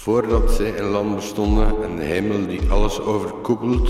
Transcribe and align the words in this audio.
Voordat 0.00 0.50
zij 0.50 0.74
en 0.74 0.84
land 0.84 1.14
bestonden 1.14 1.82
en 1.82 1.96
de 1.96 2.02
hemel 2.02 2.46
die 2.46 2.60
alles 2.70 3.00
overkoepelt, 3.00 3.88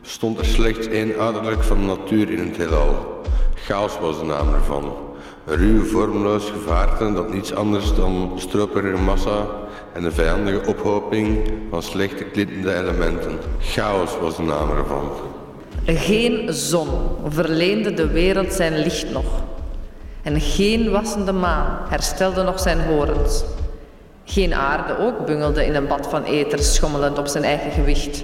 bestond 0.00 0.38
er 0.38 0.44
slechts 0.44 0.86
één 0.86 1.18
uiterlijk 1.18 1.62
van 1.62 1.78
de 1.78 1.84
natuur 1.84 2.30
in 2.30 2.38
het 2.38 2.56
heelal. 2.56 3.20
Chaos 3.54 3.98
was 4.00 4.18
de 4.18 4.24
naam 4.24 4.54
ervan. 4.54 4.92
Ruw, 5.44 5.84
vormloos 5.84 6.50
gevaarte 6.50 7.12
dat 7.12 7.32
niets 7.32 7.54
anders 7.54 7.94
dan 7.94 8.32
stroperige 8.36 9.02
massa 9.02 9.46
en 9.92 10.04
een 10.04 10.12
vijandige 10.12 10.66
ophoping 10.66 11.52
van 11.70 11.82
slechte 11.82 12.24
klittende 12.24 12.74
elementen. 12.74 13.38
Chaos 13.60 14.18
was 14.20 14.36
de 14.36 14.42
naam 14.42 14.70
ervan. 14.70 15.10
Geen 15.84 16.52
zon 16.52 16.88
verleende 17.28 17.94
de 17.94 18.06
wereld 18.06 18.52
zijn 18.52 18.78
licht 18.78 19.10
nog. 19.12 19.42
En 20.22 20.40
geen 20.40 20.90
wassende 20.90 21.32
maan 21.32 21.78
herstelde 21.88 22.42
nog 22.42 22.60
zijn 22.60 22.80
horens. 22.80 23.44
Geen 24.30 24.54
aarde 24.54 24.98
ook 24.98 25.26
bungelde 25.26 25.66
in 25.66 25.74
een 25.74 25.86
bad 25.86 26.06
van 26.06 26.24
ether, 26.24 26.58
schommelend 26.58 27.18
op 27.18 27.26
zijn 27.26 27.44
eigen 27.44 27.70
gewicht. 27.70 28.22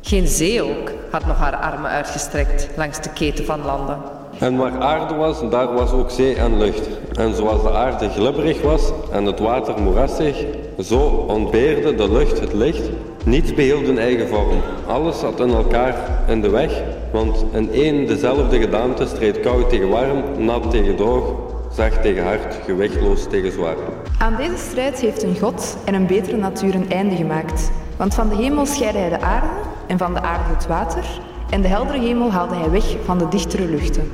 Geen 0.00 0.26
zee 0.26 0.62
ook 0.62 0.90
had 1.10 1.26
nog 1.26 1.36
haar 1.36 1.56
armen 1.56 1.90
uitgestrekt 1.90 2.68
langs 2.76 3.00
de 3.00 3.12
keten 3.12 3.44
van 3.44 3.64
landen. 3.64 3.98
En 4.38 4.56
waar 4.56 4.80
aarde 4.80 5.14
was, 5.14 5.50
daar 5.50 5.72
was 5.72 5.90
ook 5.90 6.10
zee 6.10 6.34
en 6.34 6.58
lucht. 6.58 6.88
En 7.14 7.34
zoals 7.34 7.62
de 7.62 7.70
aarde 7.70 8.08
glibberig 8.08 8.62
was 8.62 8.92
en 9.12 9.24
het 9.24 9.38
water 9.38 9.80
moerassig, 9.82 10.44
zo 10.78 10.98
ontbeerde 11.28 11.94
de 11.94 12.12
lucht 12.12 12.40
het 12.40 12.52
licht. 12.52 12.90
Niets 13.24 13.54
behield 13.54 13.88
een 13.88 13.98
eigen 13.98 14.28
vorm. 14.28 14.60
Alles 14.86 15.18
zat 15.18 15.40
in 15.40 15.50
elkaar 15.50 15.94
in 16.28 16.40
de 16.40 16.50
weg, 16.50 16.82
want 17.12 17.44
in 17.52 17.72
één 17.72 18.06
dezelfde 18.06 18.60
gedaante 18.60 19.06
streed 19.06 19.40
koud 19.40 19.68
tegen 19.68 19.88
warm, 19.88 20.44
nat 20.44 20.70
tegen 20.70 20.96
droog, 20.96 21.49
zacht 21.72 22.02
tegen 22.02 22.24
hard, 22.24 22.54
gewichtloos 22.64 23.26
tegen 23.28 23.52
zwaar. 23.52 23.76
Aan 24.18 24.36
deze 24.36 24.56
strijd 24.56 25.00
heeft 25.00 25.22
een 25.22 25.38
God 25.38 25.76
en 25.84 25.94
een 25.94 26.06
betere 26.06 26.36
natuur 26.36 26.74
een 26.74 26.90
einde 26.90 27.16
gemaakt. 27.16 27.70
Want 27.96 28.14
van 28.14 28.28
de 28.28 28.36
hemel 28.36 28.66
scheidde 28.66 28.98
hij 28.98 29.08
de 29.08 29.20
aarde 29.20 29.46
en 29.86 29.98
van 29.98 30.14
de 30.14 30.20
aarde 30.20 30.54
het 30.54 30.66
water, 30.66 31.04
en 31.50 31.60
de 31.60 31.68
heldere 31.68 31.98
hemel 31.98 32.32
haalde 32.32 32.54
hij 32.54 32.70
weg 32.70 32.96
van 33.04 33.18
de 33.18 33.28
dichtere 33.28 33.64
luchten. 33.64 34.10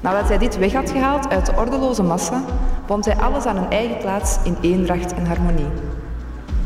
Nadat 0.00 0.28
hij 0.28 0.38
dit 0.38 0.58
weg 0.58 0.72
had 0.72 0.90
gehaald 0.90 1.28
uit 1.28 1.46
de 1.46 1.52
ordeloze 1.56 2.02
massa, 2.02 2.44
bond 2.86 3.04
hij 3.04 3.16
alles 3.16 3.44
aan 3.44 3.56
een 3.56 3.70
eigen 3.70 3.98
plaats 3.98 4.38
in 4.44 4.56
eendracht 4.60 5.14
en 5.14 5.26
harmonie. 5.26 5.66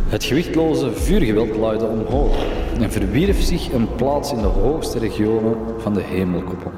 Het 0.07 0.25
gewichtloze 0.25 0.93
vuurgeweld 0.93 1.57
luidde 1.57 1.87
omhoog 1.87 2.37
en 2.81 2.93
verwierf 2.93 3.43
zich 3.43 3.73
een 3.73 3.89
plaats 3.95 4.33
in 4.33 4.41
de 4.41 4.47
hoogste 4.47 4.99
regionen 4.99 5.57
van 5.79 5.95
de 5.95 6.03
hemelkoepel. 6.03 6.71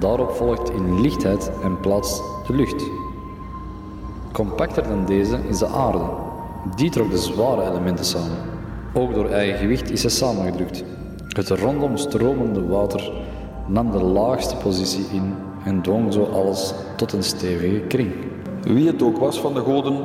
Daarop 0.00 0.30
volgt 0.30 0.70
in 0.70 1.00
lichtheid 1.00 1.50
en 1.62 1.80
plaats 1.80 2.22
de 2.46 2.54
lucht. 2.54 2.90
Compacter 4.32 4.82
dan 4.82 5.04
deze 5.04 5.38
is 5.48 5.58
de 5.58 5.66
aarde. 5.66 6.02
Die 6.76 6.90
trok 6.90 7.10
de 7.10 7.18
zware 7.18 7.70
elementen 7.70 8.04
samen. 8.04 8.38
Ook 8.94 9.14
door 9.14 9.28
eigen 9.28 9.58
gewicht 9.58 9.90
is 9.90 10.00
ze 10.00 10.08
samengedrukt. 10.08 10.84
Het 11.28 11.48
rondom 11.48 11.96
stromende 11.96 12.66
water 12.66 13.12
nam 13.66 13.90
de 13.90 14.02
laagste 14.02 14.56
positie 14.56 15.04
in 15.12 15.34
en 15.64 15.82
dwong 15.82 16.12
zo 16.12 16.24
alles 16.24 16.74
tot 16.96 17.12
een 17.12 17.22
stevige 17.22 17.80
kring. 17.80 18.12
Wie 18.62 18.86
het 18.86 19.02
ook 19.02 19.18
was 19.18 19.40
van 19.40 19.54
de 19.54 19.60
goden, 19.60 19.98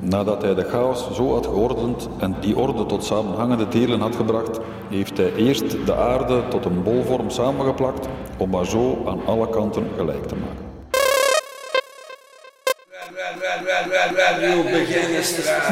nadat 0.00 0.42
hij 0.42 0.54
de 0.54 0.64
chaos 0.64 1.14
zo 1.14 1.32
had 1.32 1.46
geordend 1.46 2.08
en 2.18 2.36
die 2.40 2.56
orde 2.56 2.86
tot 2.86 3.04
samenhangende 3.04 3.68
delen 3.68 4.00
had 4.00 4.16
gebracht, 4.16 4.60
heeft 4.88 5.16
hij 5.16 5.34
eerst 5.34 5.86
de 5.86 5.94
aarde 5.94 6.42
tot 6.48 6.64
een 6.64 6.82
bolvorm 6.82 7.30
samengeplakt 7.30 8.08
om 8.38 8.54
haar 8.54 8.66
zo 8.66 9.02
aan 9.06 9.20
alle 9.26 9.48
kanten 9.48 9.86
gelijk 9.96 10.26
te 10.26 10.34
maken. 10.34 10.66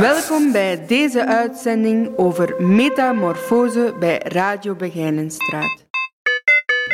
Welkom 0.01 0.53
bij 0.53 0.87
deze 0.87 1.27
uitzending 1.27 2.19
over 2.19 2.55
metamorfose 2.63 3.95
bij 3.99 4.21
Radio 4.25 4.75
Begijnenstraat. 4.75 5.86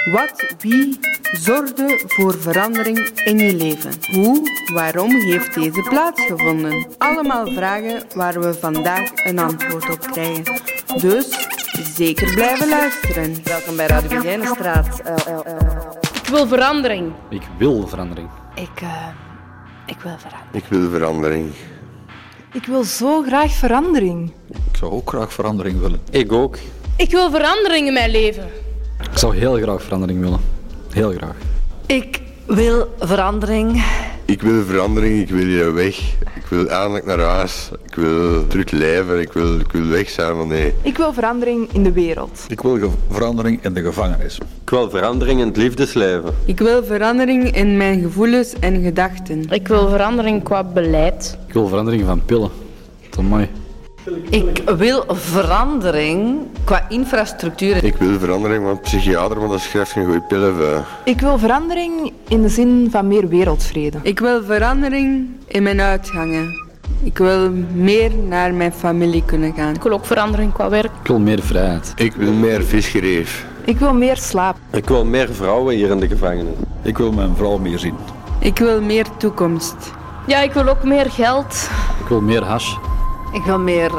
Wat, 0.04 0.54
wie 0.58 0.98
zorgde 1.32 2.02
voor 2.06 2.40
verandering 2.40 2.98
in 3.24 3.38
je 3.38 3.54
leven? 3.54 3.90
Hoe, 4.10 4.50
waarom 4.72 5.10
heeft 5.10 5.54
deze 5.54 5.86
plaatsgevonden? 5.88 6.86
Allemaal 6.98 7.46
vragen 7.46 8.02
waar 8.14 8.40
we 8.40 8.54
vandaag 8.54 9.10
een 9.24 9.38
antwoord 9.38 9.90
op 9.90 10.00
krijgen. 10.00 10.60
Dus 11.00 11.48
zeker 11.94 12.34
blijven 12.34 12.68
luisteren. 12.68 13.36
Welkom 13.44 13.76
bij 13.76 13.86
Radio 13.86 14.08
Begijnenstraat. 14.08 15.02
Ik 16.22 16.28
wil 16.28 16.46
verandering. 16.46 17.12
Ik 17.28 17.42
wil 17.58 17.86
verandering. 17.88 18.28
Ik, 18.54 18.80
uh, 18.82 19.06
ik 19.86 20.00
wil 20.00 20.16
verandering. 20.18 20.52
Ik 20.52 20.64
wil 20.68 20.90
verandering. 20.90 21.52
Ik 22.52 22.66
wil 22.66 22.84
zo 22.84 23.22
graag 23.22 23.52
verandering. 23.52 24.32
Ik 24.48 24.76
zou 24.76 24.92
ook 24.92 25.08
graag 25.08 25.32
verandering 25.32 25.80
willen. 25.80 26.00
Ik 26.10 26.32
ook. 26.32 26.58
Ik 26.96 27.10
wil 27.10 27.30
verandering 27.30 27.86
in 27.86 27.92
mijn 27.92 28.10
leven. 28.10 28.61
Ik 29.12 29.18
zou 29.18 29.36
heel 29.36 29.54
graag 29.54 29.82
verandering 29.82 30.20
willen. 30.20 30.40
Heel 30.92 31.10
graag. 31.10 31.36
Ik 31.86 32.20
wil 32.46 32.94
verandering. 32.98 33.84
Ik 34.24 34.42
wil 34.42 34.64
verandering, 34.64 35.20
ik 35.20 35.28
wil 35.28 35.44
hier 35.44 35.74
weg. 35.74 35.96
Ik 36.34 36.46
wil 36.48 36.66
eindelijk 36.66 37.06
naar 37.06 37.18
huis. 37.18 37.70
Ik 37.86 37.94
wil 37.94 38.46
terug 38.46 38.70
leven. 38.70 39.20
Ik 39.20 39.32
wil, 39.32 39.60
ik 39.60 39.72
wil 39.72 39.86
weg 39.86 40.08
zijn 40.08 40.36
van 40.36 40.48
nee. 40.48 40.74
Ik 40.82 40.96
wil 40.96 41.12
verandering 41.12 41.72
in 41.72 41.82
de 41.82 41.92
wereld. 41.92 42.44
Ik 42.48 42.60
wil 42.60 42.78
verandering 43.10 43.64
in 43.64 43.74
de 43.74 43.82
gevangenis. 43.82 44.38
Ik 44.62 44.70
wil 44.70 44.90
verandering 44.90 45.40
in 45.40 45.46
het 45.46 45.56
liefdesleven. 45.56 46.34
Ik 46.44 46.58
wil 46.58 46.84
verandering 46.84 47.56
in 47.56 47.76
mijn 47.76 48.00
gevoelens 48.00 48.54
en 48.60 48.82
gedachten. 48.82 49.50
Ik 49.50 49.68
wil 49.68 49.88
verandering 49.88 50.42
qua 50.42 50.64
beleid. 50.64 51.38
Ik 51.46 51.52
wil 51.52 51.68
verandering 51.68 52.04
van 52.04 52.24
pillen. 52.24 52.50
Dat 53.10 53.18
is 53.18 53.28
mooi. 53.28 53.48
Ik 54.30 54.62
wil 54.76 55.04
verandering 55.08 56.46
qua 56.64 56.86
infrastructuur. 56.88 57.84
Ik 57.84 57.96
wil 57.96 58.18
verandering, 58.18 58.64
want 58.64 58.80
psychiater, 58.80 59.38
want 59.38 59.50
dat 59.50 59.60
schrijft 59.60 59.92
geen 59.92 60.04
goede 60.04 60.20
pillen 60.20 60.56
voor. 60.56 60.84
Ik 61.04 61.20
wil 61.20 61.38
verandering 61.38 62.12
in 62.28 62.42
de 62.42 62.48
zin 62.48 62.88
van 62.90 63.06
meer 63.06 63.28
wereldvrede. 63.28 63.98
Ik 64.02 64.20
wil 64.20 64.44
verandering 64.44 65.28
in 65.46 65.62
mijn 65.62 65.80
uitgangen. 65.80 66.60
Ik 67.02 67.18
wil 67.18 67.50
meer 67.72 68.10
naar 68.28 68.54
mijn 68.54 68.72
familie 68.72 69.24
kunnen 69.24 69.54
gaan. 69.54 69.74
Ik 69.74 69.82
wil 69.82 69.92
ook 69.92 70.04
verandering 70.04 70.52
qua 70.52 70.68
werk. 70.68 70.90
Ik 71.00 71.06
wil 71.06 71.18
meer 71.18 71.42
vrijheid. 71.42 71.92
Ik 71.96 72.12
wil 72.12 72.32
meer 72.32 72.64
visgereef. 72.64 73.46
Ik 73.64 73.78
wil 73.78 73.94
meer 73.94 74.16
slaap. 74.16 74.56
Ik 74.70 74.88
wil 74.88 75.04
meer 75.04 75.34
vrouwen 75.34 75.74
hier 75.74 75.90
in 75.90 76.00
de 76.00 76.08
gevangenis. 76.08 76.54
Ik 76.82 76.98
wil 76.98 77.12
mijn 77.12 77.36
vrouw 77.36 77.58
meer 77.58 77.78
zien. 77.78 77.94
Ik 78.38 78.58
wil 78.58 78.80
meer 78.80 79.06
toekomst. 79.18 79.92
Ja, 80.26 80.40
ik 80.40 80.52
wil 80.52 80.68
ook 80.68 80.84
meer 80.84 81.10
geld. 81.10 81.68
Ik 82.00 82.08
wil 82.08 82.20
meer 82.20 82.44
hash. 82.44 82.74
Ik 83.32 83.42
wil 83.42 83.58
meer 83.58 83.90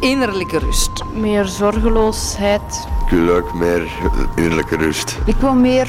innerlijke 0.00 0.58
rust. 0.58 1.04
Meer 1.14 1.44
zorgeloosheid. 1.44 2.88
Ik 3.04 3.10
wil 3.10 3.36
ook 3.36 3.54
meer 3.54 3.88
innerlijke 4.36 4.76
rust. 4.76 5.18
Ik 5.24 5.36
wil 5.36 5.54
meer 5.54 5.88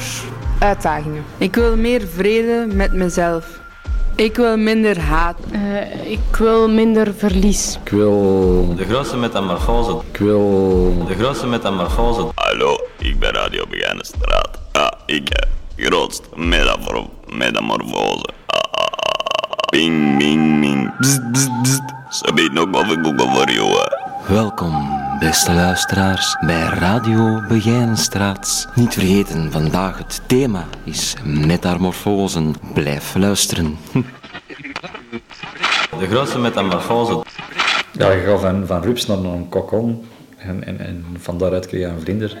uitdagingen. 0.58 1.24
Ik 1.38 1.54
wil 1.54 1.76
meer 1.76 2.06
vrede 2.14 2.66
met 2.74 2.92
mezelf. 2.92 3.58
Ik 4.14 4.36
wil 4.36 4.56
minder 4.56 5.00
haat. 5.00 5.36
Eh, 5.50 6.10
ik 6.10 6.36
wil 6.38 6.68
minder 6.68 7.14
verlies. 7.14 7.78
Ik 7.84 7.90
wil... 7.90 8.74
De 8.76 8.84
grootste 8.84 9.16
metamorfose. 9.16 10.00
Ik 10.12 10.18
wil... 10.18 11.04
De 11.06 11.14
grootste 11.14 11.46
metamorfose. 11.46 12.26
Hallo, 12.34 12.80
ik 12.98 13.18
ben 13.18 13.30
Radio 13.30 13.64
Begijnenstraat. 13.70 14.58
Ah, 14.72 14.90
ik 15.06 15.28
heb 15.28 15.48
grootst 15.76 16.22
metafor 16.34 17.06
metamorfose. 17.28 18.28
Ah, 18.46 18.60
ah, 18.70 18.84
ah. 18.84 19.56
Ping, 19.70 20.09
Ze 20.98 22.32
biedt 22.34 22.52
nog 22.52 22.70
wat 22.70 22.90
ik 22.90 23.06
ook 23.06 23.20
voor 23.20 23.50
jou. 23.50 23.88
Welkom, 24.28 24.98
beste 25.18 25.52
luisteraars, 25.52 26.36
bij 26.46 26.62
Radio 26.62 27.40
Begijnenstraat. 27.48 28.68
Niet 28.74 28.92
vergeten, 28.94 29.52
vandaag 29.52 29.98
het 29.98 30.20
thema 30.26 30.64
is 30.84 31.14
metamorfosen. 31.24 32.54
Blijf 32.74 33.14
luisteren. 33.14 33.76
De 35.98 36.06
grootste 36.06 36.38
metamorfose. 36.38 37.24
Ja, 37.92 38.10
je 38.10 38.22
gaat 38.22 38.40
van, 38.40 38.66
van 38.66 38.82
rups 38.82 39.06
naar 39.06 39.18
een 39.18 39.48
kokon 39.48 40.04
en, 40.36 40.64
en, 40.64 40.78
en 40.78 41.04
van 41.18 41.38
daaruit 41.38 41.66
krijg 41.66 41.82
je 41.82 41.88
een 41.88 42.00
vlinder. 42.00 42.38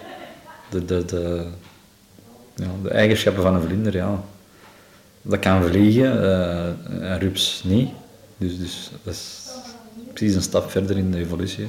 De, 0.70 0.84
de, 0.84 1.04
de, 1.04 1.46
ja, 2.54 2.66
de 2.82 2.90
eigenschappen 2.90 3.42
van 3.42 3.54
een 3.54 3.62
vlinder, 3.62 3.94
ja. 3.94 4.20
Dat 5.22 5.38
kan 5.38 5.62
vliegen, 5.62 6.22
eh, 6.22 6.68
een 7.00 7.18
rups 7.18 7.62
niet. 7.64 7.90
Dus, 8.40 8.58
dus 8.58 8.90
dat 9.02 9.14
is 9.14 9.48
precies 10.14 10.34
een 10.34 10.42
stap 10.42 10.70
verder 10.70 10.96
in 10.96 11.10
de 11.10 11.18
evolutie. 11.18 11.68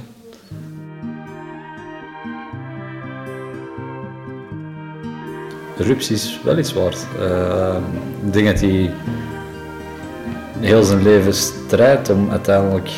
Rups 5.78 6.12
is 6.12 6.40
wel 6.44 6.58
iets 6.58 6.74
waard. 6.74 7.08
Eh, 7.20 7.78
ik 8.26 8.34
denk 8.34 8.46
dat 8.46 8.60
hij 8.60 8.94
heel 10.60 10.84
zijn 10.84 11.04
leven 11.04 11.34
strijdt 11.34 12.10
om 12.10 12.30
uiteindelijk 12.30 12.90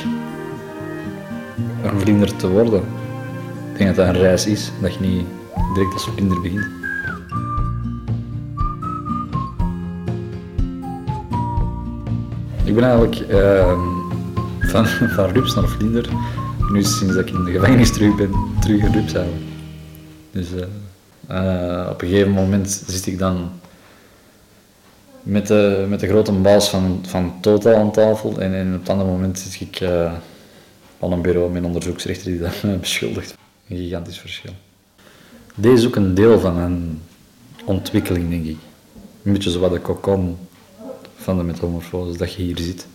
een 1.84 2.00
vlinder 2.00 2.36
te 2.36 2.50
worden. 2.50 2.84
Ik 3.72 3.78
denk 3.78 3.96
dat 3.96 4.06
dat 4.06 4.16
een 4.16 4.22
reis 4.22 4.46
is, 4.46 4.72
dat 4.82 4.94
je 4.94 5.00
niet 5.00 5.26
direct 5.74 5.94
als 5.94 6.06
vlinder 6.06 6.42
begint. 6.42 6.83
Ik 12.74 12.80
ben 12.80 12.88
eigenlijk 12.90 13.20
ehm, 13.30 13.80
van, 14.60 14.86
van 15.16 15.30
rups 15.30 15.56
naar 15.56 15.68
vlinder 15.68 16.10
Nu 16.72 16.84
sinds 16.84 17.16
dat 17.16 17.28
ik 17.28 17.30
in 17.30 17.44
de 17.44 17.52
gevangenis 17.52 17.94
terug 17.94 18.16
ben, 18.16 18.32
terug 18.60 18.84
een 18.84 18.94
rups. 18.94 19.14
Dus 20.32 20.48
eh, 20.54 21.82
eh, 21.82 21.90
op 21.90 22.02
een 22.02 22.08
gegeven 22.08 22.32
moment 22.32 22.84
zit 22.88 23.06
ik 23.06 23.20
dan 23.20 23.52
met 25.24 25.48
de, 25.48 25.86
met 25.90 26.00
de 26.00 26.08
grote 26.08 26.32
baas 26.32 26.70
van, 26.70 27.04
van 27.08 27.34
Total 27.42 27.76
aan 27.76 27.92
tafel 27.92 28.40
en, 28.40 28.54
en 28.54 28.74
op 28.74 28.80
het 28.80 28.90
andere 28.90 29.10
moment 29.10 29.40
zit 29.40 29.62
ik 29.62 29.80
uh, 29.80 30.14
aan 31.00 31.12
een 31.12 31.22
bureau 31.22 31.52
met 31.52 31.62
een 31.62 31.68
onderzoeksrechter 31.68 32.32
die 32.32 32.40
dat 32.40 32.62
beschuldigt. 32.80 33.38
Een 33.70 33.78
gigantisch 33.78 34.20
verschil. 34.20 34.54
Deze 35.56 35.76
is 35.76 35.88
ook 35.88 35.96
een 35.96 36.14
deel 36.14 36.40
van 36.40 36.58
een 36.58 37.02
ontwikkeling, 37.66 38.30
denk 38.30 38.46
ik. 38.46 38.58
Een 39.24 39.34
beetje 39.34 39.50
zoals 39.50 39.74
de 39.74 39.80
kokon 39.80 40.38
van 41.24 41.38
de 41.38 41.44
metamorfose, 41.44 42.18
dat 42.18 42.34
je 42.34 42.42
hier 42.42 42.58
zit. 42.58 42.88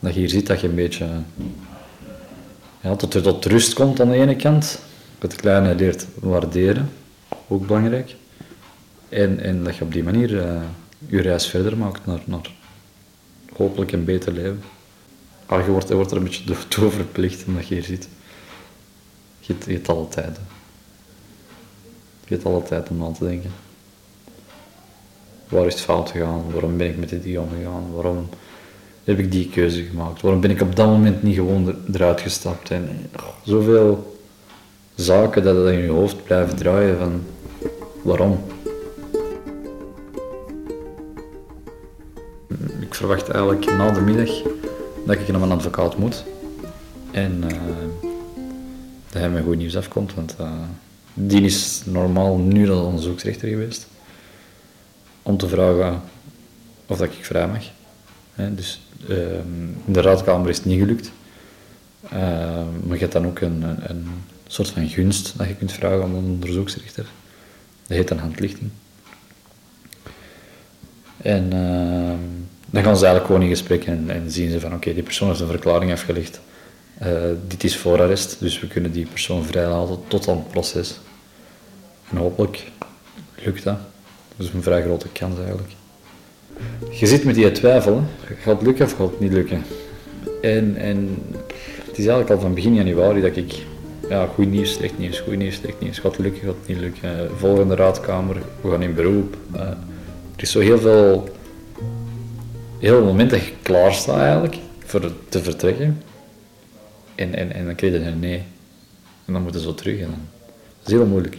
Dat 0.00 0.14
je 0.14 0.20
hier 0.20 0.28
zit, 0.28 0.46
dat 0.46 0.60
je 0.60 0.68
een 0.68 0.74
beetje 0.74 1.08
ja, 2.80 2.96
tot 2.96 3.10
tot 3.10 3.44
rust 3.44 3.72
komt 3.72 4.00
aan 4.00 4.08
de 4.08 4.16
ene 4.16 4.36
kant. 4.36 4.78
Het 5.18 5.36
kleine 5.36 5.74
leert 5.74 6.06
waarderen, 6.20 6.90
ook 7.48 7.66
belangrijk. 7.66 8.14
En, 9.08 9.40
en 9.40 9.64
dat 9.64 9.76
je 9.76 9.84
op 9.84 9.92
die 9.92 10.02
manier 10.02 10.30
uh, 10.30 10.62
je 11.06 11.20
reis 11.20 11.46
verder 11.46 11.76
maakt 11.76 12.06
naar, 12.06 12.20
naar 12.24 12.50
hopelijk 13.56 13.92
een 13.92 14.04
beter 14.04 14.32
leven. 14.32 14.62
Maar 15.48 15.64
je 15.64 15.70
wordt, 15.70 15.88
je 15.88 15.94
wordt 15.94 16.10
er 16.10 16.16
een 16.16 16.24
beetje 16.24 16.68
toe 16.68 16.90
verplicht 16.90 17.44
omdat 17.46 17.68
je 17.68 17.74
hier 17.74 17.84
zit. 17.84 18.08
Je, 19.40 19.54
je 19.66 19.72
hebt 19.72 19.88
alle 19.88 20.08
tijd. 20.08 20.38
Je 22.26 22.34
hebt 22.34 22.44
alle 22.44 22.62
tijd 22.62 22.88
om 22.88 23.04
aan 23.04 23.14
te 23.14 23.24
denken. 23.24 23.50
Waar 25.52 25.66
is 25.66 25.74
het 25.74 25.82
fout 25.82 26.10
gegaan? 26.10 26.44
Waarom 26.52 26.76
ben 26.76 26.86
ik 26.86 26.98
met 26.98 27.08
dit 27.08 27.38
omgegaan? 27.38 27.92
Waarom 27.94 28.28
heb 29.04 29.18
ik 29.18 29.32
die 29.32 29.48
keuze 29.48 29.82
gemaakt? 29.82 30.20
Waarom 30.20 30.40
ben 30.40 30.50
ik 30.50 30.60
op 30.60 30.76
dat 30.76 30.86
moment 30.86 31.22
niet 31.22 31.34
gewoon 31.34 31.76
eruit 31.92 32.20
gestapt? 32.20 32.70
En 32.70 32.88
oh, 33.16 33.26
zoveel 33.44 34.16
zaken 34.94 35.42
dat 35.42 35.68
in 35.68 35.78
je 35.78 35.90
hoofd 35.90 36.24
blijven 36.24 36.56
draaien 36.56 36.98
van 36.98 37.22
waarom? 38.02 38.40
Ik 42.80 42.94
verwacht 42.94 43.28
eigenlijk 43.28 43.64
na 43.64 43.90
de 43.90 44.00
middag 44.00 44.42
dat 45.06 45.16
ik 45.16 45.28
naar 45.28 45.40
mijn 45.40 45.52
advocaat 45.52 45.96
moet. 45.96 46.24
En 47.10 47.44
uh, 47.44 47.58
dat 49.10 49.20
hij 49.20 49.30
met 49.30 49.44
goed 49.44 49.56
nieuws 49.56 49.76
afkomt, 49.76 50.14
want 50.14 50.36
uh, 50.40 50.52
die 51.14 51.42
is 51.42 51.82
normaal 51.84 52.36
nu 52.36 52.70
al 52.70 52.84
onderzoeksrechter 52.84 53.48
geweest. 53.48 53.90
Om 55.22 55.36
te 55.36 55.48
vragen 55.48 56.02
of 56.86 56.98
dat 56.98 57.06
ik 57.06 57.24
vrij 57.24 57.48
mag. 57.48 57.64
dus 58.54 58.80
uh, 59.08 59.16
in 59.86 59.92
de 59.92 60.00
raadkamer 60.00 60.48
is 60.48 60.56
het 60.56 60.66
niet 60.66 60.80
gelukt. 60.80 61.12
maar 62.84 62.94
je 62.94 62.98
hebt 62.98 63.12
dan 63.12 63.26
ook 63.26 63.40
een, 63.40 63.62
een, 63.90 64.06
soort 64.46 64.70
van 64.70 64.88
gunst 64.88 65.38
dat 65.38 65.48
je 65.48 65.54
kunt 65.54 65.72
vragen 65.72 66.02
aan 66.02 66.14
een 66.14 66.24
onderzoeksrechter. 66.24 67.06
Dat 67.86 67.96
heet 67.96 68.10
een 68.10 68.18
handlichting. 68.18 68.70
En 71.16 71.50
dan 72.72 72.82
gaan 72.82 72.96
ze 72.96 73.04
eigenlijk 73.04 73.26
gewoon 73.26 73.42
in 73.42 73.48
gesprek 73.48 73.84
en, 73.84 74.10
en 74.10 74.30
zien 74.30 74.50
ze 74.50 74.60
van 74.60 74.74
oké, 74.74 74.94
die 74.94 75.02
persoon 75.02 75.28
heeft 75.28 75.40
een 75.40 75.46
verklaring 75.46 75.92
afgelegd. 75.92 76.40
Uh, 77.02 77.08
dit 77.46 77.64
is 77.64 77.76
voorarrest, 77.76 78.36
dus 78.40 78.60
we 78.60 78.66
kunnen 78.66 78.92
die 78.92 79.06
persoon 79.06 79.44
vrijlaten 79.44 79.98
tot 80.08 80.28
aan 80.28 80.36
het 80.36 80.48
proces. 80.48 81.00
En 82.10 82.16
hopelijk 82.16 82.70
lukt 83.44 83.64
dat. 83.64 83.78
Dat 84.36 84.46
is 84.46 84.52
een 84.52 84.62
vrij 84.62 84.82
grote 84.82 85.08
kans 85.08 85.38
eigenlijk. 85.38 85.72
Je 86.90 87.06
zit 87.06 87.24
met 87.24 87.34
die 87.34 87.52
twijfel, 87.52 88.02
gaat 88.40 88.54
het 88.54 88.66
lukken 88.66 88.84
of 88.84 88.92
gaat 88.92 89.10
het 89.10 89.20
niet 89.20 89.32
lukken? 89.32 89.62
En, 90.42 90.76
en 90.76 91.18
het 91.86 91.98
is 91.98 92.06
eigenlijk 92.06 92.30
al 92.30 92.40
van 92.40 92.54
begin 92.54 92.74
januari 92.74 93.20
dat 93.20 93.36
ik, 93.36 93.52
ja, 94.08 94.26
goed 94.26 94.50
nieuws, 94.50 94.72
slecht 94.72 94.98
nieuws, 94.98 95.20
goed 95.20 95.36
nieuws, 95.36 95.54
slecht 95.54 95.80
nieuws, 95.80 95.98
gaat 95.98 96.16
het 96.16 96.20
lukken, 96.20 96.42
gaat 96.42 96.54
het 96.58 96.68
niet 96.68 96.78
lukken? 96.78 97.30
Volgende 97.36 97.74
raadkamer, 97.74 98.36
we 98.60 98.70
gaan 98.70 98.82
in 98.82 98.94
beroep. 98.94 99.36
Uh, 99.54 99.60
er 100.36 100.42
is 100.42 100.50
zo 100.50 100.60
heel 100.60 100.78
veel 100.78 101.28
heel 102.82 102.96
het 102.96 103.04
moment 103.04 103.30
dat 103.30 103.44
je 103.44 103.52
klaar 103.62 103.94
staat 103.94 104.18
eigenlijk 104.18 104.56
voor 104.84 105.12
te 105.28 105.42
vertrekken. 105.42 106.02
En, 107.14 107.34
en, 107.34 107.52
en 107.52 107.64
dan 107.66 107.74
krijg 107.74 107.92
je 107.92 107.98
een 108.00 108.18
nee. 108.18 108.42
En 109.24 109.32
dan 109.32 109.42
moeten 109.42 109.60
ze 109.60 109.66
zo 109.66 109.74
terug. 109.74 110.00
En 110.00 110.06
dan. 110.06 110.20
Dat 110.78 110.92
is 110.92 110.92
heel 110.92 111.06
moeilijk. 111.06 111.36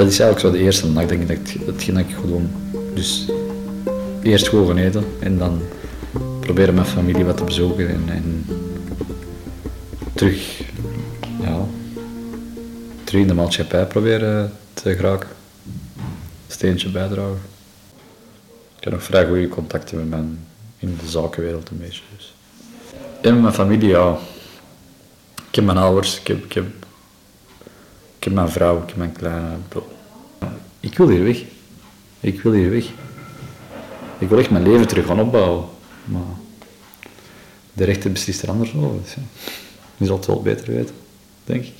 Dat 0.00 0.08
is 0.08 0.18
eigenlijk 0.18 0.40
zo 0.54 0.60
de 0.60 0.64
eerste 0.64 0.86
nacht 0.86 1.08
denk 1.08 1.20
ik, 1.22 1.28
dat 1.28 1.36
ik, 1.36 1.66
hetgeen 1.66 1.94
dat 1.94 2.04
ik 2.08 2.14
goed 2.14 2.28
doen. 2.28 2.50
Dus 2.94 3.26
eerst 4.22 4.48
gewoon 4.48 4.66
gaan 4.66 4.76
eten 4.76 5.04
en 5.18 5.38
dan 5.38 5.62
proberen 6.40 6.74
mijn 6.74 6.86
familie 6.86 7.24
wat 7.24 7.36
te 7.36 7.44
bezoeken 7.44 7.88
en, 7.88 8.02
en 8.08 8.46
terug, 10.14 10.62
ja, 11.42 11.58
in 13.10 13.26
de 13.26 13.34
maatschappij 13.34 13.86
proberen 13.86 14.52
te 14.72 14.94
geraken. 14.94 15.28
Steentje 16.48 16.88
bijdragen. 16.88 17.40
Ik 18.76 18.84
heb 18.84 18.92
nog 18.92 19.02
vrij 19.02 19.26
goede 19.26 19.48
contacten 19.48 19.96
met 19.96 20.08
mijn, 20.08 20.46
in 20.78 20.98
de 21.00 21.08
zakenwereld 21.08 21.70
een 21.70 21.78
beetje. 21.78 22.02
Dus. 22.16 22.34
En 23.20 23.40
mijn 23.40 23.54
familie, 23.54 23.88
ja. 23.88 24.18
Ik 25.48 25.54
heb 25.54 25.64
mijn 25.64 25.78
ouders, 25.78 26.20
ik 26.20 26.26
heb, 26.26 26.44
ik 26.44 26.52
heb, 26.52 26.66
ik 28.20 28.26
heb 28.26 28.34
mijn 28.34 28.48
vrouw, 28.48 28.82
ik 28.82 28.88
heb 28.88 28.96
mijn 28.96 29.12
kleine 29.12 29.56
bro. 29.68 29.88
Ik 30.80 30.96
wil 30.96 31.08
hier 31.08 31.24
weg. 31.24 31.42
Ik 32.20 32.42
wil 32.42 32.52
hier 32.52 32.70
weg. 32.70 32.84
Ik 34.18 34.28
wil 34.28 34.38
echt 34.38 34.50
mijn 34.50 34.62
leven 34.62 34.88
terug 34.88 35.06
gaan 35.06 35.20
opbouwen. 35.20 35.64
Maar 36.04 36.22
de 37.72 37.84
rechter 37.84 38.12
beslist 38.12 38.42
er 38.42 38.48
anders 38.48 38.74
over. 38.74 39.02
Dus 39.02 39.14
ja. 39.14 39.22
Je 39.96 40.06
zal 40.06 40.16
het 40.16 40.26
wel 40.26 40.42
beter 40.42 40.66
weten, 40.66 40.94
denk 41.44 41.64
ik. 41.64 41.74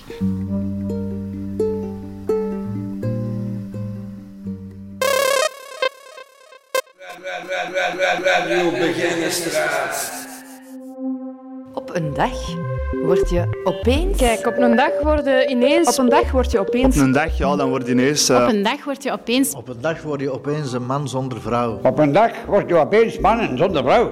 Op 11.75 11.95
een 11.95 12.15
dag 12.15 12.57
word 12.91 13.31
je 13.31 13.63
opeens... 13.65 14.17
Kijk, 14.17 14.47
op 14.47 14.57
een 14.57 14.77
dag 14.77 14.91
word 15.03 15.25
je 15.25 15.47
ineens... 15.49 15.89
Op 15.89 16.05
een 16.05 16.11
dag 16.11 16.31
word 16.31 16.51
je 16.51 16.59
opeens... 16.59 16.97
Op 16.97 17.03
een 17.03 17.13
dag, 17.13 17.39
ja, 17.39 17.57
dan 17.57 17.69
word 17.69 17.87
je 17.87 17.93
ineens... 17.93 18.31
Uh... 18.31 18.37
Op 18.43 18.49
een 18.49 18.63
dag 18.63 18.85
word 18.85 19.03
je 19.03 19.13
opeens... 19.13 19.55
Op 19.55 19.69
een 19.69 19.81
dag 19.81 20.03
word 20.03 20.21
je 20.21 20.31
opeens 20.31 20.73
een 20.73 20.87
man 20.87 21.09
zonder 21.09 21.41
vrouw. 21.41 21.79
Op 21.83 21.99
een 21.99 22.13
dag 22.13 22.31
word 22.47 22.69
je 22.69 22.77
opeens 22.77 23.19
man 23.19 23.39
en 23.39 23.59
zonder 23.59 23.83
vrouw. 23.83 24.11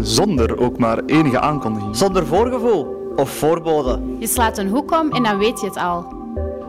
Zonder 0.00 0.58
ook 0.58 0.78
maar 0.78 0.98
enige 1.06 1.40
aankondiging. 1.40 1.96
Zonder 1.96 2.26
voorgevoel 2.26 3.12
of 3.16 3.30
voorbode. 3.30 4.00
Je 4.18 4.26
slaat 4.26 4.58
een 4.58 4.68
hoek 4.68 4.92
om 5.00 5.12
en 5.12 5.22
dan 5.22 5.38
weet 5.38 5.60
je 5.60 5.66
het 5.66 5.76
al. 5.76 6.06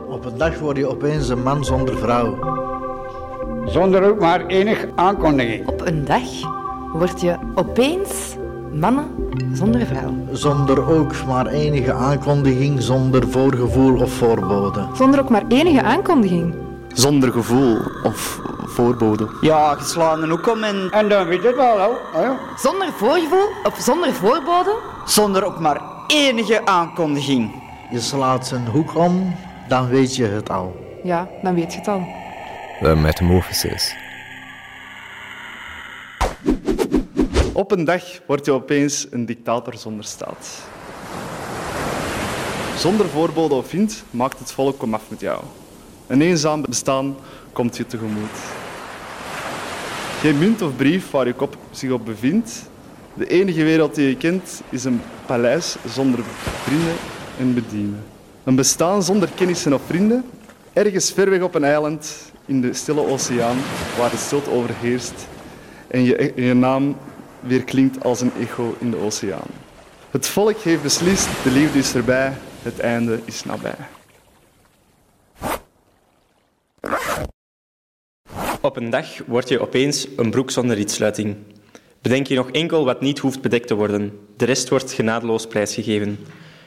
Op 0.10 0.26
een 0.26 0.38
dag 0.38 0.60
word 0.60 0.78
je 0.78 0.88
opeens 0.88 1.30
een 1.30 1.44
man 1.44 1.66
zonder 1.66 1.98
vrouw. 1.98 2.38
Zonder 3.66 4.04
ook 4.10 4.20
maar 4.20 4.46
enige 4.46 4.90
aankondiging. 4.96 5.68
Op 5.68 5.82
een 5.86 6.06
dag 6.06 6.24
word 6.94 7.22
je 7.22 7.38
opeens 7.56 8.38
mannen 8.74 9.06
zonder 9.54 9.86
vrouw. 9.86 10.14
Zonder 10.32 10.90
ook 10.98 11.26
maar 11.26 11.48
enige 11.48 11.94
aankondiging, 11.94 12.82
zonder 12.82 13.30
voorgevoel 13.30 14.02
of 14.02 14.12
voorbode. 14.12 14.88
Zonder 14.94 15.20
ook 15.20 15.30
maar 15.30 15.44
enige 15.48 15.82
aankondiging. 15.82 16.54
Zonder 16.94 17.32
gevoel 17.32 17.78
of 18.04 18.40
voorbode. 18.66 19.28
Ja, 19.42 19.76
geslaan 19.76 20.24
een 20.24 20.30
hoek 20.30 20.48
om 20.48 20.64
en... 20.64 20.88
En 20.92 21.10
dan 21.10 21.28
weet 21.28 21.42
je 21.42 21.48
het 21.48 21.56
wel, 21.56 21.78
hè? 22.14 22.22
Ja. 22.22 22.38
Zonder 22.58 22.92
voorgevoel 22.92 23.48
of 23.64 23.78
zonder 23.80 24.14
voorbode? 24.14 24.76
Zonder 25.06 25.46
ook 25.46 25.60
maar 25.60 25.82
enige 26.08 26.66
aankondiging. 26.66 27.52
Je 27.92 28.00
slaat 28.00 28.52
een 28.52 28.68
hoek 28.68 28.96
om, 28.96 29.36
dan 29.68 29.88
weet 29.88 30.16
je 30.16 30.26
het 30.26 30.50
al. 30.50 30.76
Ja, 31.04 31.28
dan 31.42 31.56
weet 31.56 31.74
je 31.74 31.80
het 31.80 31.88
al. 31.88 32.04
The 32.82 32.96
Metamorphosis. 32.96 33.96
Op 37.60 37.72
een 37.72 37.84
dag 37.84 38.04
word 38.26 38.46
je 38.46 38.52
opeens 38.52 39.08
een 39.12 39.26
dictator 39.26 39.78
zonder 39.78 40.06
staat. 40.06 40.62
Zonder 42.78 43.10
voorbode 43.10 43.54
of 43.54 43.72
hint 43.72 44.04
maakt 44.12 44.40
het 44.40 44.52
volk 44.52 44.82
om 44.82 44.94
af 44.94 45.04
met 45.08 45.20
jou. 45.20 45.44
Een 46.08 46.22
eenzaam 46.22 46.62
bestaan 46.62 47.16
komt 47.52 47.78
je 47.78 47.86
tegemoet. 47.86 48.38
Geen 50.20 50.38
munt 50.38 50.62
of 50.62 50.76
brief 50.76 51.12
waar 51.12 51.28
je 51.28 51.34
kop 51.34 51.58
zich 51.72 51.92
op 51.92 52.06
bevindt. 52.06 52.70
De 53.14 53.28
enige 53.28 53.64
wereld 53.64 53.96
die 53.96 54.08
je 54.08 54.18
kent 54.18 54.62
is 54.70 54.84
een 54.84 55.02
paleis 55.26 55.76
zonder 55.86 56.24
vrienden 56.64 56.96
en 57.40 57.54
bedienen. 57.54 58.04
Een 58.44 58.56
bestaan 58.56 59.04
zonder 59.04 59.30
kennissen 59.36 59.74
of 59.74 59.82
vrienden. 59.86 60.26
Ergens 60.74 61.12
ver 61.12 61.30
weg 61.30 61.42
op 61.42 61.56
een 61.56 61.64
eiland 61.64 62.32
in 62.46 62.62
de 62.62 62.74
stille 62.74 63.08
oceaan 63.08 63.58
waar 63.98 64.10
de 64.10 64.18
stilte 64.18 64.50
overheerst 64.50 65.28
en 65.88 66.04
je, 66.04 66.34
je 66.36 66.54
naam 66.54 66.96
weer 67.40 67.64
klinkt 67.64 68.04
als 68.04 68.22
een 68.22 68.32
echo 68.40 68.76
in 68.80 68.92
de 68.92 68.98
oceaan. 68.98 69.50
Het 70.10 70.28
volk 70.28 70.58
heeft 70.58 70.82
beslist, 70.82 71.28
de 71.44 71.52
liefde 71.52 71.80
is 71.80 71.96
erbij, 71.96 72.34
het 72.62 72.80
einde 72.80 73.20
is 73.26 73.44
nabij. 73.44 73.76
Op 78.62 78.78
een 78.78 78.90
dag 78.90 79.06
word 79.26 79.50
je 79.50 79.62
opeens 79.62 80.08
een 80.16 80.30
broek 80.30 80.52
zonder 80.52 80.76
rietsluiting. 80.76 81.36
Bedenk 82.02 82.28
je 82.28 82.36
nog 82.36 82.52
enkel 82.52 82.86
wat 82.86 83.02
niet 83.02 83.20
hoeft 83.20 83.42
bedekt 83.42 83.68
te 83.68 83.76
worden. 83.76 84.20
De 84.38 84.46
rest 84.46 84.70
wordt 84.70 84.94
genadeloos 84.94 85.48
prijsgegeven. 85.48 86.20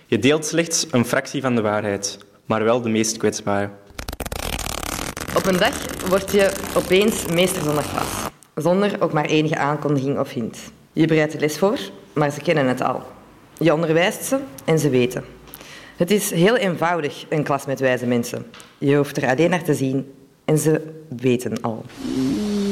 Je 0.07 0.19
deelt 0.19 0.47
slechts 0.47 0.87
een 0.91 1.05
fractie 1.05 1.41
van 1.41 1.55
de 1.55 1.61
waarheid, 1.61 2.19
maar 2.47 2.65
wel 2.65 2.81
de 2.81 2.89
meest 2.89 3.17
kwetsbare. 3.17 3.71
Op 5.37 5.47
een 5.47 5.59
dag 5.59 6.07
word 6.09 6.33
je 6.33 6.53
opeens 6.75 7.27
meester 7.27 7.63
zonder 7.63 7.85
klas, 7.93 8.32
zonder 8.55 8.97
ook 9.01 9.13
maar 9.13 9.25
enige 9.25 9.57
aankondiging 9.57 10.19
of 10.19 10.31
hint. 10.31 10.59
Je 10.93 11.07
bereidt 11.07 11.33
de 11.33 11.39
les 11.39 11.59
voor, 11.59 11.79
maar 12.13 12.31
ze 12.31 12.41
kennen 12.41 12.69
het 12.69 12.83
al. 12.83 13.03
Je 13.59 13.75
onderwijst 13.75 14.25
ze 14.25 14.39
en 14.65 14.79
ze 14.79 14.91
weten. 14.91 15.25
Het 15.97 16.11
is 16.11 16.31
heel 16.31 16.57
eenvoudig, 16.57 17.27
een 17.29 17.43
klas 17.43 17.67
met 17.67 17.81
wijze 17.81 18.07
mensen. 18.07 18.47
Je 18.79 18.97
hoeft 18.97 19.17
er 19.17 19.29
alleen 19.29 19.51
naar 19.51 19.65
te 19.65 19.75
zien 19.75 20.13
en 20.45 20.59
ze 20.59 20.81
weten 21.17 21.61
al. 21.61 21.85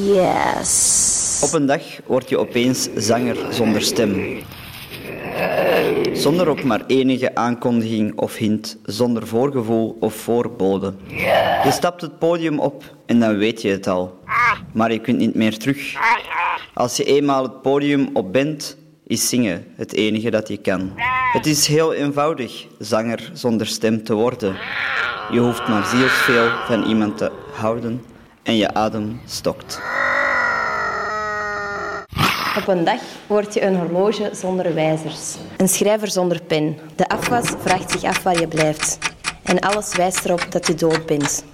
Yes. 0.04 1.40
Op 1.44 1.52
een 1.52 1.66
dag 1.66 1.82
word 2.06 2.28
je 2.28 2.38
opeens 2.38 2.88
zanger 2.94 3.36
zonder 3.50 3.82
stem. 3.82 4.38
Zonder 6.12 6.48
ook 6.48 6.62
maar 6.62 6.82
enige 6.86 7.34
aankondiging 7.34 8.18
of 8.18 8.36
hint, 8.36 8.78
zonder 8.84 9.26
voorgevoel 9.26 9.96
of 10.00 10.14
voorbode. 10.14 10.94
Je 11.64 11.70
stapt 11.70 12.00
het 12.00 12.18
podium 12.18 12.58
op 12.58 12.94
en 13.06 13.20
dan 13.20 13.36
weet 13.36 13.62
je 13.62 13.68
het 13.68 13.86
al. 13.86 14.18
Maar 14.72 14.92
je 14.92 14.98
kunt 14.98 15.18
niet 15.18 15.34
meer 15.34 15.58
terug. 15.58 15.94
Als 16.74 16.96
je 16.96 17.04
eenmaal 17.04 17.42
het 17.42 17.62
podium 17.62 18.08
op 18.12 18.32
bent, 18.32 18.76
is 19.06 19.28
zingen 19.28 19.64
het 19.76 19.92
enige 19.94 20.30
dat 20.30 20.48
je 20.48 20.56
kan. 20.56 20.92
Het 21.32 21.46
is 21.46 21.66
heel 21.66 21.94
eenvoudig 21.94 22.66
zanger 22.78 23.30
zonder 23.32 23.66
stem 23.66 24.04
te 24.04 24.14
worden. 24.14 24.56
Je 25.30 25.38
hoeft 25.38 25.68
maar 25.68 25.86
zielsveel 25.86 26.48
van 26.66 26.82
iemand 26.84 27.16
te 27.16 27.30
houden 27.52 28.04
en 28.42 28.56
je 28.56 28.74
adem 28.74 29.20
stokt. 29.26 29.80
Op 32.56 32.68
een 32.68 32.84
dag 32.84 33.00
word 33.26 33.54
je 33.54 33.62
een 33.62 33.76
horloge 33.76 34.30
zonder 34.32 34.74
wijzers. 34.74 35.36
Een 35.56 35.68
schrijver 35.68 36.10
zonder 36.10 36.42
pen. 36.42 36.76
De 36.96 37.08
afwas 37.08 37.52
vraagt 37.58 37.90
zich 37.90 38.04
af 38.04 38.22
waar 38.22 38.40
je 38.40 38.48
blijft. 38.48 38.98
En 39.42 39.58
alles 39.60 39.96
wijst 39.96 40.24
erop 40.24 40.46
dat 40.50 40.66
je 40.66 40.74
dood 40.74 41.06
bent. 41.06 41.44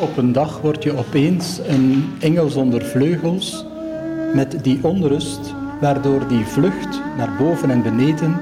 Op 0.00 0.16
een 0.16 0.32
dag 0.32 0.60
word 0.60 0.82
je 0.82 0.96
opeens 0.96 1.58
een 1.66 2.16
engel 2.20 2.48
zonder 2.48 2.84
vleugels 2.84 3.64
met 4.34 4.64
die 4.64 4.78
onrust 4.82 5.54
waardoor 5.80 6.28
die 6.28 6.44
vlucht 6.44 7.00
naar 7.16 7.36
boven 7.38 7.70
en 7.70 7.82
beneden 7.82 8.40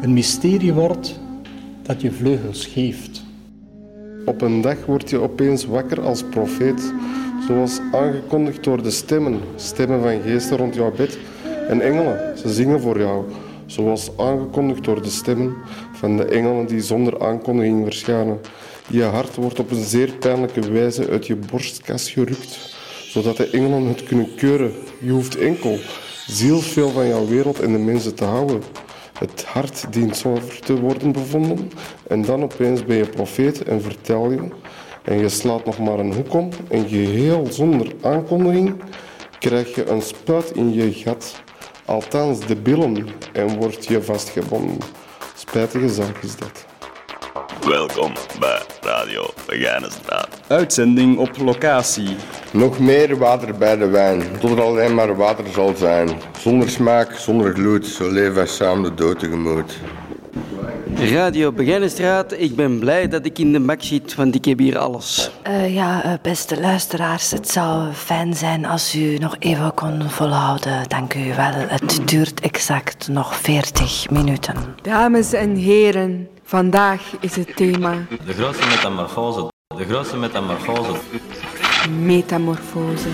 een 0.00 0.12
mysterie 0.12 0.72
wordt 0.72 1.20
dat 1.82 2.00
je 2.00 2.12
vleugels 2.12 2.66
geeft. 2.66 3.21
Op 4.24 4.40
een 4.42 4.60
dag 4.60 4.76
word 4.86 5.10
je 5.10 5.18
opeens 5.18 5.66
wakker 5.66 6.00
als 6.00 6.22
profeet, 6.22 6.92
zoals 7.46 7.80
aangekondigd 7.92 8.64
door 8.64 8.82
de 8.82 8.90
stemmen, 8.90 9.40
stemmen 9.56 10.02
van 10.02 10.20
geesten 10.22 10.56
rond 10.56 10.74
jouw 10.74 10.92
bed 10.92 11.18
en 11.68 11.80
engelen. 11.80 12.38
Ze 12.38 12.52
zingen 12.52 12.80
voor 12.80 12.98
jou, 12.98 13.24
zoals 13.66 14.10
aangekondigd 14.16 14.84
door 14.84 15.02
de 15.02 15.10
stemmen 15.10 15.54
van 15.92 16.16
de 16.16 16.24
engelen 16.24 16.66
die 16.66 16.80
zonder 16.80 17.24
aankondiging 17.24 17.84
verschijnen. 17.84 18.40
Je 18.88 19.02
hart 19.02 19.36
wordt 19.36 19.58
op 19.58 19.70
een 19.70 19.84
zeer 19.84 20.12
pijnlijke 20.12 20.72
wijze 20.72 21.08
uit 21.08 21.26
je 21.26 21.36
borstkas 21.36 22.10
gerukt, 22.10 22.76
zodat 23.08 23.36
de 23.36 23.50
engelen 23.50 23.82
het 23.82 24.02
kunnen 24.02 24.34
keuren. 24.34 24.72
Je 24.98 25.10
hoeft 25.10 25.36
enkel 25.36 25.78
zielsveel 26.26 26.88
van 26.88 27.06
jouw 27.06 27.26
wereld 27.26 27.60
en 27.60 27.72
de 27.72 27.78
mensen 27.78 28.14
te 28.14 28.24
houden. 28.24 28.62
Het 29.18 29.44
hart 29.44 29.86
dient 29.90 30.16
zuiver 30.16 30.60
te 30.60 30.80
worden 30.80 31.12
bevonden. 31.12 31.70
En 32.06 32.22
dan 32.22 32.42
opeens 32.42 32.84
ben 32.84 32.96
je 32.96 33.06
profeet 33.06 33.62
en 33.62 33.82
vertel 33.82 34.30
je. 34.30 34.48
En 35.02 35.18
je 35.18 35.28
slaat 35.28 35.64
nog 35.64 35.78
maar 35.78 35.98
een 35.98 36.14
hoek 36.14 36.34
om. 36.34 36.48
En 36.68 36.88
geheel 36.88 37.46
zonder 37.50 37.92
aankondiging 38.02 38.82
krijg 39.38 39.74
je 39.74 39.88
een 39.88 40.02
spuit 40.02 40.50
in 40.50 40.72
je 40.72 40.92
gat. 40.92 41.42
Althans 41.84 42.46
de 42.46 42.56
billen. 42.56 43.06
En 43.32 43.56
word 43.56 43.86
je 43.86 44.02
vastgebonden. 44.02 44.78
Spijtige 45.34 45.88
zaak 45.88 46.22
is 46.22 46.36
dat. 46.36 46.71
Welkom 47.66 48.12
bij 48.40 48.62
Radio 48.80 49.30
Begijnenstraat. 49.46 50.28
Uitzending 50.46 51.18
op 51.18 51.38
locatie. 51.38 52.16
Nog 52.52 52.78
meer 52.78 53.18
water 53.18 53.58
bij 53.58 53.76
de 53.76 53.88
wijn, 53.88 54.22
tot 54.40 54.50
er 54.50 54.62
alleen 54.62 54.94
maar 54.94 55.16
water 55.16 55.44
zal 55.52 55.74
zijn. 55.76 56.10
Zonder 56.38 56.70
smaak, 56.70 57.12
zonder 57.12 57.54
gloed, 57.54 57.86
zo 57.86 58.10
leven 58.10 58.34
wij 58.34 58.46
samen 58.46 58.82
de 58.82 58.94
dood 58.94 59.18
tegemoet. 59.18 59.80
Radio 60.96 61.52
Begijnenstraat, 61.52 62.32
ik 62.32 62.56
ben 62.56 62.78
blij 62.78 63.08
dat 63.08 63.26
ik 63.26 63.38
in 63.38 63.52
de 63.52 63.60
bak 63.60 63.82
zit, 63.82 64.14
want 64.14 64.34
ik 64.34 64.44
heb 64.44 64.58
hier 64.58 64.78
alles. 64.78 65.30
Uh, 65.48 65.74
ja, 65.74 66.04
uh, 66.04 66.12
beste 66.22 66.60
luisteraars, 66.60 67.30
het 67.30 67.50
zou 67.50 67.92
fijn 67.92 68.34
zijn 68.34 68.64
als 68.64 68.94
u 68.94 69.18
nog 69.18 69.36
even 69.38 69.74
kon 69.74 70.10
volhouden. 70.10 70.88
Dank 70.88 71.14
u 71.14 71.34
wel. 71.36 71.52
Het 71.52 72.08
duurt 72.08 72.40
exact 72.40 73.08
nog 73.08 73.34
40 73.36 74.10
minuten. 74.10 74.56
Dames 74.82 75.32
en 75.32 75.56
heren, 75.56 76.28
vandaag 76.52 77.02
is 77.20 77.36
het 77.36 77.56
thema... 77.56 78.06
De 78.26 78.32
grootste 78.32 78.66
metamorfose. 78.66 79.48
De 79.76 79.84
grootste 79.84 80.16
metamorfose. 80.16 80.96
Metamorfose. 82.00 83.08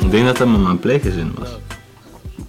Ik 0.00 0.10
denk 0.10 0.26
dat 0.26 0.36
dat 0.36 0.48
met 0.48 0.60
mijn 0.60 0.78
pleeggezin 0.78 1.34
was. 1.38 1.48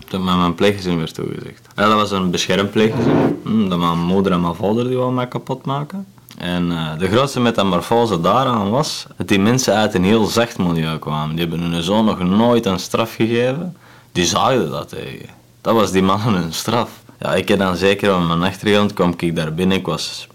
Dat 0.07 0.21
met 0.21 0.35
mijn 0.35 0.55
pleeggezin 0.55 0.97
werd 0.97 1.13
toegezegd. 1.13 1.67
Ja, 1.75 1.87
dat 1.87 1.93
was 1.93 2.11
een 2.11 2.31
beschermd 2.31 2.71
pleeggezin. 2.71 3.39
Hm, 3.43 3.69
Dat 3.69 3.79
mijn 3.79 3.99
moeder 3.99 4.31
en 4.31 4.41
mijn 4.41 4.55
vader 4.55 4.87
die 4.87 4.97
wou 4.97 5.13
mij 5.13 5.27
kapot 5.27 5.65
maken. 5.65 6.05
En 6.39 6.71
eh, 6.71 6.97
de 6.97 7.07
grootste 7.07 7.39
metamorfose 7.39 8.21
daaraan 8.21 8.69
was 8.69 9.05
dat 9.17 9.27
die 9.27 9.39
mensen 9.39 9.75
uit 9.75 9.93
een 9.93 10.03
heel 10.03 10.25
zacht 10.25 10.57
milieu 10.57 10.99
kwamen. 10.99 11.35
Die 11.35 11.47
hebben 11.47 11.71
hun 11.71 11.83
zoon 11.83 12.05
nog 12.05 12.19
nooit 12.19 12.65
een 12.65 12.79
straf 12.79 13.15
gegeven. 13.15 13.77
Die 14.11 14.25
zeiden 14.25 14.69
dat 14.69 14.89
tegen. 14.89 15.29
Dat 15.61 15.73
was 15.75 15.91
die 15.91 16.01
mannen 16.01 16.33
hun 16.41 16.53
straf. 16.53 16.89
Ja, 17.19 17.35
ik 17.35 17.47
heb 17.47 17.59
dan 17.59 17.75
zeker 17.75 18.11
aan 18.11 18.27
mijn 18.27 18.43
achtergrond 18.43 18.93
kwam 18.93 19.13
ik 19.17 19.35
daar 19.35 19.53
binnen. 19.53 19.77
Ik 19.77 19.85
was 19.85 20.27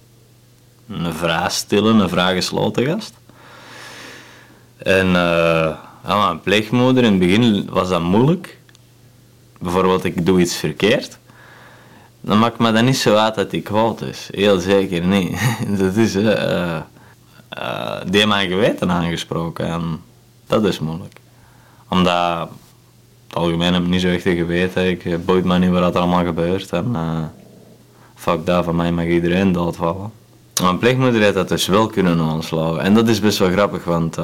een 0.88 1.14
vrij 1.14 1.50
stille, 1.50 1.90
een 1.90 2.08
vrij 2.08 2.34
gesloten 2.34 2.87
gast. 2.87 3.12
En 4.76 5.06
eh, 5.06 5.76
ja, 6.06 6.25
mijn 6.26 6.40
pleegmoeder, 6.40 7.04
in 7.04 7.11
het 7.11 7.18
begin 7.18 7.68
was 7.70 7.88
dat 7.88 8.02
moeilijk. 8.02 8.58
Bijvoorbeeld, 9.58 10.04
ik 10.04 10.26
doe 10.26 10.40
iets 10.40 10.56
verkeerd. 10.56 11.18
Dan 12.25 12.38
maakt 12.38 12.59
me 12.59 12.73
dat 12.73 12.83
niet 12.83 12.97
zo 12.97 13.14
uit 13.14 13.35
dat 13.35 13.52
ik 13.52 13.64
kwaad 13.64 14.00
is. 14.00 14.28
Heel 14.31 14.59
zeker 14.59 15.07
niet. 15.07 15.40
dat 15.78 15.97
is, 15.97 16.14
eh, 16.14 16.76
eh, 17.49 18.00
die 18.07 18.26
mijn 18.26 18.49
geweten 18.49 18.90
aangesproken 18.90 19.66
en 19.66 20.00
dat 20.47 20.64
is 20.64 20.78
moeilijk. 20.78 21.21
Omdat, 21.88 22.49
het 23.26 23.37
algemeen 23.37 23.75
heb 23.75 23.83
ik 23.83 23.88
niet 23.88 24.00
zo 24.00 24.09
echt 24.09 24.23
geweten. 24.23 24.88
Ik 24.88 25.25
boeit 25.25 25.45
me 25.45 25.59
niet 25.59 25.71
wat 25.71 25.95
er 25.95 26.00
allemaal 26.00 26.25
gebeurt. 26.25 26.71
En 26.71 26.90
eh 26.95 27.25
fuck 28.14 28.47
dat, 28.47 28.64
van 28.64 28.76
mij 28.76 28.93
mag 28.93 29.07
iedereen 29.07 29.52
doodvallen. 29.52 30.12
Mijn 30.62 30.78
pleegmoeder 30.78 31.21
heeft 31.21 31.35
dat 31.35 31.49
dus 31.49 31.66
wel 31.66 31.87
kunnen 31.87 32.21
aanslaan. 32.21 32.81
En 32.81 32.95
dat 32.95 33.09
is 33.09 33.21
best 33.21 33.38
wel 33.38 33.50
grappig, 33.50 33.85
want 33.85 34.19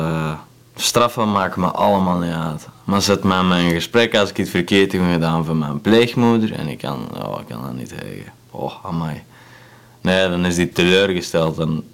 straffen 0.80 1.32
maken 1.32 1.60
me 1.60 1.66
allemaal 1.66 2.18
niet 2.18 2.32
uit. 2.32 2.68
Maar 2.84 3.02
zet 3.02 3.22
mij 3.24 3.38
in 3.38 3.50
een 3.50 3.70
gesprek 3.70 4.16
als 4.16 4.30
ik 4.30 4.38
iets 4.38 4.50
verkeerd 4.50 4.92
heb 4.92 5.02
gedaan 5.12 5.44
van 5.44 5.58
mijn 5.58 5.80
pleegmoeder 5.80 6.52
en 6.52 6.68
ik 6.68 6.78
kan, 6.78 7.08
oh, 7.24 7.40
ik 7.40 7.46
kan 7.46 7.62
dat 7.62 7.74
niet 7.74 7.88
tegen. 7.88 8.32
Oh, 8.50 8.72
amai. 8.84 9.22
Nee, 10.00 10.28
dan 10.28 10.44
is 10.44 10.54
die 10.54 10.72
teleurgesteld. 10.72 11.58
En 11.58 11.84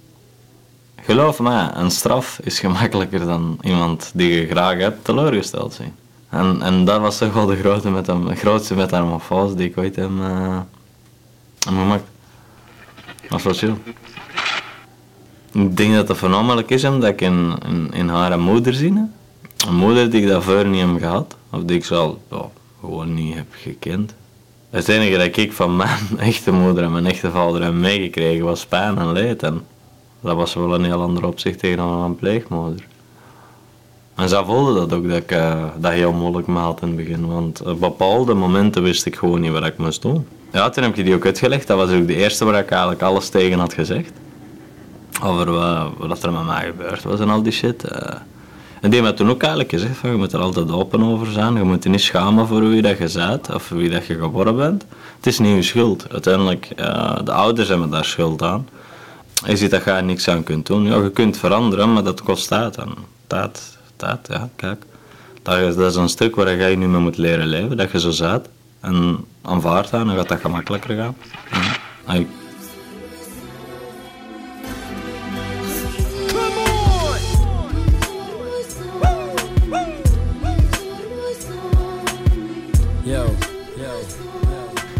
geloof 1.01 1.39
mij, 1.39 1.69
een 1.73 1.91
straf 1.91 2.39
is 2.43 2.59
gemakkelijker 2.59 3.19
dan 3.19 3.57
iemand 3.61 4.11
die 4.13 4.33
je 4.33 4.47
graag 4.47 4.77
hebt 4.77 5.05
teleurgesteld 5.05 5.73
zien. 5.73 5.93
En, 6.29 6.61
en 6.61 6.85
dat 6.85 7.01
was 7.01 7.17
toch 7.17 7.33
wel 7.33 7.45
de, 7.45 7.55
grote 7.55 7.89
met 7.89 8.05
de 8.05 8.35
grootste 8.35 8.75
metamorfose 8.75 9.55
die 9.55 9.69
ik 9.69 9.77
ooit 9.77 9.95
heb, 9.95 10.09
eh, 10.19 10.59
heb 11.59 11.73
gemaakt. 11.73 12.03
Dat 13.29 13.41
was 13.41 13.57
chill. 13.57 13.75
Ik 15.51 15.77
denk 15.77 15.93
dat 15.93 16.07
dat 16.07 16.17
voornamelijk 16.17 16.69
is 16.69 16.83
omdat 16.85 17.09
ik 17.09 17.21
in, 17.21 17.53
in, 17.91 18.07
haar 18.07 18.39
moeder 18.39 18.73
zie. 18.73 18.93
Een 19.67 19.75
moeder 19.75 20.09
die 20.09 20.21
ik 20.21 20.27
daarvoor 20.27 20.65
niet 20.65 20.81
heb 20.81 20.97
gehad. 20.99 21.35
Of 21.51 21.63
die 21.63 21.77
ik 21.77 21.83
ja, 21.83 22.09
gewoon 22.79 23.13
niet 23.13 23.35
heb 23.35 23.47
gekend. 23.51 24.13
Het 24.69 24.87
enige 24.87 25.17
dat 25.17 25.37
ik 25.37 25.53
van 25.53 25.75
mijn 25.75 25.99
echte 26.19 26.51
moeder 26.51 26.83
en 26.83 26.91
mijn 26.91 27.05
echte 27.05 27.31
vader 27.31 27.63
heb 27.63 27.73
meegekregen 27.73 28.45
was 28.45 28.65
pijn 28.65 28.97
en 28.97 29.11
leed. 29.11 29.43
En 29.43 29.65
dat 30.21 30.35
was 30.35 30.53
wel 30.53 30.73
een 30.73 30.83
heel 30.83 31.01
ander 31.01 31.25
opzicht 31.25 31.59
tegenover 31.59 31.97
mijn 31.97 32.15
pleegmoeder. 32.15 32.85
En 34.15 34.29
zij 34.29 34.43
voelde 34.43 34.73
dat 34.73 34.93
ook, 34.93 35.07
dat 35.07 35.17
ik 35.17 35.31
eh, 35.31 35.63
dat 35.77 35.91
heel 35.91 36.13
moeilijk 36.13 36.47
had 36.47 36.81
in 36.81 36.87
het 36.87 36.97
begin. 36.97 37.27
Want 37.27 37.61
op 37.61 37.79
bepaalde 37.79 38.33
momenten 38.33 38.83
wist 38.83 39.05
ik 39.05 39.15
gewoon 39.15 39.41
niet 39.41 39.51
wat 39.51 39.65
ik 39.65 39.77
moest 39.77 40.01
doen. 40.01 40.27
Ja, 40.51 40.69
toen 40.69 40.83
heb 40.83 40.97
ik 40.97 41.05
die 41.05 41.15
ook 41.15 41.25
uitgelegd. 41.25 41.67
Dat 41.67 41.77
was 41.77 41.91
ook 41.91 42.07
de 42.07 42.15
eerste 42.15 42.45
waar 42.45 42.59
ik 42.59 42.69
eigenlijk 42.69 43.01
alles 43.01 43.29
tegen 43.29 43.59
had 43.59 43.73
gezegd. 43.73 44.11
Over 45.23 45.51
wat, 46.07 46.23
er 46.23 46.31
met 46.31 46.45
mij 46.45 46.65
gebeurd 46.65 47.03
was 47.03 47.19
en 47.19 47.29
al 47.29 47.41
die 47.41 47.51
shit. 47.51 47.83
eh. 47.83 48.15
En 48.81 48.89
die 48.89 49.01
heeft 49.01 49.17
toen 49.17 49.29
ook 49.29 49.41
eigenlijk 49.41 49.71
gezegd 49.71 49.97
van 49.97 50.09
je 50.09 50.15
moet 50.15 50.33
er 50.33 50.39
altijd 50.39 50.71
open 50.71 51.03
over 51.03 51.31
zijn. 51.31 51.55
Je 51.55 51.63
moet 51.63 51.83
je 51.83 51.89
niet 51.89 52.01
schamen 52.01 52.47
voor 52.47 52.69
wie 52.69 52.81
dat 52.81 52.97
je 52.97 53.11
bent 53.13 53.53
of 53.53 53.69
wie 53.69 53.89
dat 53.89 54.05
je 54.05 54.15
geworden 54.15 54.55
bent. 54.55 54.85
Het 55.15 55.27
is 55.27 55.39
niet 55.39 55.55
je 55.55 55.61
schuld. 55.61 56.11
Uiteindelijk, 56.11 56.69
uh, 56.75 57.15
de 57.23 57.31
ouders 57.31 57.67
hebben 57.67 57.89
daar 57.89 58.05
schuld 58.05 58.41
aan. 58.41 58.67
Je 59.45 59.57
ziet 59.57 59.71
dat 59.71 59.83
je 59.83 59.91
niks 59.91 60.27
aan 60.27 60.43
kunt 60.43 60.65
doen. 60.65 60.83
Je 61.03 61.11
kunt 61.11 61.37
veranderen, 61.37 61.93
maar 61.93 62.03
dat 62.03 62.23
kost 62.23 62.47
tijd. 62.47 62.75
En 62.77 62.93
tijd, 63.27 63.77
tijd, 63.95 64.27
ja, 64.27 64.49
kijk. 64.55 64.83
Dat 65.43 65.57
is, 65.57 65.75
dat 65.75 65.95
een 65.95 66.09
stuk 66.09 66.35
waar 66.35 66.69
je 66.69 66.77
nu 66.77 66.87
mee 66.87 67.01
moet 67.01 67.17
leren 67.17 67.47
leven. 67.47 67.77
Dat 67.77 67.91
je 67.91 67.99
zo 67.99 68.09
zat 68.11 68.49
en 68.79 69.25
aanvaardt 69.41 69.91
dat, 69.91 70.05
dan 70.05 70.15
gaat 70.15 70.27
dat 70.29 70.39
gemakkelijker 70.39 70.95
gaan. 70.95 71.15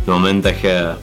Het 0.07 0.15
moment 0.15 0.43
dat 0.43 0.59
je 0.59 0.93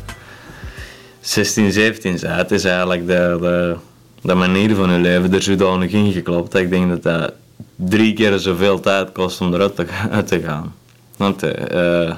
16, 1.21 1.73
17 1.73 2.19
bent, 2.21 2.51
is 2.51 2.65
eigenlijk 2.65 3.07
de, 3.07 3.37
de, 3.41 3.77
de 4.23 4.35
manier 4.35 4.75
van 4.75 4.91
je 4.91 4.99
leven 4.99 5.35
er 5.35 5.43
zodanig 5.43 5.91
ingeklopt 5.93 6.53
dat 6.53 6.61
ik 6.61 6.71
denk 6.71 6.89
dat 6.89 7.03
dat 7.03 7.33
drie 7.77 8.13
keer 8.13 8.39
zoveel 8.39 8.81
tijd 8.81 9.13
kost 9.13 9.41
om 9.41 9.55
eruit 9.55 9.77
te, 9.77 9.87
uit 10.11 10.27
te 10.27 10.41
gaan. 10.41 10.75
Want 11.17 11.45
uh, 11.45 12.15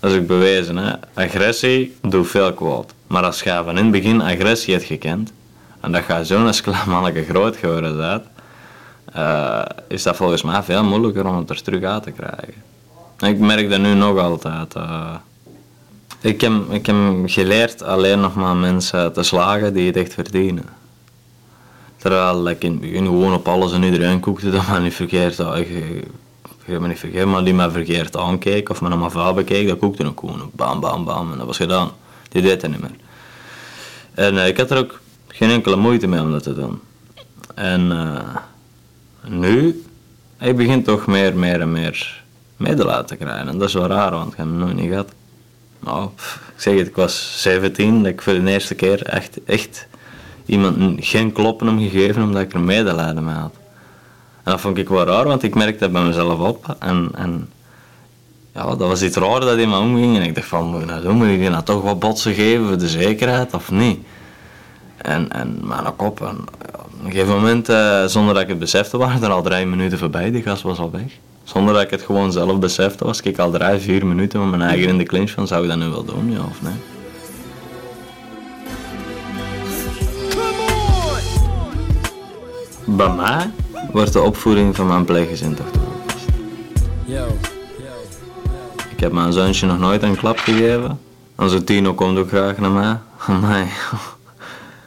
dat 0.00 0.12
is 0.12 0.26
bewezen, 0.26 0.76
hè. 0.76 0.92
agressie 1.14 1.96
doet 2.02 2.28
veel 2.28 2.52
kwaad. 2.52 2.94
Maar 3.06 3.22
als 3.22 3.42
je 3.42 3.62
van 3.64 3.78
in 3.78 3.82
het 3.82 3.90
begin 3.90 4.22
agressie 4.22 4.74
hebt 4.74 4.86
gekend, 4.86 5.32
en 5.80 5.92
dat 5.92 6.02
gaat 6.02 6.26
zo'n 6.26 6.46
als 6.46 6.62
manneke 6.86 7.24
groot 7.24 7.56
geworden 7.56 7.96
bent, 7.96 8.22
uh, 9.16 9.62
is 9.88 10.02
dat 10.02 10.16
volgens 10.16 10.42
mij 10.42 10.62
veel 10.62 10.84
moeilijker 10.84 11.26
om 11.26 11.36
het 11.36 11.50
er 11.50 11.62
terug 11.62 11.82
uit 11.82 12.02
te 12.02 12.10
krijgen. 12.10 12.62
Ik 13.18 13.38
merk 13.38 13.70
dat 13.70 13.80
nu 13.80 13.94
nog 13.94 14.18
altijd. 14.18 14.74
Ik 16.26 16.40
heb, 16.40 16.52
ik 16.70 16.86
heb 16.86 16.96
geleerd 17.26 17.82
alleen 17.82 18.20
nog 18.20 18.34
maar 18.34 18.56
mensen 18.56 19.12
te 19.12 19.22
slagen 19.22 19.74
die 19.74 19.86
het 19.86 19.96
echt 19.96 20.14
verdienen. 20.14 20.64
Terwijl 21.96 22.48
ik 22.48 22.62
in 22.62 22.70
het 22.70 22.80
begin 22.80 23.04
gewoon 23.04 23.34
op 23.34 23.48
alles 23.48 23.72
en 23.72 23.82
iedereen 23.82 24.20
koekte 24.20 24.50
dat 24.50 24.66
maar 24.66 24.80
niet 24.80 24.94
verkeerd. 24.94 25.38
Ik, 25.38 25.68
ik 26.64 26.80
me 26.80 26.88
niet 26.88 26.98
verkeerd, 26.98 27.26
maar 27.26 27.44
die 27.44 27.54
me 27.54 27.70
verkeerd 27.70 28.16
aankeek 28.16 28.68
of 28.68 28.80
me 28.80 28.88
naar 28.88 28.98
mijn 28.98 29.10
vader 29.10 29.34
bekeek, 29.34 29.68
dat 29.68 29.78
koekte 29.78 30.06
ook 30.06 30.20
gewoon. 30.20 30.50
Bam, 30.52 30.80
bam, 30.80 31.04
bam. 31.04 31.32
En 31.32 31.38
dat 31.38 31.46
was 31.46 31.56
gedaan. 31.56 31.90
Die 32.28 32.42
deed 32.42 32.62
het 32.62 32.70
niet 32.70 32.80
meer. 32.80 32.96
En 34.14 34.34
uh, 34.34 34.46
ik 34.46 34.56
had 34.56 34.70
er 34.70 34.78
ook 34.78 35.00
geen 35.28 35.50
enkele 35.50 35.76
moeite 35.76 36.06
mee 36.06 36.20
om 36.20 36.32
dat 36.32 36.42
te 36.42 36.54
doen. 36.54 36.80
En 37.54 37.80
uh, 37.80 38.36
nu, 39.26 39.84
ik 40.40 40.56
begin 40.56 40.82
toch 40.82 41.06
meer, 41.06 41.36
meer 41.36 41.60
en 41.60 41.72
meer 41.72 42.22
medelijden 42.56 43.06
te 43.06 43.16
krijgen. 43.16 43.48
En 43.48 43.58
dat 43.58 43.68
is 43.68 43.74
wel 43.74 43.86
raar, 43.86 44.10
want 44.10 44.32
ik 44.32 44.38
heb 44.38 44.46
het 44.46 44.56
nooit 44.56 44.76
niet 44.76 44.88
gehad. 44.88 45.12
Nou, 45.86 46.08
ik 46.54 46.60
zeg 46.60 46.78
het, 46.78 46.86
ik 46.86 46.96
was 46.96 47.42
17, 47.42 48.02
dat 48.02 48.12
ik 48.12 48.22
voor 48.22 48.32
de 48.32 48.50
eerste 48.50 48.74
keer 48.74 49.02
echt, 49.02 49.44
echt 49.44 49.86
iemand 50.46 51.04
geen 51.04 51.32
kloppen 51.32 51.66
hem 51.66 51.78
gegeven 51.78 52.22
omdat 52.22 52.42
ik 52.42 52.52
er 52.52 52.60
medelijden 52.60 53.24
mee 53.24 53.34
had. 53.34 53.54
En 54.42 54.52
dat 54.52 54.60
vond 54.60 54.78
ik 54.78 54.88
wel 54.88 55.04
raar, 55.04 55.24
want 55.24 55.42
ik 55.42 55.54
merkte 55.54 55.78
dat 55.78 55.92
bij 55.92 56.02
mezelf 56.02 56.38
op. 56.38 56.76
En, 56.78 57.08
en 57.14 57.48
ja, 58.54 58.64
dat 58.64 58.78
was 58.78 59.02
iets 59.02 59.16
raar 59.16 59.40
dat 59.40 59.58
in 59.58 59.68
me 59.68 59.78
omging. 59.78 60.16
En 60.16 60.22
ik 60.22 60.34
dacht 60.34 60.46
van, 60.46 60.66
moet 60.66 60.80
ik 60.80 60.86
nou 60.86 61.02
doen? 61.02 61.16
Moet 61.16 61.26
die 61.26 61.50
nou 61.50 61.64
toch 61.64 61.82
wat 61.82 61.98
botsen 61.98 62.34
geven 62.34 62.66
voor 62.66 62.78
de 62.78 62.88
zekerheid 62.88 63.54
of 63.54 63.70
niet? 63.70 63.98
En, 64.96 65.32
en 65.32 65.60
mijn 65.62 65.96
kop, 65.96 66.20
en, 66.20 66.38
op 66.74 67.04
een 67.04 67.10
gegeven 67.10 67.34
moment, 67.34 67.68
uh, 67.68 68.04
zonder 68.04 68.34
dat 68.34 68.42
ik 68.42 68.48
het 68.48 68.58
besefte, 68.58 68.96
waren 68.96 69.22
er 69.22 69.30
al 69.30 69.42
drie 69.42 69.66
minuten 69.66 69.98
voorbij. 69.98 70.30
Die 70.30 70.42
gas 70.42 70.62
was 70.62 70.78
al 70.78 70.90
weg. 70.90 71.12
Zonder 71.46 71.74
dat 71.74 71.82
ik 71.82 71.90
het 71.90 72.02
gewoon 72.02 72.32
zelf 72.32 72.58
besefte, 72.58 73.04
was 73.04 73.20
ik 73.20 73.38
al 73.38 73.50
drie, 73.50 73.78
vier 73.78 74.06
minuten 74.06 74.40
met 74.40 74.58
mijn 74.58 74.70
eigen 74.70 74.88
in 74.88 74.98
de 74.98 75.04
clinch 75.04 75.30
van, 75.30 75.46
zou 75.46 75.62
ik 75.62 75.68
dat 75.68 75.78
nu 75.78 75.88
wel 75.88 76.04
doen, 76.04 76.32
ja 76.32 76.38
of 76.38 76.62
nee? 76.62 76.72
Bij 82.84 83.10
mij 83.10 83.50
wordt 83.92 84.12
de 84.12 84.20
opvoeding 84.20 84.76
van 84.76 84.86
mijn 84.86 85.04
pleeggezin 85.04 85.54
toch. 85.54 85.66
Ik 88.90 89.00
heb 89.00 89.12
mijn 89.12 89.32
zoontje 89.32 89.66
nog 89.66 89.78
nooit 89.78 90.02
een 90.02 90.16
klap 90.16 90.38
gegeven. 90.38 91.00
Onze 91.36 91.64
Tino 91.64 91.94
komt 91.94 92.18
ook 92.18 92.28
graag 92.28 92.58
naar 92.58 92.70
mij. 92.70 92.98
Amai. 93.26 93.66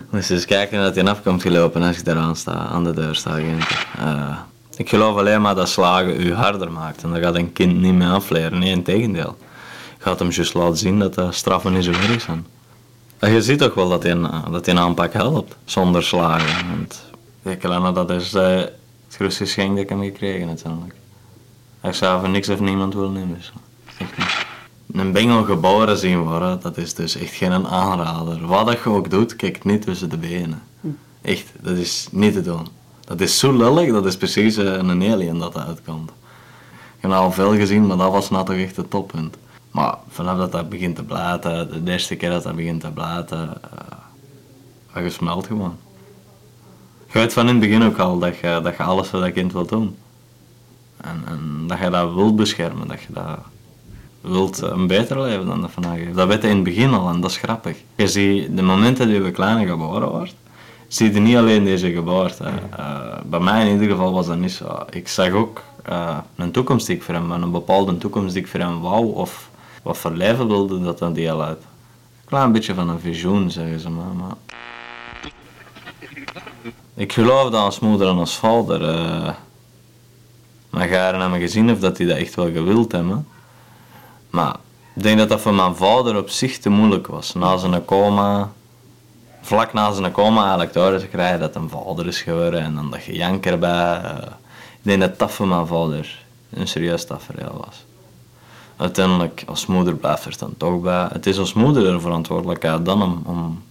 Moest 0.10 0.32
eens 0.32 0.46
kijken 0.46 0.82
dat 0.82 0.96
hij 0.96 1.06
afkomt 1.06 1.42
gelopen 1.42 1.82
als 1.82 1.98
ik 1.98 2.06
daar 2.06 2.18
aan 2.18 2.36
sta, 2.36 2.54
aan 2.54 2.84
de 2.84 2.94
deur 2.94 3.16
sta. 3.16 3.40
Uh, 3.40 4.38
ik 4.80 4.90
geloof 4.90 5.18
alleen 5.18 5.42
maar 5.42 5.56
dat 5.56 5.70
slagen 5.70 6.22
u 6.22 6.34
harder 6.34 6.72
maakt. 6.72 7.04
En 7.04 7.10
dat 7.10 7.22
gaat 7.22 7.36
een 7.36 7.54
kind 7.54 7.82
niet 7.82 7.94
meer 7.94 8.12
afleren. 8.12 8.60
Nee, 8.60 8.70
in 8.70 8.84
tegendeel. 8.84 9.38
Je 9.98 10.04
gaat 10.04 10.20
hem 10.20 10.30
juist 10.30 10.54
laten 10.54 10.78
zien 10.78 11.00
dat 11.00 11.14
de 11.14 11.32
straffen 11.32 11.74
niet 11.74 11.84
zo 11.84 11.92
erg 11.92 12.22
zijn. 12.22 12.46
En 13.18 13.32
je 13.32 13.42
ziet 13.42 13.60
toch 13.60 13.74
wel 13.74 13.90
dat 13.90 14.04
een, 14.04 14.28
dat 14.52 14.68
aanpak 14.68 15.14
helpt, 15.14 15.56
zonder 15.66 16.04
slagen. 16.04 16.68
Want, 16.70 17.04
ik 17.44 17.62
dat 17.96 18.10
is 18.10 18.34
uh, 18.34 18.58
het 18.58 18.76
grootste 19.10 19.44
geschenk 19.44 19.70
dat 19.70 19.84
ik 19.84 19.90
heb 19.90 20.00
gekregen 20.00 20.48
uiteindelijk. 20.48 20.94
Ik 21.84 21.94
zou 21.94 22.22
van 22.22 22.32
niks 22.32 22.50
of 22.50 22.60
niemand 22.60 22.94
willen 22.94 23.14
nemen. 23.14 23.38
Dus 23.38 23.52
echt 23.98 24.18
niet. 24.18 24.46
Een 25.02 25.12
bengel 25.12 25.44
geboren 25.44 25.98
zien 25.98 26.20
worden, 26.20 26.60
dat 26.62 26.78
is 26.78 26.94
dus 26.94 27.16
echt 27.16 27.34
geen 27.34 27.68
aanrader. 27.68 28.48
Wat 28.48 28.66
dat 28.66 28.80
je 28.84 28.90
ook 28.90 29.10
doet, 29.10 29.36
kijk 29.36 29.64
niet 29.64 29.82
tussen 29.82 30.10
de 30.10 30.18
benen. 30.18 30.62
Echt, 31.22 31.46
dat 31.62 31.78
is 31.78 32.08
niet 32.12 32.34
te 32.34 32.42
doen. 32.42 32.68
Dat 33.10 33.22
is 33.22 33.40
zo 33.40 33.58
lullig, 33.58 33.92
dat 33.92 34.06
is 34.06 34.18
precies 34.18 34.58
uh, 34.58 34.66
een 34.66 35.12
alien 35.12 35.40
dat 35.40 35.58
uitkomt. 35.58 36.10
Ik 36.96 37.02
heb 37.02 37.12
al 37.12 37.32
veel 37.32 37.56
gezien, 37.56 37.88
maar 37.88 37.98
dat 37.98 38.12
was 38.12 38.30
nou 38.30 38.46
toch 38.46 38.56
echt 38.56 38.76
het 38.76 38.90
toppunt. 38.90 39.38
Maar 39.72 39.98
vanaf 40.10 40.38
dat 40.38 40.52
dat 40.52 40.70
begint 40.70 40.96
te 40.96 41.04
blaten, 41.04 41.86
de 41.86 41.92
eerste 41.92 42.16
keer 42.16 42.30
dat 42.30 42.44
dat 42.44 42.56
begint 42.56 42.82
te 42.82 42.92
blaten, 42.92 43.54
uh, 44.96 45.04
je 45.04 45.10
smelt 45.10 45.48
gewoon. 45.48 45.78
Je 47.12 47.20
weet 47.20 47.34
van 47.34 47.48
in 47.48 47.56
het 47.56 47.60
begin 47.60 47.84
ook 47.84 47.98
al 47.98 48.20
dat 48.20 48.38
je, 48.38 48.60
dat 48.64 48.78
je 48.78 48.84
alles 48.84 49.08
voor 49.08 49.20
dat 49.20 49.32
kind 49.32 49.54
wilt 49.54 49.70
doen. 49.70 49.96
En, 50.98 51.24
en 51.26 51.64
dat 51.68 51.80
je 51.80 51.90
dat 51.90 52.14
wilt 52.14 52.36
beschermen, 52.36 52.88
dat 52.88 53.02
je 53.02 53.14
dat 53.14 53.40
wilt 54.22 54.62
een 54.62 54.88
beter 54.88 55.22
leven 55.22 55.46
dan 55.46 55.62
dat 55.62 55.72
vandaag 55.72 55.96
heeft. 55.96 56.16
Dat 56.16 56.28
weet 56.28 56.42
je 56.42 56.48
in 56.48 56.56
het 56.56 56.64
begin 56.64 56.94
al 56.94 57.10
en 57.10 57.22
dat 57.22 57.30
is 57.30 57.38
grappig. 57.38 57.78
Je 57.96 58.08
ziet 58.08 58.56
de 58.56 58.62
momenten 58.62 59.14
dat 59.14 59.26
je 59.26 59.32
kleine 59.32 59.68
geboren 59.68 60.10
wordt, 60.10 60.36
zie 60.90 61.14
je 61.14 61.20
niet 61.20 61.36
alleen 61.36 61.64
deze 61.64 61.92
geboorte. 61.92 62.44
Uh, 62.80 63.18
bij 63.26 63.40
mij 63.40 63.66
in 63.66 63.74
ieder 63.74 63.90
geval 63.90 64.14
was 64.14 64.28
dat 64.28 64.38
niet 64.38 64.52
zo. 64.52 64.86
Ik 64.90 65.08
zag 65.08 65.32
ook 65.32 65.62
uh, 65.90 66.18
een 66.36 66.52
toekomst 66.52 66.88
die 66.88 66.96
ik 66.96 67.04
voor 67.04 67.14
hem, 67.14 67.32
een 67.32 67.52
bepaalde 67.52 67.98
toekomst 67.98 68.34
die 68.34 68.44
ik 68.44 68.50
voor 68.50 68.60
hem 68.60 68.82
wou, 68.82 69.14
of 69.14 69.50
wat 69.84 69.98
voor 69.98 70.12
leven 70.12 70.48
wilde 70.48 70.82
dat 70.82 71.00
dan 71.00 71.14
deel 71.14 71.44
uit. 71.44 71.58
Een 71.58 72.26
klein 72.26 72.52
beetje 72.52 72.74
van 72.74 72.90
een 72.90 73.00
visioen, 73.00 73.52
zeggen 73.52 73.80
ze 73.80 73.90
maar. 73.90 74.36
Ik 76.94 77.14
geloofde 77.14 77.58
als 77.58 77.80
moeder 77.80 78.08
en 78.08 78.18
als 78.18 78.38
vader. 78.38 78.82
Uh, 78.82 79.30
mijn 80.70 80.90
garen 80.90 81.22
hebben 81.22 81.40
gezien 81.40 81.72
of 81.72 81.80
dat 81.80 81.98
die 81.98 82.08
dat 82.08 82.18
echt 82.18 82.36
wel 82.36 82.52
gewild 82.52 82.92
hebben. 82.92 83.28
Maar 84.30 84.56
ik 84.96 85.04
denk 85.04 85.18
dat 85.18 85.30
dat 85.30 85.42
voor 85.42 85.54
mijn 85.54 85.76
vader 85.76 86.18
op 86.18 86.30
zich 86.30 86.58
te 86.58 86.70
moeilijk 86.70 87.08
was. 87.08 87.34
Na 87.34 87.58
zijn 87.58 87.86
coma 87.86 88.52
vlak 89.50 89.74
na 89.74 89.92
zijn 89.92 90.12
coma 90.12 90.42
eigenlijk 90.42 90.72
te 91.00 91.08
krijgen 91.08 91.40
dat 91.40 91.56
een 91.56 91.70
vader 91.70 92.08
is 92.08 92.22
geworden 92.22 92.62
en 92.62 92.76
dan 92.76 92.92
dat 92.92 93.02
gejank 93.02 93.46
erbij. 93.46 94.02
Uh, 94.04 94.18
ik 94.52 94.82
denk 94.82 95.02
dat 95.02 95.20
dat 95.20 95.32
voor 95.32 95.48
mijn 95.48 95.68
vader 95.68 96.26
een 96.50 96.68
serieus 96.68 97.06
tafereel 97.06 97.64
was. 97.66 97.86
Uiteindelijk, 98.78 99.44
als 99.48 99.66
moeder 99.66 99.96
blijft 99.96 100.26
er 100.26 100.38
dan 100.38 100.54
toch 100.58 100.82
bij. 100.82 101.08
Het 101.12 101.26
is 101.26 101.38
als 101.40 101.54
moeder 101.54 101.94
er 101.94 102.02
verantwoordelijkheid 102.02 102.86
dan 102.86 103.02
om, 103.02 103.22
om 103.26 103.64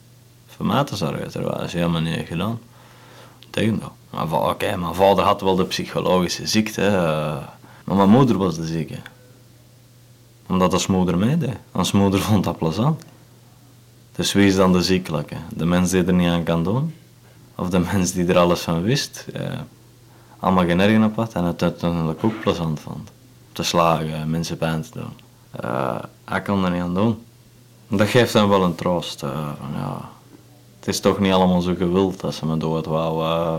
voor 0.47 0.67
mij 0.67 0.85
te 0.85 0.97
zorgen, 0.97 1.43
dat 1.43 1.63
is 1.63 1.73
helemaal 1.73 2.01
niet 2.01 2.27
gedaan. 2.27 2.59
Tegendeel. 3.51 3.93
Oké, 4.11 4.35
okay, 4.35 4.77
mijn 4.77 4.95
vader 4.95 5.25
had 5.25 5.41
wel 5.41 5.57
de 5.57 5.65
psychologische 5.65 6.47
ziekte, 6.47 6.83
uh, 6.83 7.37
maar 7.85 7.97
mijn 7.97 8.11
moeder 8.11 8.39
was 8.39 8.57
de 8.57 8.67
zieke. 8.67 8.99
Omdat 10.49 10.73
als 10.73 10.87
moeder 10.87 11.19
meedeed. 11.19 11.57
Als 11.73 11.93
moeder 11.93 12.21
vond 12.21 12.45
dat 12.45 12.59
plezant. 12.59 13.03
Dus 14.19 14.33
wie 14.33 14.47
is 14.47 14.57
dan 14.57 14.73
de 14.73 14.83
ziekelijke? 14.83 15.37
De 15.55 15.65
mens 15.65 15.91
die 15.91 16.05
er 16.05 16.13
niet 16.13 16.29
aan 16.29 16.43
kan 16.43 16.65
doen? 16.65 16.95
Of 17.55 17.71
de 17.71 17.79
mens 17.93 18.13
die 18.13 18.27
er 18.27 18.39
alles 18.39 18.61
van 18.61 18.83
wist? 18.83 19.27
Ja, 19.33 19.67
allemaal 20.39 20.65
geen 20.65 20.81
ergen 20.81 21.05
op 21.05 21.17
had 21.17 21.33
en 21.33 21.45
het 21.45 21.63
uiteindelijk 21.63 22.25
ook 22.25 22.41
plezant 22.41 22.81
vond. 22.81 23.11
Te 23.53 23.63
slagen, 23.63 24.31
mensen 24.31 24.57
pijn 24.57 24.83
te 24.83 24.91
doen. 24.93 25.13
Uh, 25.65 25.99
hij 26.25 26.43
kon 26.43 26.65
er 26.65 26.71
niet 26.71 26.83
aan 26.83 26.95
doen. 26.95 27.19
Dat 27.89 28.09
geeft 28.09 28.33
hem 28.33 28.49
wel 28.49 28.63
een 28.63 28.75
troost. 28.75 29.23
Uh, 29.23 29.31
van, 29.31 29.81
ja, 29.81 30.09
het 30.79 30.89
is 30.89 31.01
toch 31.01 31.19
niet 31.19 31.33
allemaal 31.33 31.61
zo 31.61 31.75
gewild 31.75 32.25
als 32.25 32.37
ze 32.37 32.47
me 32.47 32.57
dood 32.57 32.87
wou. 32.87 33.25
Uh, 33.25 33.57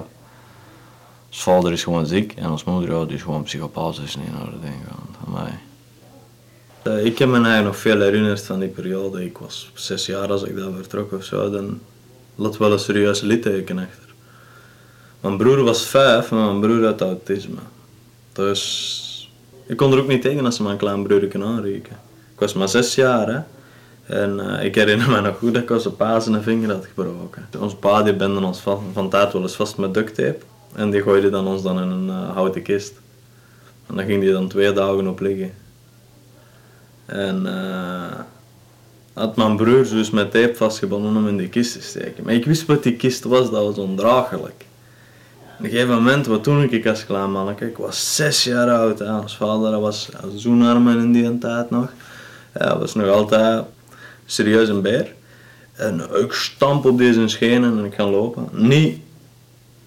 ons 1.27 1.43
vader 1.43 1.71
is 1.71 1.83
gewoon 1.83 2.05
ziek 2.05 2.33
en 2.33 2.49
ons 2.49 2.63
moeder 2.63 3.11
is 3.11 3.21
gewoon 3.21 3.43
psychopaat, 3.43 3.97
is 3.97 4.15
niet 4.15 4.33
naar 4.33 4.49
de 4.49 4.59
ding 4.59 4.75
van 5.23 5.33
mij. 5.33 5.59
Uh, 6.83 7.05
ik 7.05 7.17
heb 7.17 7.27
me 7.27 7.33
eigenlijk 7.33 7.65
nog 7.65 7.77
veel 7.77 8.01
herinnerd 8.01 8.41
van 8.41 8.59
die 8.59 8.69
periode. 8.69 9.25
Ik 9.25 9.37
was 9.37 9.71
zes 9.73 10.05
jaar 10.05 10.31
als 10.31 10.43
ik 10.43 10.55
daar 10.55 10.71
vertrok 10.71 11.11
of 11.11 11.23
zo. 11.23 11.49
Dan 11.49 11.79
wel 12.35 12.71
een 12.71 12.79
serieus 12.79 13.21
litteken 13.21 13.77
achter. 13.79 14.13
Mijn 15.19 15.37
broer 15.37 15.63
was 15.63 15.87
vijf, 15.87 16.31
maar 16.31 16.45
mijn 16.45 16.59
broer 16.59 16.85
had 16.85 17.01
autisme. 17.01 17.59
Dus 18.33 19.31
ik 19.65 19.77
kon 19.77 19.91
er 19.91 19.99
ook 19.99 20.07
niet 20.07 20.21
tegen 20.21 20.45
als 20.45 20.55
ze 20.55 20.63
mijn 20.63 20.77
klein 20.77 21.03
broertje 21.03 21.43
aanreken. 21.43 21.97
Ik 22.33 22.39
was 22.39 22.53
maar 22.53 22.69
zes 22.69 22.95
jaar 22.95 23.27
hè. 23.27 23.39
En 24.09 24.39
eh, 24.39 24.65
ik 24.65 24.75
herinner 24.75 25.09
me 25.09 25.21
nog 25.21 25.37
goed 25.37 25.53
dat 25.53 25.63
ik 25.63 25.69
een 25.69 25.95
pa 25.95 26.19
zijn 26.19 26.43
vinger 26.43 26.71
had 26.71 26.85
gebroken. 26.85 27.47
Ons 27.59 27.75
pa 27.75 28.03
die 28.03 28.15
bende 28.15 28.45
ons 28.45 28.59
van, 28.59 28.83
van 28.93 29.09
tijd 29.09 29.33
wel 29.33 29.41
eens 29.41 29.55
vast 29.55 29.77
met 29.77 29.93
duct 29.93 30.15
tape. 30.15 30.39
En 30.75 30.89
die 30.89 31.01
gooide 31.01 31.29
dan 31.29 31.47
ons 31.47 31.61
dan 31.61 31.81
in 31.81 31.89
een 31.89 32.09
eh, 32.09 32.33
houten 32.33 32.61
kist. 32.61 32.93
En 33.87 33.95
dan 33.95 34.05
ging 34.05 34.21
die 34.21 34.31
dan 34.31 34.47
twee 34.47 34.73
dagen 34.73 35.07
op 35.07 35.19
liggen. 35.19 35.51
En 37.09 37.45
eh, 37.45 38.19
had 39.13 39.35
mijn 39.35 39.55
broer 39.55 39.89
dus 39.89 40.09
met 40.09 40.31
tape 40.31 40.55
vastgebonden 40.55 41.15
om 41.15 41.27
in 41.27 41.37
die 41.37 41.49
kist 41.49 41.73
te 41.73 41.81
steken. 41.81 42.23
Maar 42.23 42.33
ik 42.33 42.45
wist 42.45 42.65
wat 42.65 42.83
die 42.83 42.95
kist 42.95 43.23
was, 43.23 43.51
dat 43.51 43.65
was 43.65 43.77
ondraaglijk. 43.77 44.65
Op 45.57 45.65
een 45.65 45.69
gegeven 45.69 45.95
moment, 45.95 46.25
wat 46.25 46.43
toen 46.43 46.63
ik 46.63 46.87
als 46.87 47.05
klein 47.05 47.31
manneke, 47.31 47.67
ik 47.67 47.77
was 47.77 48.15
zes 48.15 48.43
jaar 48.43 48.69
oud. 48.69 48.99
Hè. 48.99 49.17
Ons 49.19 49.35
vader 49.35 49.79
was 49.79 50.09
zo'n 50.35 50.61
armen 50.61 50.97
in 50.97 51.11
die 51.11 51.37
tijd 51.37 51.69
nog. 51.69 51.91
Hij 52.51 52.77
was 52.77 52.95
nog 52.95 53.07
altijd 53.07 53.63
serieus 54.25 54.69
een 54.69 54.81
beer. 54.81 55.13
En 55.73 56.01
ik 56.23 56.31
stamp 56.33 56.85
op 56.85 56.97
deze 56.97 57.27
schenen 57.27 57.77
en 57.77 57.85
ik 57.85 57.93
ga 57.93 58.09
lopen. 58.09 58.47
Niet 58.51 58.99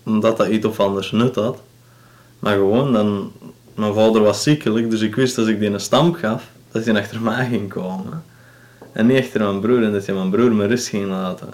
omdat 0.03 0.37
dat 0.37 0.49
iets 0.49 0.67
of 0.67 0.81
anders 0.81 1.11
nut 1.11 1.35
had, 1.35 1.59
maar 2.39 2.55
gewoon 2.55 2.93
dan, 2.93 3.33
mijn 3.75 3.95
vader 3.95 4.23
was 4.23 4.43
ziekelijk, 4.43 4.91
dus 4.91 5.01
ik 5.01 5.15
wist 5.15 5.39
als 5.39 5.47
ik 5.47 5.59
die 5.59 5.71
een 5.71 5.81
stamp 5.81 6.15
gaf, 6.17 6.49
dat 6.73 6.85
hij 6.85 7.01
achter 7.01 7.21
mij 7.21 7.47
ging 7.47 7.69
komen. 7.69 8.25
En 8.93 9.07
niet 9.07 9.25
achter 9.25 9.41
mijn 9.41 9.61
broer, 9.61 9.83
en 9.83 9.93
dat 9.93 10.07
hij 10.07 10.15
mijn 10.15 10.31
broer 10.31 10.53
me 10.53 10.67
rust 10.67 10.89
ging 10.89 11.07
laten. 11.09 11.49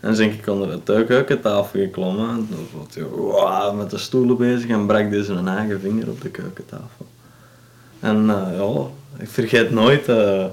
En 0.00 0.16
ben 0.16 0.32
ik 0.32 0.46
onder 0.46 0.84
de 0.84 1.04
keukentafel 1.04 1.80
geklommen. 1.80 2.28
En 2.28 2.48
dan 2.50 2.66
was 2.74 2.94
hij 2.94 3.04
wow, 3.04 3.76
met 3.76 3.90
de 3.90 3.98
stoelen 3.98 4.36
bezig 4.36 4.70
en 4.70 4.86
brak 4.86 5.10
dus 5.10 5.26
zijn 5.26 5.48
eigen 5.48 5.80
vinger 5.80 6.08
op 6.08 6.20
de 6.20 6.28
keukentafel. 6.28 7.06
En 8.00 8.24
uh, 8.24 8.46
ja, 8.56 8.86
ik 9.18 9.28
vergeet 9.28 9.70
nooit 9.70 10.08
uh, 10.08 10.44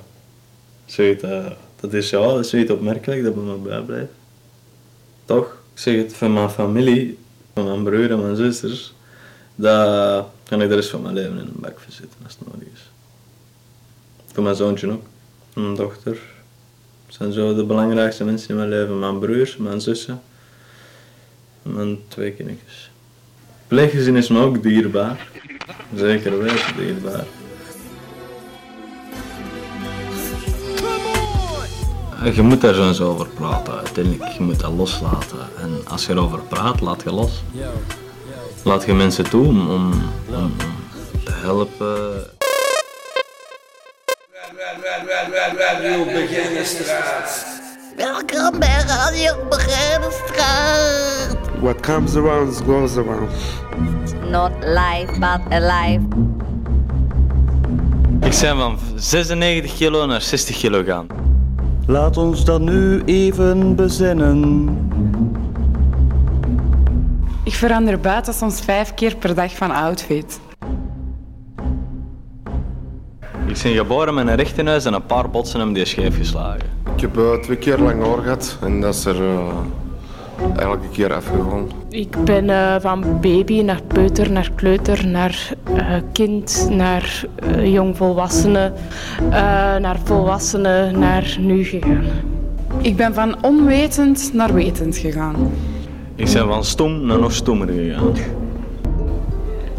zoiets, 0.86 1.24
uh, 1.24 1.46
dat 1.80 1.94
is 1.94 2.10
ja, 2.10 2.20
dat 2.20 2.40
is 2.40 2.50
zoiets 2.50 2.72
opmerkelijk 2.72 3.24
dat 3.24 3.36
bij 3.36 3.44
me 3.44 3.56
bijblijft. 3.56 4.12
Toch? 5.26 5.58
Ik 5.74 5.80
zeg 5.80 5.96
het 5.96 6.14
van 6.14 6.34
mijn 6.34 6.50
familie, 6.50 7.18
van 7.54 7.66
mijn 7.66 7.84
broer 7.84 8.12
en 8.12 8.22
mijn 8.22 8.36
zusters, 8.36 8.94
dat 9.56 10.26
kan 10.44 10.62
ik 10.62 10.70
de 10.70 10.76
rest 10.76 10.90
van 10.90 11.02
mijn 11.02 11.14
leven 11.14 11.32
in 11.32 11.38
een 11.38 11.54
bak 11.56 11.80
verzitten 11.80 12.20
als 12.24 12.36
het 12.40 12.48
nodig 12.48 12.68
is. 12.74 12.90
Voor 14.40 14.48
mijn 14.48 14.60
zoontje 14.60 14.92
ook, 14.92 15.04
mijn 15.54 15.76
dochter. 15.76 16.18
Dat 17.06 17.16
zijn 17.16 17.32
zo 17.32 17.56
de 17.56 17.64
belangrijkste 17.64 18.24
mensen 18.24 18.50
in 18.50 18.56
mijn 18.56 18.70
leven. 18.70 19.00
Mijn 19.00 19.20
broers, 19.20 19.58
mijn 19.58 19.82
zussen 19.82 20.22
en 21.64 21.74
mijn 21.74 22.00
twee 22.08 22.32
kindjes. 22.32 22.92
Pleeggezin 23.68 24.16
is 24.16 24.28
me 24.28 24.42
ook 24.42 24.64
dierbaar. 24.64 25.30
Zeker 25.96 26.40
weten 26.40 26.76
dierbaar. 26.78 27.26
Je 32.34 32.42
moet 32.42 32.62
daar 32.62 32.74
zo 32.74 32.88
eens 32.88 33.02
over 33.02 33.28
praten. 33.28 33.74
Uiteindelijk, 33.74 34.32
je 34.32 34.44
moet 34.44 34.60
dat 34.60 34.72
loslaten. 34.72 35.40
En 35.58 35.88
als 35.88 36.06
je 36.06 36.12
erover 36.12 36.40
praat, 36.40 36.82
laat 36.82 37.04
je 37.04 37.12
los. 37.12 37.44
Laat 38.64 38.86
je 38.86 38.94
mensen 38.94 39.30
toe 39.30 39.48
om, 39.48 39.70
om, 39.70 39.92
om 40.28 40.52
te 41.24 41.32
helpen. 41.32 42.38
Radio 44.70 46.06
Beginnenstraat. 46.06 47.46
Welkom 47.96 48.60
bij 48.60 48.84
Radio 48.88 49.34
Beginnenstraat. 49.50 51.38
What 51.60 51.80
comes 51.80 52.16
around 52.16 52.62
goes 52.66 52.98
around. 52.98 53.32
Not 54.30 54.52
live, 54.60 55.20
but 55.20 55.40
alive. 55.50 56.00
Ik 58.22 58.40
ben 58.42 58.58
van 58.58 58.80
96 58.96 59.76
kilo 59.76 60.06
naar 60.06 60.22
60 60.22 60.58
kilo 60.58 60.84
gaan. 60.84 61.08
Laat 61.88 62.18
ons 62.18 62.46
dan 62.46 62.64
nu 62.64 63.04
even 63.06 63.76
bezinnen. 63.76 64.68
Ik 67.44 67.54
verander 67.54 68.00
buiten 68.00 68.34
soms 68.34 68.62
vijf 68.62 68.94
keer 68.94 69.16
per 69.16 69.36
dag 69.36 69.56
van 69.56 69.72
outfit. 69.72 70.40
Ik 73.50 73.62
ben 73.64 73.74
geboren 73.74 74.14
met 74.14 74.28
een 74.28 74.36
rechte 74.36 74.62
neus 74.62 74.86
en 74.86 74.94
een 74.94 75.06
paar 75.06 75.30
botsen 75.30 75.60
hem 75.60 75.74
die 75.74 75.86
scheef 75.86 76.18
geslagen. 76.18 76.62
Ik 76.96 77.02
heb 77.02 77.18
uh, 77.18 77.34
twee 77.34 77.58
keer 77.58 77.78
lang 77.78 78.04
oor 78.04 78.22
gehad 78.22 78.58
en 78.62 78.82
dat 78.82 78.94
is 78.94 79.06
er 79.06 79.22
uh, 79.22 79.48
elke 80.58 80.88
keer 80.92 81.14
afgegaan. 81.14 81.68
Ik 81.90 82.24
ben 82.24 82.44
uh, 82.44 82.76
van 82.80 83.20
baby 83.22 83.62
naar 83.62 83.82
peuter, 83.88 84.32
naar 84.32 84.52
kleuter, 84.56 85.08
naar 85.08 85.54
kind, 86.12 86.68
naar 86.72 87.26
jongvolwassene, 87.64 88.74
naar 89.80 89.98
volwassene, 90.04 90.92
naar 90.92 91.38
nu 91.40 91.64
gegaan. 91.64 92.04
Ik 92.82 92.96
ben 92.96 93.14
van 93.14 93.44
onwetend 93.44 94.34
naar 94.34 94.54
wetend 94.54 94.98
gegaan. 94.98 95.52
Ik 96.16 96.32
ben 96.34 96.48
van 96.48 96.64
stom 96.64 97.06
naar 97.06 97.20
nog 97.20 97.34
stommer 97.34 97.68
gegaan. 97.68 98.14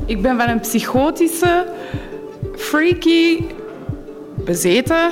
Ik 0.05 0.23
ben 0.23 0.37
van 0.37 0.49
een 0.49 0.61
psychotische, 0.61 1.67
freaky, 2.57 3.43
bezeten, 4.45 5.11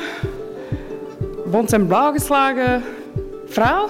bont 1.50 1.72
en 1.72 1.86
blauw 1.86 2.12
geslagen 2.12 2.82
vrouw 3.46 3.88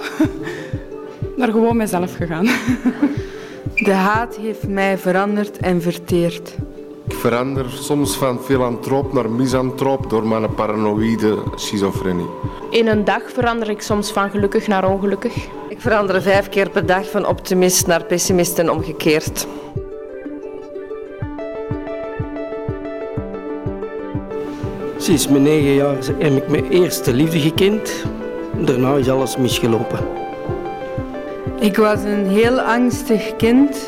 naar 1.37 1.51
gewoon 1.51 1.77
mezelf 1.77 2.15
gegaan. 2.15 2.47
De 3.75 3.91
haat 3.91 4.35
heeft 4.35 4.67
mij 4.67 4.97
veranderd 4.97 5.57
en 5.57 5.81
verteerd. 5.81 6.55
Ik 7.07 7.15
verander 7.15 7.69
soms 7.69 8.17
van 8.17 8.39
filantroop 8.39 9.13
naar 9.13 9.29
misantroop 9.29 10.09
door 10.09 10.27
mijn 10.27 10.53
paranoïde 10.53 11.37
schizofrenie. 11.55 12.27
In 12.69 12.87
een 12.87 13.03
dag 13.03 13.21
verander 13.33 13.69
ik 13.69 13.81
soms 13.81 14.11
van 14.11 14.29
gelukkig 14.29 14.67
naar 14.67 14.89
ongelukkig. 14.89 15.35
Ik 15.69 15.81
verander 15.81 16.21
vijf 16.21 16.49
keer 16.49 16.69
per 16.69 16.85
dag 16.85 17.09
van 17.09 17.27
optimist 17.27 17.87
naar 17.87 18.03
pessimist 18.03 18.59
en 18.59 18.71
omgekeerd. 18.71 19.47
Sinds 25.01 25.27
mijn 25.27 25.43
negen 25.43 25.73
jaar 25.73 25.95
heb 26.17 26.35
ik 26.35 26.49
mijn 26.49 26.69
eerste 26.69 27.13
liefde 27.13 27.39
gekend. 27.39 28.05
Daarna 28.57 28.95
is 28.95 29.09
alles 29.09 29.37
misgelopen. 29.37 29.99
Ik 31.59 31.77
was 31.77 32.03
een 32.03 32.27
heel 32.27 32.61
angstig 32.61 33.35
kind 33.35 33.87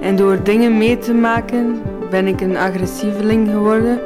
en 0.00 0.16
door 0.16 0.42
dingen 0.42 0.78
mee 0.78 0.98
te 0.98 1.12
maken 1.12 1.82
ben 2.10 2.26
ik 2.26 2.40
een 2.40 2.56
agressieveling 2.56 3.50
geworden. 3.50 4.00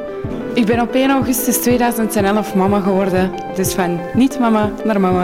Ik 0.53 0.65
ben 0.65 0.81
op 0.81 0.93
1 0.93 1.09
augustus 1.09 1.57
2011 1.57 2.55
mama 2.55 2.79
geworden. 2.79 3.31
Dus 3.55 3.73
van 3.73 3.99
niet 4.13 4.39
mama 4.39 4.71
naar 4.83 4.99
mama. 4.99 5.23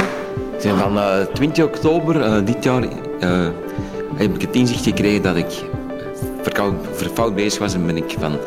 Van 0.57 0.97
uh, 0.97 1.21
20 1.33 1.63
oktober 1.65 2.15
uh, 2.15 2.45
dit 2.45 2.63
jaar 2.63 2.83
uh, 2.83 3.47
heb 4.15 4.35
ik 4.35 4.41
het 4.41 4.55
inzicht 4.55 4.83
gekregen 4.83 5.21
dat 5.21 5.35
ik 5.35 5.63
verfout 6.93 7.35
bezig 7.35 7.59
was 7.59 7.73
en 7.73 7.85
ben 7.85 7.97
ik 7.97 8.15
van 8.19 8.37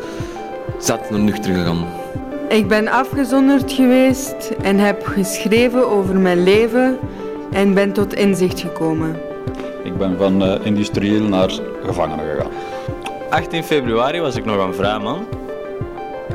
zat 0.79 1.09
naar 1.09 1.19
nuchter 1.19 1.53
gegaan. 1.53 2.04
Ik 2.49 2.67
ben 2.67 2.87
afgezonderd 2.87 3.71
geweest 3.71 4.51
en 4.61 4.77
heb 4.77 5.05
geschreven 5.05 5.89
over 5.89 6.19
mijn 6.19 6.43
leven 6.43 6.97
en 7.51 7.73
ben 7.73 7.93
tot 7.93 8.13
inzicht 8.13 8.59
gekomen. 8.59 9.15
Ik 9.83 9.97
ben 9.97 10.17
van 10.17 10.43
uh, 10.43 10.65
industrieel 10.65 11.21
naar 11.21 11.51
gevangenen 11.83 12.25
gegaan. 12.25 12.51
18 13.29 13.63
februari 13.63 14.19
was 14.19 14.35
ik 14.35 14.45
nog 14.45 14.65
een 14.67 14.73
vrij 14.73 14.99
man. 14.99 15.25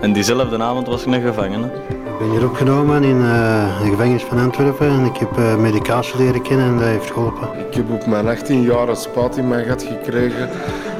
En 0.01 0.13
diezelfde 0.13 0.59
avond 0.63 0.87
was 0.87 1.05
ik 1.05 1.13
een 1.13 1.23
gevangene. 1.23 1.67
Ik 1.89 2.19
ben 2.19 2.31
hier 2.31 2.45
opgenomen 2.45 3.03
in 3.05 3.17
uh, 3.17 3.83
de 3.83 3.89
gevangenis 3.91 4.23
van 4.23 4.39
Antwerpen 4.39 4.89
en 4.89 5.05
ik 5.05 5.17
heb 5.17 5.39
uh, 5.39 5.57
medicatie 5.57 6.17
leren 6.17 6.43
kennen 6.43 6.67
en 6.67 6.77
dat 6.77 6.87
heeft 6.87 7.11
geholpen. 7.11 7.49
Ik 7.69 7.75
heb 7.75 7.91
op 7.91 8.07
mijn 8.07 8.29
18 8.29 8.63
jaar 8.63 8.89
een 8.89 8.97
spat 8.97 9.37
in 9.37 9.49
mijn 9.49 9.67
gat 9.67 9.83
gekregen 9.83 10.49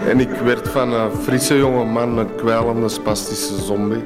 en 0.09 0.21
ik 0.21 0.31
werd 0.31 0.69
van 0.69 0.93
een 0.93 1.11
frisse 1.13 1.57
jonge 1.57 1.85
man 1.85 2.19
een 2.19 2.35
kwijlende 2.35 2.89
spastische 2.89 3.61
zombie. 3.61 4.03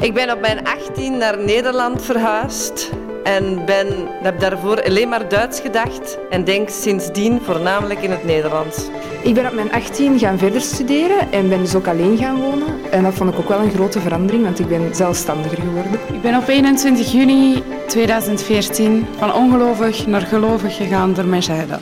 Ik 0.00 0.14
ben 0.14 0.32
op 0.32 0.40
mijn 0.40 0.66
18 0.66 1.16
naar 1.16 1.38
Nederland 1.38 2.02
verhuisd 2.02 2.90
en 3.24 3.64
ben, 3.64 3.86
heb 4.22 4.40
daarvoor 4.40 4.82
alleen 4.82 5.08
maar 5.08 5.28
Duits 5.28 5.60
gedacht 5.60 6.18
en 6.30 6.44
denk 6.44 6.68
sindsdien 6.68 7.40
voornamelijk 7.42 8.02
in 8.02 8.10
het 8.10 8.24
Nederlands. 8.24 8.88
Ik 9.22 9.34
ben 9.34 9.46
op 9.46 9.52
mijn 9.52 9.72
18 9.72 10.18
gaan 10.18 10.38
verder 10.38 10.60
studeren 10.60 11.32
en 11.32 11.48
ben 11.48 11.60
dus 11.60 11.74
ook 11.74 11.86
alleen 11.86 12.16
gaan 12.18 12.40
wonen. 12.40 12.90
En 12.90 13.02
dat 13.02 13.14
vond 13.14 13.32
ik 13.32 13.38
ook 13.38 13.48
wel 13.48 13.60
een 13.60 13.70
grote 13.70 14.00
verandering, 14.00 14.44
want 14.44 14.58
ik 14.58 14.68
ben 14.68 14.94
zelfstandiger 14.94 15.58
geworden. 15.58 15.92
Ik 16.12 16.22
ben 16.22 16.36
op 16.36 16.48
21 16.48 17.12
juni 17.12 17.62
2014 17.86 19.06
van 19.18 19.34
ongelovig 19.34 20.06
naar 20.06 20.22
gelovig 20.22 20.76
gegaan 20.76 21.14
door 21.14 21.26
mijn 21.26 21.42
scheiden. 21.42 21.80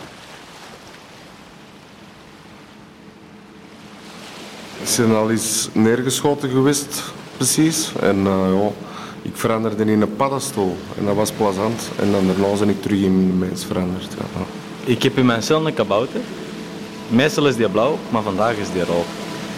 Ik 4.83 4.97
ben 4.97 5.17
al 5.17 5.31
eens 5.31 5.69
neergeschoten 5.73 6.51
geweest, 6.51 7.13
precies. 7.43 7.93
En 8.01 8.17
uh, 8.17 8.61
ja, 8.61 8.71
ik 9.23 9.37
veranderde 9.37 9.85
in 9.85 10.01
een 10.01 10.17
paddenstoel. 10.17 10.77
En 10.99 11.05
dat 11.05 11.15
was 11.15 11.31
plezant. 11.31 11.91
En 12.01 12.13
dan 12.13 12.27
daarna 12.27 12.59
ben 12.59 12.69
ik 12.69 12.83
terug 12.83 12.99
in 12.99 13.13
een 13.13 13.39
mens 13.39 13.65
veranderd. 13.65 14.09
Ja. 14.19 14.43
Ik 14.85 15.03
heb 15.03 15.19
in 15.19 15.27
mijn 15.27 15.43
cel 15.43 15.67
een 15.67 15.75
kabouter. 15.75 16.21
Meestal 17.09 17.47
is 17.47 17.57
die 17.57 17.69
blauw, 17.69 17.99
maar 18.11 18.23
vandaag 18.23 18.57
is 18.57 18.73
die 18.73 18.85
rood. 18.85 19.09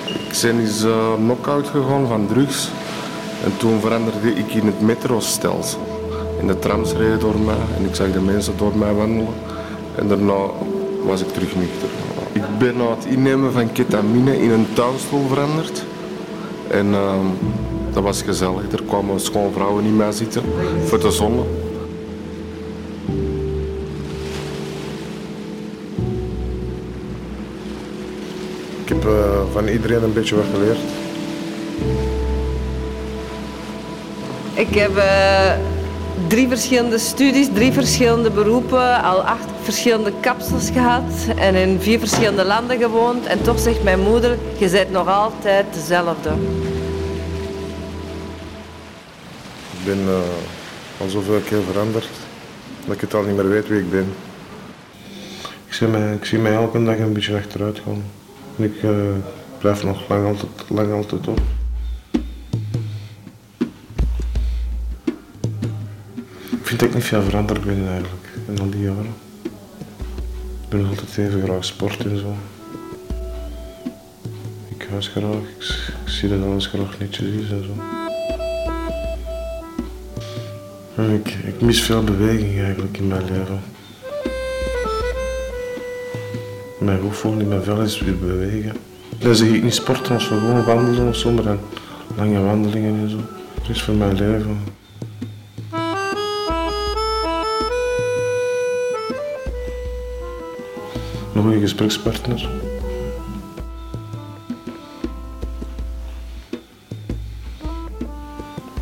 Ik 0.07 0.39
ben 0.43 0.61
eens 0.61 0.85
uh, 0.85 1.15
knock-out 1.15 1.69
gegaan 1.69 2.07
van 2.07 2.27
drugs. 2.27 2.69
En 3.45 3.57
toen 3.57 3.81
veranderde 3.81 4.35
ik 4.35 4.55
in 4.55 4.67
het 4.67 4.81
metrostelsel. 4.81 5.81
En 6.41 6.47
de 6.47 6.59
trams 6.59 6.93
reden 6.93 7.21
door 7.21 7.39
mij 7.39 7.65
en 7.77 7.85
ik 7.85 7.95
zag 7.95 8.13
de 8.13 8.21
mensen 8.21 8.57
door 8.57 8.77
mij 8.77 8.93
wandelen. 8.93 9.35
En 9.97 10.09
daarna 10.09 10.41
was 11.07 11.21
ik 11.21 11.29
terug 11.29 11.55
nuchter. 11.55 11.89
Ik 12.33 12.59
ben 12.59 12.77
na 12.77 12.91
het 12.91 13.05
innemen 13.05 13.53
van 13.53 13.73
ketamine 13.73 14.43
in 14.43 14.51
een 14.51 14.67
tuinstoel 14.75 15.29
veranderd. 15.29 15.85
En 16.75 16.87
uh, 16.87 17.15
dat 17.93 18.03
was 18.03 18.23
gezellig. 18.23 18.73
Er 18.73 18.83
kwamen 18.83 19.21
schoonvrouwen 19.21 19.85
in 19.85 19.97
mij 19.97 20.13
zitten 20.13 20.43
voor 20.85 21.01
de 21.01 21.11
zonne. 21.11 21.43
Ik 28.83 28.89
heb 28.89 29.05
uh, 29.05 29.13
van 29.53 29.67
iedereen 29.67 30.03
een 30.03 30.13
beetje 30.13 30.37
wat 30.37 30.45
geleerd. 30.55 30.79
Ik 34.55 34.75
heb 34.75 34.97
uh, 34.97 35.53
drie 36.29 36.49
verschillende 36.49 36.99
studies, 36.99 37.49
drie 37.53 37.73
verschillende 37.73 38.31
beroepen, 38.31 39.03
al 39.03 39.23
acht 39.23 39.54
verschillende 39.65 40.13
kapsels 40.21 40.71
gehad 40.71 41.27
en 41.37 41.55
in 41.55 41.81
vier 41.81 41.99
verschillende 41.99 42.45
landen 42.45 42.79
gewoond. 42.79 43.27
En 43.27 43.43
toch 43.43 43.59
zegt 43.59 43.83
mijn 43.83 44.01
moeder, 44.01 44.39
je 44.59 44.69
bent 44.71 44.91
nog 44.91 45.09
altijd 45.09 45.67
dezelfde. 45.75 46.31
Ik 49.71 49.85
ben 49.85 49.99
uh, 49.99 50.19
al 51.01 51.09
zoveel 51.09 51.41
keer 51.41 51.63
veranderd 51.63 52.09
dat 52.87 52.95
ik 52.95 53.01
het 53.01 53.15
al 53.15 53.23
niet 53.23 53.37
meer 53.37 53.49
weet 53.49 53.69
wie 53.69 53.79
ik 53.79 53.91
ben. 53.91 54.15
Ik 55.67 55.75
zie 55.75 55.87
mij, 55.87 56.15
ik 56.15 56.25
zie 56.25 56.39
mij 56.39 56.53
elke 56.53 56.85
dag 56.85 56.99
een 56.99 57.13
beetje 57.13 57.37
achteruit 57.37 57.81
gaan. 57.85 58.03
En 58.59 58.65
ik 58.65 58.83
uh, 58.83 58.91
blijf 59.59 59.85
nog 59.85 60.09
lang 60.09 60.27
altijd, 60.27 60.51
lang 60.69 60.93
altijd 60.93 61.29
op. 61.29 61.41
Ik 66.51 66.71
vind 66.71 66.81
dat 66.81 66.89
ik 66.89 66.95
niet 66.95 67.05
veel 67.05 67.23
veranderd 67.23 67.65
ben 67.65 67.89
eigenlijk 67.89 68.27
in 68.49 68.61
al 68.61 68.71
die 68.71 68.83
jaren. 68.83 69.24
Ik 70.75 70.81
nog 70.81 70.89
altijd 70.89 71.19
even 71.19 71.43
graag 71.43 71.65
sport 71.65 72.05
en 72.05 72.19
zo. 72.19 72.35
Ik 74.69 74.87
huis 74.91 75.09
graag, 75.09 75.35
ik, 75.35 75.89
zie 76.05 76.29
dat 76.29 76.43
alles 76.43 76.67
graag 76.67 76.99
netjes 76.99 77.27
is 77.27 77.51
en 77.51 77.65
zo. 77.65 77.83
En 81.03 81.11
ik, 81.45 81.61
mis 81.61 81.83
veel 81.83 82.05
beweging 82.05 82.61
eigenlijk 82.61 82.97
in 82.97 83.09
mijn 83.09 83.25
leven. 83.25 83.61
Mijn 86.79 87.01
gevoel 87.01 87.39
in 87.39 87.49
mijn 87.49 87.63
vel 87.63 87.83
is 87.83 88.01
weer 88.01 88.19
bewegen. 88.19 88.77
Dan 89.19 89.35
zeg 89.35 89.49
ik 89.49 89.63
niet 89.63 89.75
sporten 89.75 90.15
of 90.15 90.23
zo, 90.23 90.39
gewoon 90.39 90.65
wandelen 90.65 91.09
of 91.09 91.17
zo, 91.17 91.35
dan 91.35 91.59
lange 92.17 92.41
wandelingen 92.41 92.95
en 92.95 93.11
zo. 93.11 93.19
Dat 93.55 93.69
is 93.69 93.83
voor 93.83 93.95
mijn 93.95 94.17
leven. 94.17 94.59
Een 101.35 101.43
goede 101.43 101.61
gesprekspartner. 101.61 102.49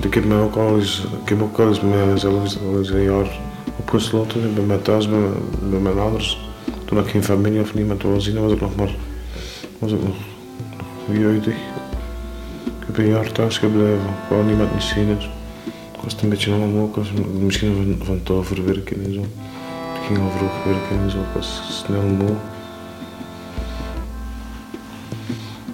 Ik 0.00 0.14
heb, 0.14 0.24
me 0.24 0.42
ook 0.42 0.56
al 0.56 0.76
eens, 0.76 1.06
ik 1.22 1.28
heb 1.28 1.42
ook 1.42 1.58
al 1.58 1.68
eens 1.68 1.80
mezelf 1.80 2.56
al 2.66 2.78
eens 2.78 2.90
een 2.90 3.02
jaar 3.02 3.38
opgesloten 3.76 4.54
bij 4.54 4.64
mij 4.64 4.76
thuis, 4.76 5.08
bij, 5.08 5.78
mijn 5.80 5.98
ouders. 5.98 6.50
Toen 6.84 6.98
ik 6.98 7.06
geen 7.06 7.24
familie 7.24 7.60
of 7.60 7.74
niemand 7.74 8.02
wou 8.02 8.20
zien, 8.20 8.42
was 8.42 8.52
ik 8.52 8.60
nog 8.60 8.76
maar 8.76 8.94
was 9.78 9.92
ik 9.92 10.02
nog, 10.02 10.16
jeugdig. 11.18 11.54
Ik 12.64 12.86
heb 12.86 12.98
een 12.98 13.06
jaar 13.06 13.32
thuis 13.32 13.58
gebleven, 13.58 13.94
ik 13.94 14.28
wou 14.28 14.44
niemand 14.44 14.72
niet 14.72 14.82
zien. 14.82 15.14
Dus 15.14 15.24
ik 15.92 16.00
was 16.02 16.22
een 16.22 16.28
beetje 16.28 16.52
allemaal 16.52 16.82
ook, 16.82 16.96
misschien 17.40 17.74
van, 17.74 18.06
van 18.06 18.22
te 18.22 18.32
overwerken 18.32 19.04
en 19.04 19.12
zo. 19.14 19.24
Ging 20.12 20.24
al 20.24 20.30
vroeg 20.36 20.64
werken 20.64 20.98
en 21.02 21.10
zo, 21.10 21.18
ik 21.18 21.34
was 21.34 21.60
snel 21.84 22.02
moe. 22.02 22.36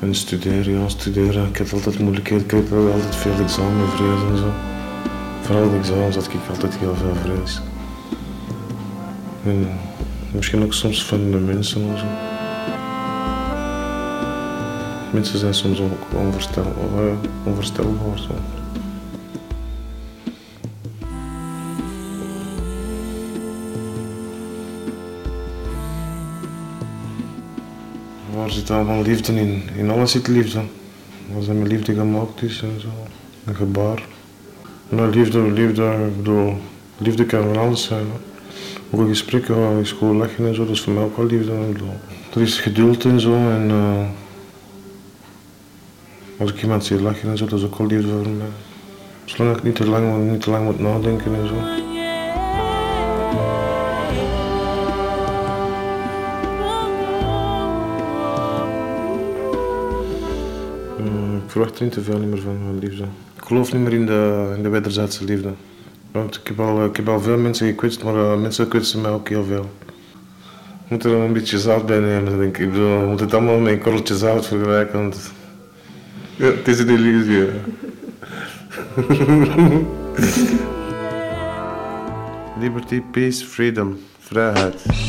En 0.01 0.15
studeren, 0.15 0.81
ja, 0.81 0.89
studeren. 0.89 1.49
Ik 1.49 1.57
had 1.57 1.73
altijd 1.73 1.99
moeilijkheden, 1.99 2.45
ik 2.45 2.51
had 2.51 2.93
altijd 2.93 3.17
veel 3.17 3.39
examenvrees 3.39 4.21
en 4.31 4.37
zo. 4.37 4.53
Vooral 5.43 5.71
de 5.71 5.77
examens 5.77 6.15
had 6.15 6.27
ik 6.27 6.33
altijd 6.49 6.79
heel 6.79 6.95
veel 6.95 7.15
vrees. 7.15 7.61
En 9.45 9.69
misschien 10.31 10.63
ook 10.63 10.75
soms 10.75 11.05
van 11.05 11.31
de 11.31 11.39
mensen 11.39 11.81
en 11.91 11.99
zo. 11.99 12.05
Mensen 15.13 15.39
zijn 15.39 15.55
soms 15.55 15.81
ook 15.81 16.19
onvoorstelbaar. 16.19 17.17
onvoorstelbaar. 17.45 18.58
Zit 28.69 28.77
allemaal 28.77 29.03
liefde 29.03 29.41
in? 29.41 29.63
In 29.77 29.91
alles 29.91 30.11
zit 30.11 30.27
liefde. 30.27 30.61
Als 31.37 31.49
er 31.49 31.55
met 31.55 31.69
liefde 31.69 31.95
gemaakt 31.95 32.43
is 32.43 32.63
en 32.63 32.81
zo. 32.81 32.89
Een 33.45 33.55
gebaar. 33.55 34.03
Nou, 34.89 35.11
liefde, 35.11 35.41
liefde, 35.53 36.09
bedoel, 36.17 36.57
liefde 36.99 37.25
kan 37.25 37.43
van 37.43 37.57
alles 37.57 37.85
zijn. 37.85 38.07
Ook 38.91 39.01
een 39.01 39.09
gesprek, 39.09 39.49
is 39.81 39.93
gewoon 39.93 40.17
lachen 40.17 40.47
en 40.47 40.55
zo, 40.55 40.65
dat 40.65 40.75
is 40.75 40.81
voor 40.81 40.93
mij 40.93 41.03
ook 41.03 41.17
al 41.17 41.27
liefde. 41.27 41.53
Bedoel, 41.73 41.95
er 42.35 42.41
is 42.41 42.59
geduld 42.59 43.05
en 43.05 43.21
zo. 43.21 43.35
En, 43.35 43.71
uh, 43.71 44.07
als 46.37 46.51
ik 46.51 46.63
iemand 46.63 46.85
zie 46.85 47.01
lachen 47.01 47.31
en 47.31 47.39
zo, 47.39 47.47
dat 47.47 47.59
is 47.59 47.65
ook 47.65 47.79
al 47.79 47.87
liefde 47.87 48.09
voor 48.09 48.33
mij. 48.33 48.47
Zolang 49.25 49.57
ik 49.57 49.63
niet 49.63 49.75
te 49.75 49.87
lang, 49.87 50.31
niet 50.31 50.41
te 50.41 50.51
lang 50.51 50.65
moet 50.65 50.79
nadenken 50.81 51.35
en 51.35 51.49
zo. 51.49 51.88
Verwacht 61.59 61.79
er 61.79 61.85
niet 61.85 61.93
te 61.93 62.03
veel 62.03 62.19
meer 62.19 62.41
van, 62.41 62.57
van 62.65 62.79
liefde. 62.79 63.03
Ik 63.37 63.45
geloof 63.45 63.73
niet 63.73 63.83
meer 63.83 63.93
in 63.93 64.07
de, 64.07 64.53
in 64.57 64.63
de 64.63 64.69
wederzijdse 64.69 65.25
liefde. 65.25 65.53
Want 66.13 66.37
ik 66.37 66.47
heb, 66.47 66.61
al, 66.61 66.85
ik 66.85 66.97
heb 66.97 67.09
al 67.09 67.21
veel 67.21 67.39
mensen 67.39 67.67
gekwetst, 67.67 68.05
maar 68.05 68.15
uh, 68.15 68.41
mensen 68.41 68.69
kwetsen 68.69 69.01
mij 69.01 69.11
ook 69.11 69.29
heel 69.29 69.45
veel. 69.45 69.71
Je 70.57 70.95
moet 70.95 71.05
er 71.05 71.13
een 71.13 71.33
beetje 71.33 71.59
zout 71.59 71.87
bij 71.87 71.99
nemen, 71.99 72.39
denk 72.39 72.59
ik. 72.59 72.67
Ik 72.67 72.73
bedoel, 72.73 73.07
moet 73.07 73.21
het 73.21 73.35
allemaal 73.35 73.59
met 73.59 73.73
een 73.73 73.81
korreltje 73.81 74.17
zout 74.17 74.47
vergelijken. 74.47 74.99
Want... 74.99 75.33
Het 76.37 76.69
is 76.69 76.79
een 76.79 76.89
illusie. 76.89 77.47
Liberty, 82.61 83.01
peace, 83.11 83.45
freedom. 83.45 83.99
Vrijheid. 84.19 85.08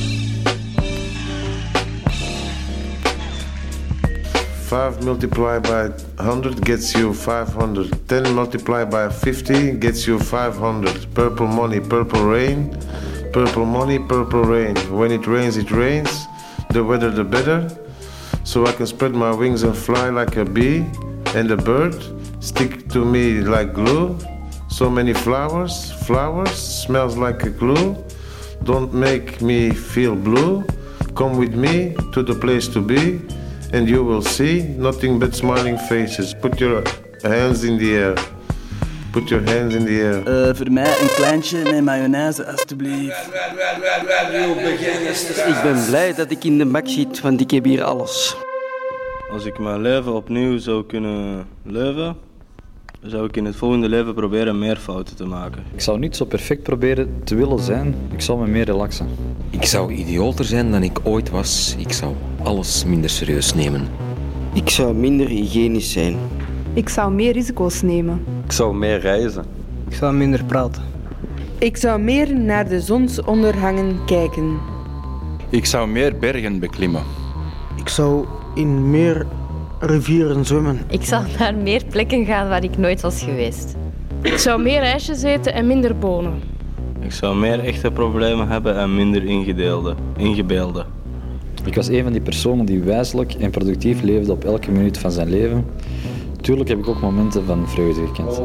5 4.69 5.03
multiplied 5.03 5.63
by 5.63 5.87
100 5.87 6.63
gets 6.63 6.93
you 6.93 7.11
500. 7.11 8.07
10 8.07 8.35
multiplied 8.35 8.91
by 8.91 9.09
50 9.09 9.71
gets 9.79 10.05
you 10.05 10.19
500. 10.19 11.11
Purple 11.15 11.47
money, 11.47 11.79
purple 11.79 12.23
rain. 12.23 12.69
Purple 13.33 13.65
money, 13.65 13.97
purple 13.97 14.43
rain. 14.43 14.75
When 14.95 15.11
it 15.11 15.25
rains, 15.25 15.57
it 15.57 15.71
rains. 15.71 16.27
The 16.69 16.83
weather, 16.83 17.09
the 17.09 17.23
better. 17.23 17.67
So 18.43 18.67
I 18.67 18.71
can 18.73 18.85
spread 18.85 19.15
my 19.15 19.33
wings 19.33 19.63
and 19.63 19.75
fly 19.75 20.09
like 20.09 20.37
a 20.37 20.45
bee. 20.45 20.85
And 21.33 21.49
a 21.49 21.57
bird 21.57 21.95
stick 22.39 22.89
to 22.89 23.03
me 23.03 23.41
like 23.41 23.73
glue. 23.73 24.19
So 24.69 24.87
many 24.87 25.13
flowers, 25.15 25.93
flowers 26.05 26.51
smells 26.51 27.17
like 27.17 27.41
a 27.41 27.49
glue. 27.49 27.95
Don't 28.65 28.93
make 28.93 29.41
me 29.41 29.71
feel 29.71 30.15
blue. 30.15 30.63
Come 31.15 31.39
with 31.39 31.55
me 31.55 31.95
to 32.13 32.21
the 32.21 32.35
place 32.35 32.67
to 32.67 32.81
be 32.81 33.19
and 33.71 33.87
you 33.87 34.03
will 34.03 34.21
see 34.21 34.63
nothing 34.77 35.19
but 35.19 35.35
smiling 35.35 35.77
faces. 35.77 36.33
Put 36.33 36.59
your 36.59 36.83
hands 37.21 37.63
in 37.63 37.77
the 37.77 37.95
air. 37.95 38.15
Put 39.11 39.29
your 39.29 39.41
hands 39.41 39.75
in 39.75 39.85
the 39.85 40.01
air. 40.01 40.47
Uh, 40.49 40.55
voor 40.55 40.71
mij 40.71 40.99
een 41.01 41.09
kleintje 41.15 41.63
met 41.63 41.83
mayonaise, 41.83 42.45
alstublieft. 42.45 43.29
Ik 45.47 45.61
ben 45.63 45.85
blij 45.87 46.13
dat 46.13 46.31
ik 46.31 46.43
in 46.43 46.57
de 46.57 46.65
bak 46.65 46.87
zit, 46.87 47.21
want 47.21 47.41
ik 47.41 47.51
heb 47.51 47.63
hier 47.63 47.83
alles. 47.83 48.35
Als 49.31 49.45
ik 49.45 49.59
mijn 49.59 49.81
leven 49.81 50.13
opnieuw 50.13 50.57
zou 50.57 50.85
kunnen 50.85 51.47
leven, 51.63 52.17
zou 53.01 53.25
ik 53.25 53.37
in 53.37 53.45
het 53.45 53.55
volgende 53.55 53.89
leven 53.89 54.13
proberen 54.13 54.59
meer 54.59 54.75
fouten 54.75 55.15
te 55.15 55.25
maken. 55.25 55.63
Ik 55.73 55.81
zou 55.81 55.99
niet 55.99 56.15
zo 56.15 56.25
perfect 56.25 56.63
proberen 56.63 57.21
te 57.23 57.35
willen 57.35 57.59
zijn. 57.59 57.95
Ik 58.11 58.21
zou 58.21 58.39
me 58.39 58.47
meer 58.47 58.65
relaxen. 58.65 59.07
Ik 59.49 59.65
zou 59.65 59.93
idioter 59.93 60.45
zijn 60.45 60.71
dan 60.71 60.83
ik 60.83 60.99
ooit 61.03 61.29
was. 61.29 61.75
Ik 61.77 61.91
zou 61.91 62.15
alles 62.43 62.85
minder 62.85 63.09
serieus 63.09 63.53
nemen. 63.53 63.87
Ik 64.53 64.69
zou 64.69 64.93
minder 64.93 65.27
hygiënisch 65.27 65.91
zijn. 65.91 66.17
Ik 66.73 66.89
zou 66.89 67.11
meer 67.13 67.31
risico's 67.33 67.81
nemen. 67.81 68.25
Ik 68.45 68.51
zou 68.51 68.75
meer 68.75 68.99
reizen. 68.99 69.45
Ik 69.87 69.95
zou 69.95 70.13
minder 70.13 70.43
praten. 70.43 70.83
Ik 71.57 71.77
zou 71.77 72.01
meer 72.01 72.39
naar 72.39 72.69
de 72.69 72.81
zonsondergangen 72.81 74.05
kijken. 74.05 74.57
Ik 75.49 75.65
zou 75.65 75.89
meer 75.89 76.17
bergen 76.17 76.59
beklimmen. 76.59 77.03
Ik 77.75 77.89
zou 77.89 78.25
in 78.55 78.89
meer 78.89 79.25
rivieren 79.79 80.45
zwemmen. 80.45 80.79
Ik 80.89 81.03
zal 81.03 81.21
naar 81.39 81.55
meer 81.55 81.83
plekken 81.89 82.25
gaan 82.25 82.49
waar 82.49 82.63
ik 82.63 82.77
nooit 82.77 83.01
was 83.01 83.23
geweest. 83.23 83.75
Ik 84.21 84.37
zou 84.37 84.61
meer 84.61 84.81
ijsjes 84.81 85.23
eten 85.23 85.53
en 85.53 85.67
minder 85.67 85.97
bonen. 85.97 86.41
Ik 86.99 87.11
zou 87.11 87.37
meer 87.37 87.59
echte 87.59 87.91
problemen 87.91 88.47
hebben 88.47 88.77
en 88.77 88.95
minder 88.95 89.23
ingedeelde, 89.23 89.95
ingebeelde. 90.17 90.85
Ik 91.65 91.75
was 91.75 91.87
een 91.87 92.03
van 92.03 92.11
die 92.11 92.21
personen 92.21 92.65
die 92.65 92.79
wijselijk 92.79 93.33
en 93.33 93.51
productief 93.51 94.01
leefde 94.01 94.31
op 94.31 94.43
elke 94.43 94.71
minuut 94.71 94.97
van 94.97 95.11
zijn 95.11 95.29
leven. 95.29 95.65
Tuurlijk 96.41 96.69
heb 96.69 96.77
ik 96.77 96.87
ook 96.87 97.01
momenten 97.01 97.45
van 97.45 97.69
vreugde 97.69 98.05
gekend. 98.07 98.41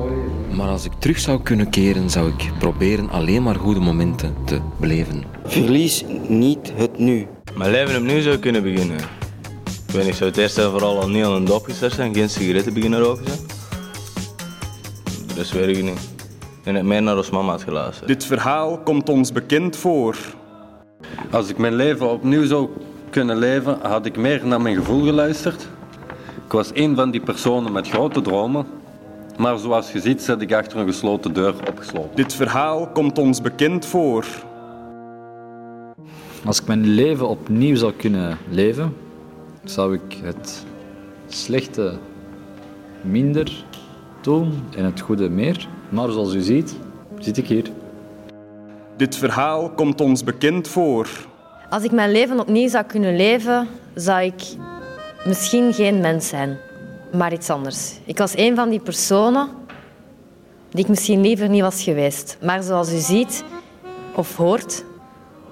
Maar 0.57 0.69
als 0.69 0.85
ik 0.85 0.93
terug 0.99 1.19
zou 1.19 1.43
kunnen 1.43 1.71
keren, 1.71 2.11
zou 2.11 2.29
ik 2.29 2.51
proberen 2.59 3.11
alleen 3.11 3.43
maar 3.43 3.55
goede 3.55 3.81
momenten 3.81 4.35
te 4.45 4.61
beleven. 4.81 5.25
Verlies 5.45 6.05
niet 6.29 6.73
het 6.75 6.99
nu. 6.99 7.27
Mijn 7.57 7.71
leven 7.71 7.97
opnieuw 7.97 8.21
zou 8.21 8.39
kunnen 8.39 8.63
beginnen. 8.63 9.24
Ik 9.95 10.01
weet 10.01 10.09
niet, 10.09 10.19
ik 10.19 10.23
zou 10.23 10.31
het 10.35 10.41
eerst 10.41 10.59
en 10.59 10.71
vooral 10.71 11.01
al 11.01 11.09
niet 11.09 11.25
aan 11.25 11.33
een 11.33 11.45
dop 11.45 11.65
gestart 11.65 11.93
zijn, 11.93 12.15
geen 12.15 12.29
sigaretten 12.29 12.75
beginnen 12.75 13.01
roken 13.01 13.25
zijn. 13.27 13.39
Dat 15.37 15.51
weet 15.51 15.77
ik 15.77 15.83
niet. 15.83 16.11
En 16.65 16.75
het 16.75 16.85
meer 16.85 17.03
naar 17.03 17.17
ons 17.17 17.31
mama 17.31 17.51
had 17.51 17.63
geluisterd. 17.63 18.09
Dit 18.09 18.25
verhaal 18.25 18.79
komt 18.79 19.09
ons 19.09 19.33
bekend 19.33 19.77
voor. 19.77 20.17
Als 21.31 21.49
ik 21.49 21.59
mijn 21.59 21.75
leven 21.75 22.11
opnieuw 22.11 22.47
zou 22.47 22.69
kunnen 23.11 23.37
leven, 23.37 23.79
had 23.83 24.07
ik 24.07 24.17
meer 24.17 24.47
naar 24.47 24.61
mijn 24.61 24.77
gevoel 24.77 25.05
geluisterd. 25.05 25.69
Ik 26.47 26.53
was 26.53 26.71
een 26.73 26.95
van 26.95 27.11
die 27.11 27.21
personen 27.21 27.73
met 27.73 27.89
grote 27.89 28.21
dromen. 28.21 28.67
Maar 29.39 29.59
zoals 29.59 29.93
je 29.93 30.01
ziet, 30.01 30.23
zit 30.23 30.41
ik 30.41 30.53
achter 30.53 30.79
een 30.79 30.87
gesloten 30.87 31.33
deur 31.33 31.55
opgesloten. 31.69 32.11
Dit 32.15 32.35
verhaal 32.35 32.89
komt 32.89 33.19
ons 33.19 33.41
bekend 33.41 33.87
voor. 33.87 34.25
Als 36.45 36.61
ik 36.61 36.67
mijn 36.67 36.87
leven 36.87 37.29
opnieuw 37.29 37.77
zou 37.77 37.93
kunnen 37.93 38.39
leven, 38.49 39.04
zou 39.65 39.95
ik 39.95 40.19
het 40.23 40.65
slechte 41.29 41.99
minder 43.01 43.65
doen 44.21 44.63
en 44.77 44.85
het 44.85 45.01
goede 45.01 45.29
meer. 45.29 45.69
Maar 45.89 46.11
zoals 46.11 46.35
u 46.35 46.41
ziet, 46.41 46.77
zit 47.19 47.37
ik 47.37 47.47
hier. 47.47 47.71
Dit 48.97 49.17
verhaal 49.17 49.71
komt 49.71 50.01
ons 50.01 50.25
bekend 50.25 50.69
voor. 50.69 51.09
Als 51.71 51.83
ik 51.83 51.93
mijn 51.93 52.13
leven 52.13 52.41
opnieuw 52.41 52.69
zou 52.69 52.85
kunnen 52.85 53.17
leven, 53.17 53.69
zou 53.95 54.23
ik 54.23 54.43
misschien 55.25 55.73
geen 55.75 56.01
mens 56.01 56.29
zijn, 56.29 56.59
maar 57.13 57.33
iets 57.33 57.51
anders. 57.51 57.99
Ik 58.05 58.19
was 58.19 58.37
een 58.37 58.55
van 58.55 58.69
die 58.69 58.81
personen 58.81 59.49
die 60.71 60.83
ik 60.83 60.89
misschien 60.89 61.21
liever 61.21 61.49
niet 61.49 61.63
was 61.63 61.83
geweest. 61.83 62.39
Maar 62.43 62.63
zoals 62.63 62.93
u 62.93 62.97
ziet 62.97 63.45
of 64.15 64.37
hoort, 64.37 64.85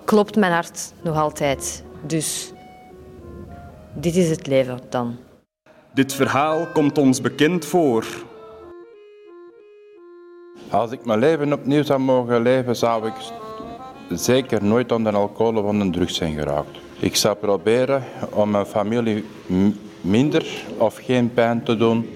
klopt 0.04 0.36
mijn 0.36 0.52
hart 0.52 0.92
nog 1.02 1.16
altijd. 1.16 1.84
Dus 2.06 2.51
dit 3.94 4.16
is 4.16 4.30
het 4.30 4.46
leven 4.46 4.80
dan. 4.88 5.16
Dit 5.94 6.12
verhaal 6.12 6.66
komt 6.72 6.98
ons 6.98 7.20
bekend 7.20 7.64
voor. 7.64 8.06
Als 10.70 10.90
ik 10.90 11.04
mijn 11.04 11.18
leven 11.18 11.52
opnieuw 11.52 11.82
zou 11.82 12.00
mogen 12.00 12.42
leven, 12.42 12.76
zou 12.76 13.06
ik 13.06 13.14
zeker 14.08 14.64
nooit 14.64 14.92
aan 14.92 15.04
de 15.04 15.10
alcohol 15.10 15.62
of 15.62 15.68
aan 15.68 15.78
de 15.78 15.90
drugs 15.90 16.14
zijn 16.14 16.34
geraakt. 16.34 16.78
Ik 16.98 17.16
zou 17.16 17.36
proberen 17.36 18.02
om 18.30 18.50
mijn 18.50 18.66
familie 18.66 19.24
minder 20.00 20.64
of 20.78 20.96
geen 20.96 21.32
pijn 21.32 21.62
te 21.62 21.76
doen. 21.76 22.10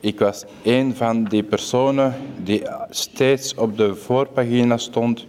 Ik 0.00 0.18
was 0.18 0.44
een 0.62 0.96
van 0.96 1.24
die 1.24 1.42
personen 1.42 2.14
die 2.42 2.62
steeds 2.90 3.54
op 3.54 3.76
de 3.76 3.94
voorpagina 3.94 4.76
stond 4.76 5.26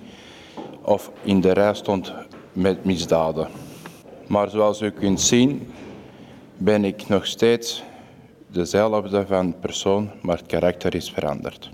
of 0.82 1.12
in 1.24 1.42
de 1.42 1.52
rij 1.52 1.74
stond 1.74 2.14
met 2.54 2.86
misdaden. 2.86 3.48
Maar 4.28 4.50
zoals 4.50 4.82
u 4.82 4.90
kunt 4.90 5.22
zien, 5.22 5.68
ben 6.64 6.86
ik 6.86 7.08
nog 7.08 7.26
steeds 7.26 7.84
dezelfde 8.48 9.26
van 9.28 9.60
persoon, 9.60 10.10
maar 10.22 10.38
het 10.38 10.46
karakter 10.46 10.96
is 10.96 11.12
veranderd. 11.12 11.70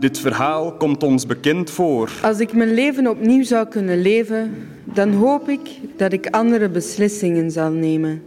Dit 0.00 0.18
verhaal 0.18 0.72
komt 0.72 1.02
ons 1.02 1.26
bekend 1.26 1.70
voor. 1.70 2.10
Als 2.22 2.38
ik 2.38 2.52
mijn 2.52 2.74
leven 2.74 3.08
opnieuw 3.08 3.42
zou 3.42 3.68
kunnen 3.68 4.00
leven, 4.02 4.68
dan 4.84 5.12
hoop 5.12 5.48
ik 5.48 5.60
dat 5.96 6.12
ik 6.12 6.26
andere 6.26 6.68
beslissingen 6.68 7.50
zal 7.50 7.70
nemen. 7.70 8.22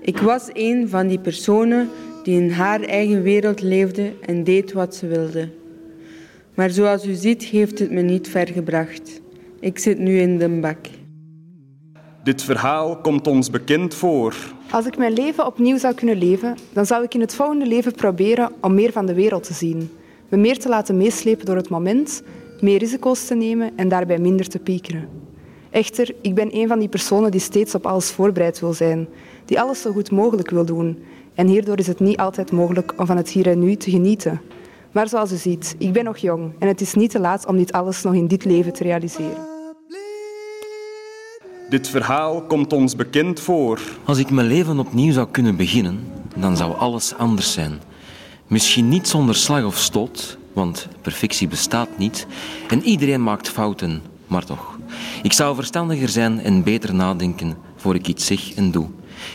Ik 0.00 0.18
was 0.18 0.50
een 0.52 0.88
van 0.88 1.06
die 1.06 1.18
personen 1.18 1.88
die 2.22 2.40
in 2.40 2.50
haar 2.50 2.80
eigen 2.80 3.22
wereld 3.22 3.62
leefde 3.62 4.12
en 4.26 4.44
deed 4.44 4.72
wat 4.72 4.94
ze 4.94 5.06
wilde. 5.06 5.48
Maar 6.54 6.70
zoals 6.70 7.06
u 7.06 7.14
ziet, 7.14 7.44
heeft 7.44 7.78
het 7.78 7.90
me 7.90 8.00
niet 8.00 8.28
ver 8.28 8.48
gebracht. 8.48 9.20
Ik 9.60 9.78
zit 9.78 9.98
nu 9.98 10.18
in 10.18 10.38
de 10.38 10.48
bak. 10.48 10.78
Dit 12.22 12.42
verhaal 12.42 13.00
komt 13.00 13.26
ons 13.26 13.50
bekend 13.50 13.94
voor. 13.94 14.34
Als 14.70 14.86
ik 14.86 14.98
mijn 14.98 15.12
leven 15.12 15.46
opnieuw 15.46 15.78
zou 15.78 15.94
kunnen 15.94 16.18
leven, 16.18 16.56
dan 16.72 16.86
zou 16.86 17.04
ik 17.04 17.14
in 17.14 17.20
het 17.20 17.34
volgende 17.34 17.66
leven 17.66 17.92
proberen 17.92 18.52
om 18.60 18.74
meer 18.74 18.92
van 18.92 19.06
de 19.06 19.14
wereld 19.14 19.42
te 19.42 19.52
zien. 19.54 19.90
Me 20.28 20.36
meer 20.36 20.58
te 20.58 20.68
laten 20.68 20.96
meeslepen 20.96 21.46
door 21.46 21.56
het 21.56 21.68
moment, 21.68 22.22
meer 22.60 22.78
risico's 22.78 23.26
te 23.26 23.34
nemen 23.34 23.70
en 23.76 23.88
daarbij 23.88 24.18
minder 24.18 24.48
te 24.48 24.58
piekeren. 24.58 25.08
Echter, 25.70 26.14
ik 26.20 26.34
ben 26.34 26.56
een 26.56 26.68
van 26.68 26.78
die 26.78 26.88
personen 26.88 27.30
die 27.30 27.40
steeds 27.40 27.74
op 27.74 27.86
alles 27.86 28.10
voorbereid 28.10 28.60
wil 28.60 28.72
zijn, 28.72 29.08
die 29.44 29.60
alles 29.60 29.80
zo 29.80 29.92
goed 29.92 30.10
mogelijk 30.10 30.50
wil 30.50 30.64
doen. 30.64 30.98
En 31.34 31.46
hierdoor 31.46 31.78
is 31.78 31.86
het 31.86 32.00
niet 32.00 32.18
altijd 32.18 32.52
mogelijk 32.52 32.94
om 32.96 33.06
van 33.06 33.16
het 33.16 33.28
hier 33.28 33.46
en 33.46 33.58
nu 33.58 33.76
te 33.76 33.90
genieten. 33.90 34.40
Maar 34.92 35.08
zoals 35.08 35.32
u 35.32 35.36
ziet, 35.36 35.74
ik 35.78 35.92
ben 35.92 36.04
nog 36.04 36.16
jong 36.16 36.52
en 36.58 36.68
het 36.68 36.80
is 36.80 36.94
niet 36.94 37.10
te 37.10 37.20
laat 37.20 37.46
om 37.46 37.56
dit 37.56 37.72
alles 37.72 38.02
nog 38.02 38.14
in 38.14 38.26
dit 38.26 38.44
leven 38.44 38.72
te 38.72 38.82
realiseren. 38.82 39.57
Dit 41.68 41.88
verhaal 41.88 42.42
komt 42.42 42.72
ons 42.72 42.96
bekend 42.96 43.40
voor. 43.40 43.80
Als 44.04 44.18
ik 44.18 44.30
mijn 44.30 44.46
leven 44.46 44.78
opnieuw 44.78 45.12
zou 45.12 45.28
kunnen 45.30 45.56
beginnen, 45.56 46.12
dan 46.36 46.56
zou 46.56 46.76
alles 46.76 47.14
anders 47.14 47.52
zijn. 47.52 47.80
Misschien 48.46 48.88
niet 48.88 49.08
zonder 49.08 49.34
slag 49.34 49.64
of 49.64 49.78
stoot, 49.78 50.38
want 50.52 50.88
perfectie 51.02 51.48
bestaat 51.48 51.88
niet 51.98 52.26
en 52.68 52.82
iedereen 52.82 53.22
maakt 53.22 53.48
fouten, 53.48 54.02
maar 54.26 54.44
toch. 54.44 54.78
Ik 55.22 55.32
zou 55.32 55.54
verstandiger 55.54 56.08
zijn 56.08 56.40
en 56.40 56.62
beter 56.62 56.94
nadenken 56.94 57.56
voor 57.76 57.94
ik 57.94 58.08
iets 58.08 58.26
zeg 58.26 58.54
en 58.54 58.70
doe. 58.70 58.86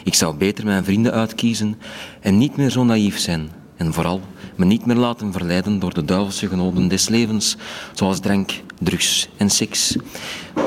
Ik 0.03 0.13
zou 0.13 0.35
beter 0.35 0.65
mijn 0.65 0.83
vrienden 0.83 1.11
uitkiezen 1.11 1.77
en 2.19 2.37
niet 2.37 2.55
meer 2.55 2.69
zo 2.69 2.83
naïef 2.83 3.19
zijn. 3.19 3.49
En 3.75 3.93
vooral 3.93 4.21
me 4.55 4.65
niet 4.65 4.85
meer 4.85 4.95
laten 4.95 5.31
verleiden 5.31 5.79
door 5.79 5.93
de 5.93 6.05
duivelse 6.05 6.47
genoten 6.47 6.87
des 6.87 7.09
levens, 7.09 7.57
zoals 7.93 8.19
drank, 8.19 8.51
drugs 8.79 9.29
en 9.37 9.49
seks. 9.49 9.95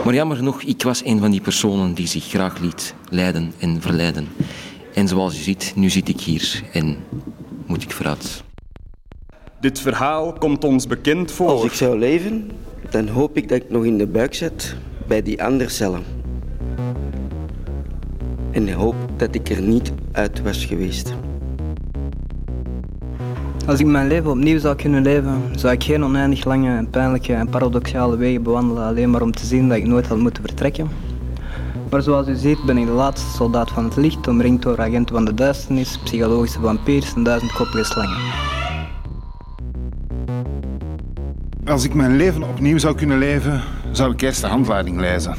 Maar 0.05 0.15
jammer 0.15 0.37
genoeg, 0.37 0.63
ik 0.63 0.83
was 0.83 1.05
een 1.05 1.19
van 1.19 1.31
die 1.31 1.41
personen 1.41 1.95
die 1.95 2.07
zich 2.07 2.25
graag 2.25 2.59
liet 2.59 2.95
leiden 3.11 3.53
en 3.59 3.81
verleiden. 3.81 4.29
En 4.95 5.09
zoals 5.09 5.39
u 5.39 5.43
ziet, 5.43 5.73
nu 5.77 5.91
zit 5.91 6.09
ik 6.09 6.21
hier 6.21 6.63
en 6.73 6.97
moet 7.67 7.83
ik 7.83 7.91
vooruit. 7.91 8.43
Dit 9.61 9.81
verhaal 9.81 10.33
komt 10.33 10.65
ons 10.65 10.87
bekend 10.87 11.33
voor. 11.33 11.49
Als 11.49 11.65
ik 11.65 11.73
zou 11.73 11.99
leven, 11.99 12.51
dan 12.91 13.09
hoop 13.09 13.37
ik 13.37 13.49
dat 13.49 13.63
ik 13.63 13.71
nog 13.71 13.85
in 13.85 13.99
de 13.99 14.07
buik 14.07 14.35
zit 14.35 14.77
bij 15.07 15.23
die 15.23 15.43
andere 15.43 15.71
cellen. 15.71 16.05
En 18.51 18.73
hoop 18.73 18.95
dat 19.17 19.35
ik 19.35 19.49
er 19.49 19.63
niet 19.63 19.93
uit 20.13 20.43
was 20.43 20.65
geweest. 20.65 21.15
Als 23.67 23.81
ik 23.81 23.87
mijn 23.87 24.07
leven 24.07 24.31
opnieuw 24.31 24.59
zou 24.59 24.77
kunnen 24.77 25.03
leven, 25.03 25.43
zou 25.55 25.73
ik 25.73 25.85
geen 25.85 26.05
oneindig 26.05 26.45
lange 26.45 26.87
pijnlijke 26.91 27.33
en 27.33 27.49
paradoxale 27.49 28.17
wegen 28.17 28.43
bewandelen 28.43 28.85
alleen 28.85 29.11
maar 29.11 29.23
om 29.23 29.33
te 29.33 29.47
zien 29.47 29.69
dat 29.69 29.77
ik 29.77 29.87
nooit 29.87 30.07
had 30.07 30.19
moeten 30.19 30.43
vertrekken. 30.43 30.89
Maar 31.91 32.03
zoals 32.03 32.29
u 32.29 32.35
ziet 32.35 32.65
ben 32.67 32.79
ik 32.79 32.87
de 32.87 32.93
laatste 32.93 33.37
soldaat 33.37 33.71
van 33.71 33.85
het 33.85 33.97
licht, 33.97 34.29
omringd 34.29 34.63
door 34.63 34.81
agenten 34.81 35.15
van 35.15 35.25
de 35.25 35.35
duisternis, 35.35 35.99
psychologische 36.05 36.61
vampiers 36.61 37.15
en 37.15 37.23
duizendkoppige 37.23 37.85
slangen. 37.85 38.19
Als 41.65 41.85
ik 41.85 41.95
mijn 41.95 42.17
leven 42.17 42.43
opnieuw 42.43 42.79
zou 42.79 42.95
kunnen 42.95 43.19
leven, 43.19 43.63
zou 43.91 44.13
ik 44.13 44.21
eerst 44.21 44.41
de 44.41 44.47
handleiding 44.47 45.01
lezen. 45.01 45.35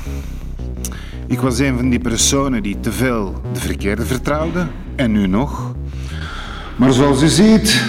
Ik 1.28 1.40
was 1.40 1.60
een 1.60 1.78
van 1.78 1.90
die 1.90 2.00
personen 2.00 2.64
die 2.64 2.80
te 2.80 2.92
veel 2.92 3.34
de 3.54 3.60
verkeerde 3.60 4.06
vertrouwde, 4.06 4.68
en 4.96 5.12
nu 5.12 5.28
nog. 5.28 5.76
Maar 6.78 6.92
zoals 6.92 7.22
u 7.22 7.28
ziet, 7.28 7.84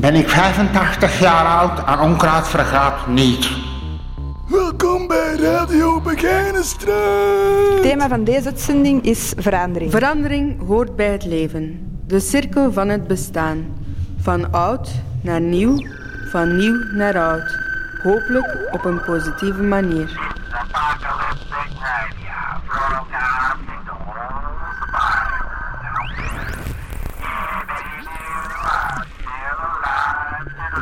ben 0.00 0.14
ik 0.14 0.28
85 0.28 1.20
jaar 1.20 1.46
oud 1.46 1.84
en 1.86 1.98
onkruid 1.98 2.48
vergaat 2.48 3.06
niet. 3.06 3.50
Welkom 4.48 5.06
bij 5.06 5.36
Radio 5.36 6.00
Begijnenstraat. 6.00 7.68
Het 7.72 7.82
thema 7.82 8.08
van 8.08 8.24
deze 8.24 8.46
uitzending 8.46 9.02
is 9.04 9.32
verandering. 9.36 9.90
Verandering 9.90 10.66
hoort 10.66 10.96
bij 10.96 11.12
het 11.12 11.24
leven. 11.24 11.98
De 12.06 12.20
cirkel 12.20 12.72
van 12.72 12.88
het 12.88 13.06
bestaan. 13.06 13.64
Van 14.20 14.52
oud 14.52 14.90
naar 15.22 15.40
nieuw, 15.40 15.86
van 16.30 16.56
nieuw 16.56 16.76
naar 16.94 17.18
oud. 17.18 17.58
Hopelijk 18.02 18.68
op 18.72 18.84
een 18.84 19.02
positieve 19.04 19.62
manier. 19.62 20.35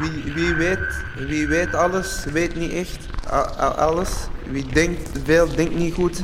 Wie, 0.04 0.32
wie, 0.34 0.54
weet, 0.54 0.78
wie 1.28 1.46
weet 1.46 1.74
alles, 1.74 2.24
weet 2.32 2.54
niet 2.56 2.72
echt 2.72 2.98
a- 3.30 3.52
a- 3.60 3.68
alles. 3.68 4.10
Wie 4.50 4.66
denkt 4.72 5.10
veel, 5.24 5.48
denkt 5.54 5.74
niet 5.74 5.94
goed. 5.94 6.22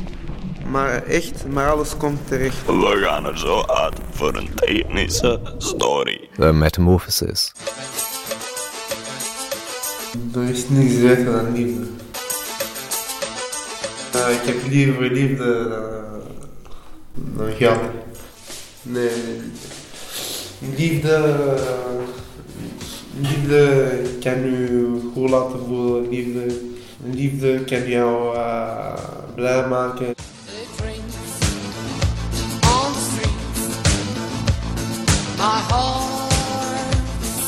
Maar 0.67 1.03
echt, 1.03 1.47
maar 1.47 1.69
alles 1.71 1.97
komt 1.97 2.27
terecht. 2.27 2.65
We 2.65 3.01
gaan 3.05 3.25
er 3.25 3.37
zo 3.37 3.63
uit 3.65 3.93
voor 4.11 4.35
een 4.35 4.49
technische 4.55 5.39
story. 5.57 6.29
The 6.37 6.51
Metamorphosis. 6.53 7.51
Er 10.35 10.43
is 10.49 10.69
niks 10.69 10.99
beter 11.01 11.25
dan 11.25 11.51
liefde. 11.53 11.85
Uh, 14.15 14.29
ik 14.33 14.41
heb 14.45 14.55
liever 14.69 15.11
liefde 15.11 15.67
dan, 15.69 16.21
dan 17.45 17.51
geld. 17.55 17.79
Nee, 18.81 19.11
liefde, 20.75 21.17
uh, 21.57 21.61
liefde 23.19 23.91
kan 24.19 24.45
u 24.45 24.99
goed 25.13 25.29
laten 25.29 25.59
voelen. 25.67 26.09
Liefde, 26.09 26.59
liefde 27.03 27.63
kan 27.63 27.87
jou 27.89 28.35
uh, 28.35 28.93
blij 29.35 29.67
maken. 29.67 30.13
on 32.63 32.93
the 32.93 32.99
streets. 32.99 33.61
My 35.37 35.59
heart 35.69 36.31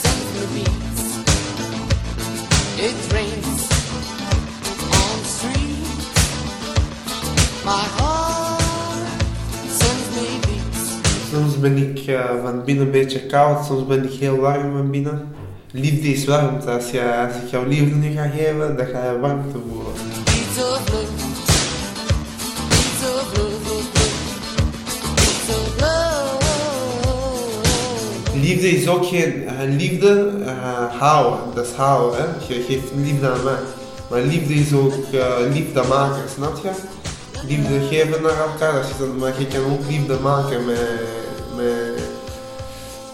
sends 0.01 0.30
me 0.36 0.43
beats. 0.53 1.01
It 2.88 2.97
rains 3.14 3.61
on 4.99 5.16
the 5.22 5.30
streets. 5.38 6.05
My 7.66 7.84
heart 7.97 8.61
sends 9.68 10.07
me 10.16 10.26
beats. 10.47 10.82
Soms 11.32 11.59
ben 11.59 11.78
ik 11.78 12.07
uh, 12.07 12.43
van 12.43 12.64
binnen 12.64 12.86
een 12.86 12.91
beetje 12.91 13.26
koud, 13.26 13.66
soms 13.66 13.88
ben 13.88 14.03
ik 14.03 14.20
heel 14.20 14.38
warm 14.38 14.72
van 14.72 14.91
binnen. 14.91 15.43
Liefde 15.76 16.08
is 16.08 16.26
warmte. 16.26 16.72
Als, 16.72 16.92
je, 16.92 17.16
als 17.28 17.36
ik 17.44 17.50
jou 17.50 17.68
liefde 17.68 17.96
nu 17.96 18.12
ga 18.12 18.28
geven, 18.28 18.78
dan 18.78 18.86
ga 18.86 19.12
je 19.12 19.20
warmte 19.20 19.58
voelen. 19.70 19.94
Liefde 28.42 28.70
is 28.70 28.88
ook 28.88 29.06
geen 29.06 29.44
uh, 29.44 29.52
liefde 29.78 30.32
uh, 30.40 31.00
houden, 31.00 31.56
dat 31.56 31.66
is 31.66 31.74
houden. 31.74 32.20
Hè? 32.20 32.54
Je 32.54 32.62
geeft 32.62 32.92
liefde 32.96 33.30
aan 33.30 33.44
mij. 33.44 33.60
Maar 34.10 34.22
liefde 34.22 34.54
is 34.54 34.74
ook 34.74 34.94
uh, 35.14 35.28
liefde 35.54 35.84
maken, 35.90 36.30
snap 36.36 36.58
je? 36.64 36.70
Liefde 37.48 37.88
geven 37.90 38.22
naar 38.22 38.38
elkaar, 38.38 38.86
maar 39.20 39.34
je 39.40 39.48
kan 39.48 39.72
ook 39.72 39.90
liefde 39.90 40.20
maken 40.20 40.66
met, 40.66 40.80
met, 41.56 42.04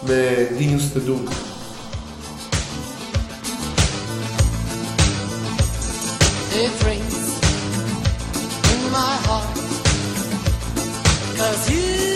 met 0.06 0.58
dingen 0.58 0.92
te 0.92 1.04
doen. 1.04 1.28
It 6.52 6.84
rains 6.84 7.40
in 8.72 8.90
my 8.90 9.16
heart. 9.26 9.56
Cause 11.36 11.70
you 11.70 12.10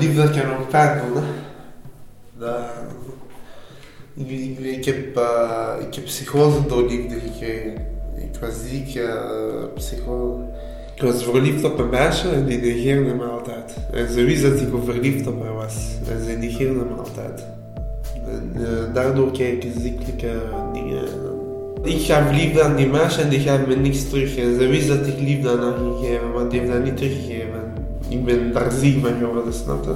liefde 0.00 0.30
kan 0.30 0.56
ook 0.58 0.68
pijn? 0.68 1.00
Dat, 2.38 2.60
ik, 4.14 4.84
heb, 4.84 5.16
uh, 5.16 5.74
ik 5.80 5.94
heb 5.94 6.04
psychose 6.04 6.66
door 6.66 6.86
liefde 6.88 7.20
gekregen. 7.20 7.74
Ik 8.16 8.40
was 8.40 8.54
ziek, 8.68 8.94
uh, 8.94 9.14
psychose. 9.74 10.42
Ik 10.94 11.02
was 11.02 11.24
verliefd 11.24 11.64
op 11.64 11.78
een 11.78 11.88
meisje 11.88 12.28
en 12.28 12.44
die 12.44 12.60
negeerde 12.60 13.14
me 13.14 13.24
altijd. 13.24 13.76
En 13.92 14.08
ze 14.12 14.24
wist 14.24 14.42
dat 14.42 14.60
ik 14.60 14.68
verliefd 14.84 15.26
op 15.26 15.42
haar 15.42 15.54
was. 15.54 15.74
En 16.08 16.24
ze 16.24 16.30
negeerde 16.30 16.84
me 16.84 16.94
altijd. 16.98 17.46
En 18.26 18.52
uh, 18.56 18.94
daardoor 18.94 19.32
kreeg 19.32 19.52
ik 19.52 19.72
ziekelijke 19.78 20.42
dingen. 20.72 21.08
Ik 21.82 22.04
gaf 22.06 22.30
liefde 22.32 22.62
aan 22.62 22.76
die 22.76 22.86
meisje 22.86 23.20
en 23.20 23.28
die 23.28 23.40
gaf 23.40 23.66
me 23.66 23.76
niks 23.76 24.08
terug. 24.08 24.36
En 24.36 24.60
ze 24.60 24.66
wist 24.66 24.88
dat 24.88 25.06
ik 25.06 25.18
liefde 25.18 25.50
aan 25.50 25.62
haar 25.62 25.72
ging 25.72 25.98
geven, 26.00 26.32
maar 26.32 26.48
die 26.48 26.60
heeft 26.60 26.72
dat 26.72 26.82
niet 26.84 26.96
teruggegeven. 26.96 27.72
Ik 28.08 28.24
ben 28.24 28.52
daar 28.52 28.70
ziek 28.70 29.00
van 29.00 29.18
geworden, 29.18 29.52
snap 29.52 29.84
je? 29.84 29.94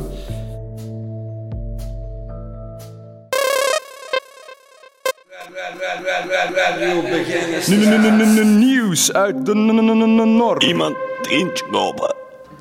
Nieuws 8.45 9.13
uit 9.13 9.47
de 9.47 9.55
Noord. 9.55 10.63
Iemand 10.63 10.97
tientje 11.23 11.65
kopen. 11.71 12.15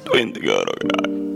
20 0.03 0.43
euro 0.43 0.71
graag. 0.77 1.32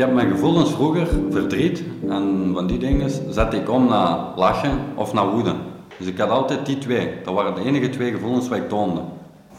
Heb 0.00 0.14
mijn 0.14 0.30
gevoelens 0.30 0.70
vroeger, 0.70 1.06
verdriet 1.30 1.82
en 2.08 2.50
van 2.54 2.66
die 2.66 2.78
dingen, 2.78 3.10
zette 3.28 3.56
ik 3.56 3.70
om 3.70 3.88
naar 3.88 4.18
lachen 4.36 4.70
of 4.94 5.12
naar 5.12 5.28
woede. 5.30 5.54
Dus 5.98 6.06
ik 6.06 6.18
had 6.18 6.30
altijd 6.30 6.66
die 6.66 6.78
twee. 6.78 7.10
Dat 7.24 7.34
waren 7.34 7.54
de 7.54 7.64
enige 7.64 7.88
twee 7.88 8.12
gevoelens 8.12 8.48
wat 8.48 8.58
ik 8.58 8.68
toonde. 8.68 9.00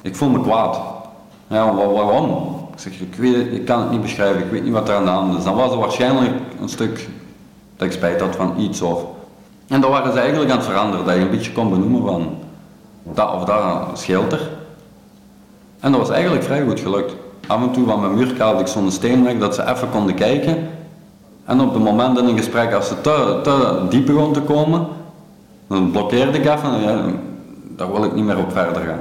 Ik 0.02 0.16
voel 0.16 0.30
me 0.30 0.42
kwaad. 0.42 0.80
Ja, 1.48 1.74
wa- 1.76 1.88
waarom? 1.88 2.56
Ik 2.74 2.80
zeg, 2.80 3.00
ik 3.00 3.16
weet 3.16 3.52
ik 3.54 3.66
kan 3.66 3.80
het 3.82 3.92
niet 3.92 4.02
beschrijven, 4.02 4.44
ik 4.44 4.52
weet 4.52 4.64
niet 4.64 4.74
wat 4.74 4.90
er 4.90 4.96
aan 4.96 5.04
de 5.06 5.10
hand 5.10 5.38
is. 5.38 5.44
Dan 5.44 5.56
was 5.56 5.72
er 5.72 5.78
waarschijnlijk 5.78 6.32
een 6.62 6.70
stuk 6.70 7.10
dat 7.78 7.88
ik 7.88 7.94
spijt 7.94 8.22
had 8.22 8.36
van 8.36 8.54
iets 8.58 8.82
of... 8.82 9.06
En 9.68 9.82
dat 9.82 9.90
waren 9.90 10.14
ze 10.14 10.20
eigenlijk 10.20 10.52
aan 10.52 10.58
het 10.58 10.66
veranderen, 10.66 11.06
dat 11.06 11.16
je 11.16 11.22
een 11.22 11.30
beetje 11.30 11.52
kon 11.52 11.70
benoemen 11.70 12.02
van 12.02 12.28
dat 13.04 13.34
of 13.34 13.44
dat 13.44 14.00
scheelt 14.00 14.32
er. 14.32 14.50
En 15.80 15.92
dat 15.92 16.02
was 16.02 16.10
eigenlijk 16.10 16.44
vrij 16.44 16.64
goed 16.64 16.80
gelukt. 16.80 17.16
Af 17.48 17.62
en 17.62 17.72
toe 17.72 17.86
van 17.86 18.02
mijn 18.02 18.16
muur 18.16 18.36
haalde 18.38 18.62
ik 18.62 18.68
zo'n 18.68 18.92
steen 18.92 19.24
weg 19.24 19.38
dat 19.38 19.56
ze 19.56 19.70
even 19.70 19.90
konden 19.90 20.16
kijken. 20.16 20.70
En 21.46 21.62
op 21.62 21.74
het 21.74 21.84
moment 21.84 22.20
in 22.20 22.26
een 22.26 22.38
gesprek, 22.38 22.74
als 22.74 22.88
ze 22.88 23.02
te, 23.02 23.40
te 23.44 23.82
diep 23.90 24.06
begon 24.06 24.34
te 24.34 24.42
komen, 24.42 24.88
dan 25.68 25.92
blokkeerde 25.92 26.38
ik 26.38 26.46
even 26.46 26.74
en 26.74 26.82
ja, 26.82 27.04
daar 27.76 27.92
wil 27.92 28.04
ik 28.04 28.14
niet 28.14 28.26
meer 28.26 28.38
op 28.38 28.52
verder 28.52 28.82
gaan. 28.82 29.00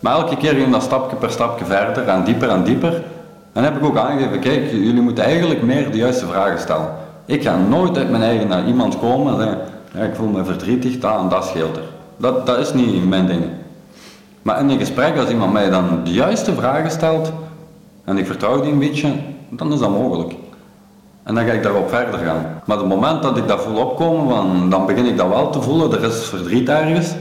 Maar 0.00 0.14
elke 0.14 0.36
keer 0.36 0.54
ging 0.54 0.72
dat 0.72 0.82
stapje 0.82 1.16
per 1.16 1.30
stapje 1.30 1.64
verder 1.64 2.08
en 2.08 2.24
dieper 2.24 2.48
en 2.48 2.64
dieper. 2.64 3.02
En 3.52 3.64
heb 3.64 3.76
ik 3.76 3.84
ook 3.84 3.96
aangegeven, 3.96 4.40
kijk, 4.40 4.70
jullie 4.70 5.02
moeten 5.02 5.24
eigenlijk 5.24 5.62
meer 5.62 5.90
de 5.90 5.96
juiste 5.96 6.26
vragen 6.26 6.58
stellen. 6.58 6.88
Ik 7.26 7.42
ga 7.42 7.56
nooit 7.56 7.96
uit 7.96 8.10
mijn 8.10 8.22
eigen 8.22 8.48
naar 8.48 8.66
iemand 8.66 8.98
komen 8.98 9.32
en 9.32 9.38
zeggen, 9.92 10.10
ik 10.10 10.16
voel 10.16 10.28
me 10.28 10.44
verdrietig, 10.44 10.98
dat 10.98 11.18
en 11.18 11.28
dat 11.28 11.44
scheelt 11.44 11.76
er. 11.76 11.82
Dat, 12.16 12.46
dat 12.46 12.58
is 12.58 12.72
niet 12.72 13.08
mijn 13.08 13.26
ding. 13.26 13.44
Maar 14.42 14.60
in 14.60 14.68
een 14.68 14.78
gesprek, 14.78 15.18
als 15.18 15.28
iemand 15.28 15.52
mij 15.52 15.70
dan 15.70 16.00
de 16.04 16.12
juiste 16.12 16.54
vragen 16.54 16.90
stelt, 16.90 17.32
en 18.12 18.18
ik 18.18 18.26
vertrouw 18.26 18.60
die 18.60 18.72
een 18.72 18.78
beetje, 18.78 19.12
dan 19.48 19.72
is 19.72 19.78
dat 19.78 19.90
mogelijk. 19.90 20.34
En 21.22 21.34
dan 21.34 21.44
ga 21.44 21.52
ik 21.52 21.62
daarop 21.62 21.88
verder 21.88 22.18
gaan. 22.18 22.60
Maar 22.64 22.76
het 22.76 22.86
moment 22.86 23.22
dat 23.22 23.36
ik 23.36 23.48
dat 23.48 23.60
voel 23.62 23.76
opkomen, 23.76 24.34
van, 24.34 24.70
dan 24.70 24.86
begin 24.86 25.06
ik 25.06 25.16
dat 25.16 25.28
wel 25.28 25.50
te 25.50 25.62
voelen, 25.62 25.92
er 25.92 26.04
is 26.04 26.24
verdriet 26.24 26.68
ergens, 26.68 27.14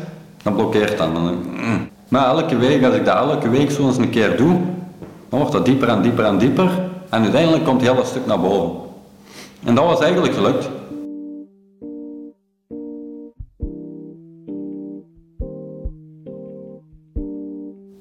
dan 0.44 0.56
blokkeert 0.56 0.98
dat. 0.98 1.08
Mm. 1.08 1.90
Maar 2.08 2.26
elke 2.26 2.58
week, 2.58 2.84
als 2.84 2.96
ik 2.96 3.06
dat 3.06 3.16
elke 3.16 3.50
week 3.50 3.72
zo 3.72 3.88
eens 3.88 3.98
een 3.98 4.10
keer 4.10 4.38
doe, 4.38 4.60
dan 5.30 5.40
wordt 5.40 5.52
dat 5.52 5.66
dieper 5.66 5.90
en 5.90 6.02
dieper 6.02 6.26
en 6.26 6.38
dieper. 6.38 6.70
En 7.10 7.22
uiteindelijk 7.22 7.66
komt 7.66 7.82
heel 7.82 7.96
dat 7.96 8.08
stuk 8.08 8.26
naar 8.26 8.40
boven. 8.40 8.72
En 9.64 9.76
dat 9.76 9.86
was 9.86 10.00
eigenlijk 10.00 10.34
gelukt. 10.34 10.70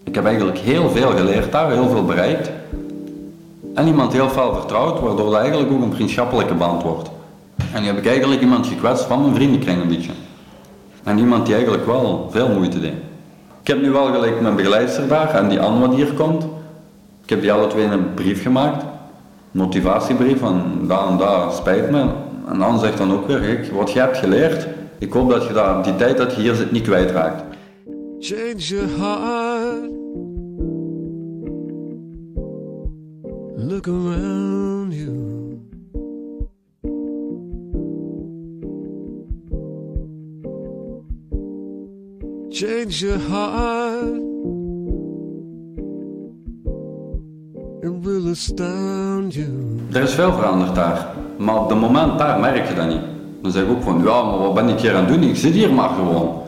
Ik 0.05 0.15
heb 0.15 0.25
eigenlijk 0.25 0.59
heel 0.59 0.91
veel 0.91 1.11
geleerd 1.11 1.53
daar, 1.53 1.71
heel 1.71 1.89
veel 1.89 2.05
bereikt. 2.05 2.51
En 3.75 3.87
iemand 3.87 4.13
heel 4.13 4.31
veel 4.31 4.55
vertrouwd, 4.55 5.01
waardoor 5.01 5.31
dat 5.31 5.41
eigenlijk 5.41 5.73
ook 5.73 5.83
een 5.83 5.95
vriendschappelijke 5.95 6.55
band 6.55 6.83
wordt. 6.83 7.11
En 7.73 7.81
nu 7.81 7.87
heb 7.87 7.99
ik 7.99 8.07
eigenlijk 8.07 8.41
iemand 8.41 8.67
gekwetst 8.67 9.05
van 9.05 9.21
mijn 9.21 9.35
vriendenkring 9.35 9.81
een 9.81 9.89
beetje. 9.89 10.13
En 11.05 11.19
iemand 11.19 11.45
die 11.45 11.55
eigenlijk 11.55 11.87
wel 11.87 12.29
veel 12.31 12.49
moeite 12.49 12.81
deed. 12.81 12.95
Ik 13.61 13.67
heb 13.67 13.81
nu 13.81 13.91
wel 13.91 14.07
gelijk 14.07 14.41
mijn 14.41 14.57
begeleidster 14.57 15.09
daar 15.09 15.35
en 15.35 15.49
die 15.49 15.61
Anne 15.61 15.87
wat 15.87 15.95
hier 15.95 16.13
komt. 16.13 16.45
Ik 17.23 17.31
heb 17.31 17.41
die 17.41 17.53
alle 17.53 17.67
twee 17.67 17.85
een 17.85 18.15
brief 18.15 18.43
gemaakt. 18.43 18.85
Motivatiebrief 19.51 20.39
van 20.39 20.63
dat 20.89 21.09
en 21.09 21.17
dat 21.17 21.55
spijt 21.55 21.91
me. 21.91 22.05
En 22.49 22.63
Anne 22.63 22.79
zegt 22.79 22.99
dan 22.99 23.13
ook 23.13 23.27
weer, 23.27 23.69
wat 23.73 23.91
je 23.93 23.99
hebt 23.99 24.17
geleerd, 24.17 24.67
ik 24.99 25.13
hoop 25.13 25.31
dat 25.31 25.47
je 25.47 25.53
dat, 25.53 25.85
die 25.85 25.97
tijd 25.97 26.17
dat 26.17 26.35
je 26.35 26.41
hier 26.41 26.55
zit 26.55 26.73
niet 26.73 26.83
kwijtraakt. 26.83 27.43
Change 28.19 28.57
your 28.57 28.89
heart. 28.99 30.00
Look 33.63 33.89
around 33.89 34.95
you. 34.95 35.61
Change 42.51 43.03
your 43.03 43.19
heart. 43.19 44.23
It 47.83 47.93
will 48.03 48.31
astound 48.31 49.35
you. 49.35 49.79
Er 49.93 50.03
is 50.03 50.15
veel 50.15 50.33
veranderd 50.33 50.75
daar, 50.75 51.07
maar 51.39 51.57
op 51.57 51.69
het 51.69 51.81
moment 51.81 52.19
daar 52.19 52.41
merk 52.41 52.69
je 52.69 52.75
dat 52.75 52.89
niet. 52.89 53.03
Dan 53.43 53.53
zeg 53.53 53.63
ik 53.63 53.71
ook 53.71 53.83
van, 53.83 54.03
ja, 54.03 54.23
maar 54.23 54.39
wat 54.39 54.55
ben 54.55 54.69
ik 54.69 54.81
hier 54.81 54.95
aan 54.95 55.05
het 55.05 55.13
doen? 55.13 55.23
Ik 55.23 55.37
zit 55.37 55.53
hier 55.53 55.73
maar 55.73 55.89
gewoon. 55.89 56.43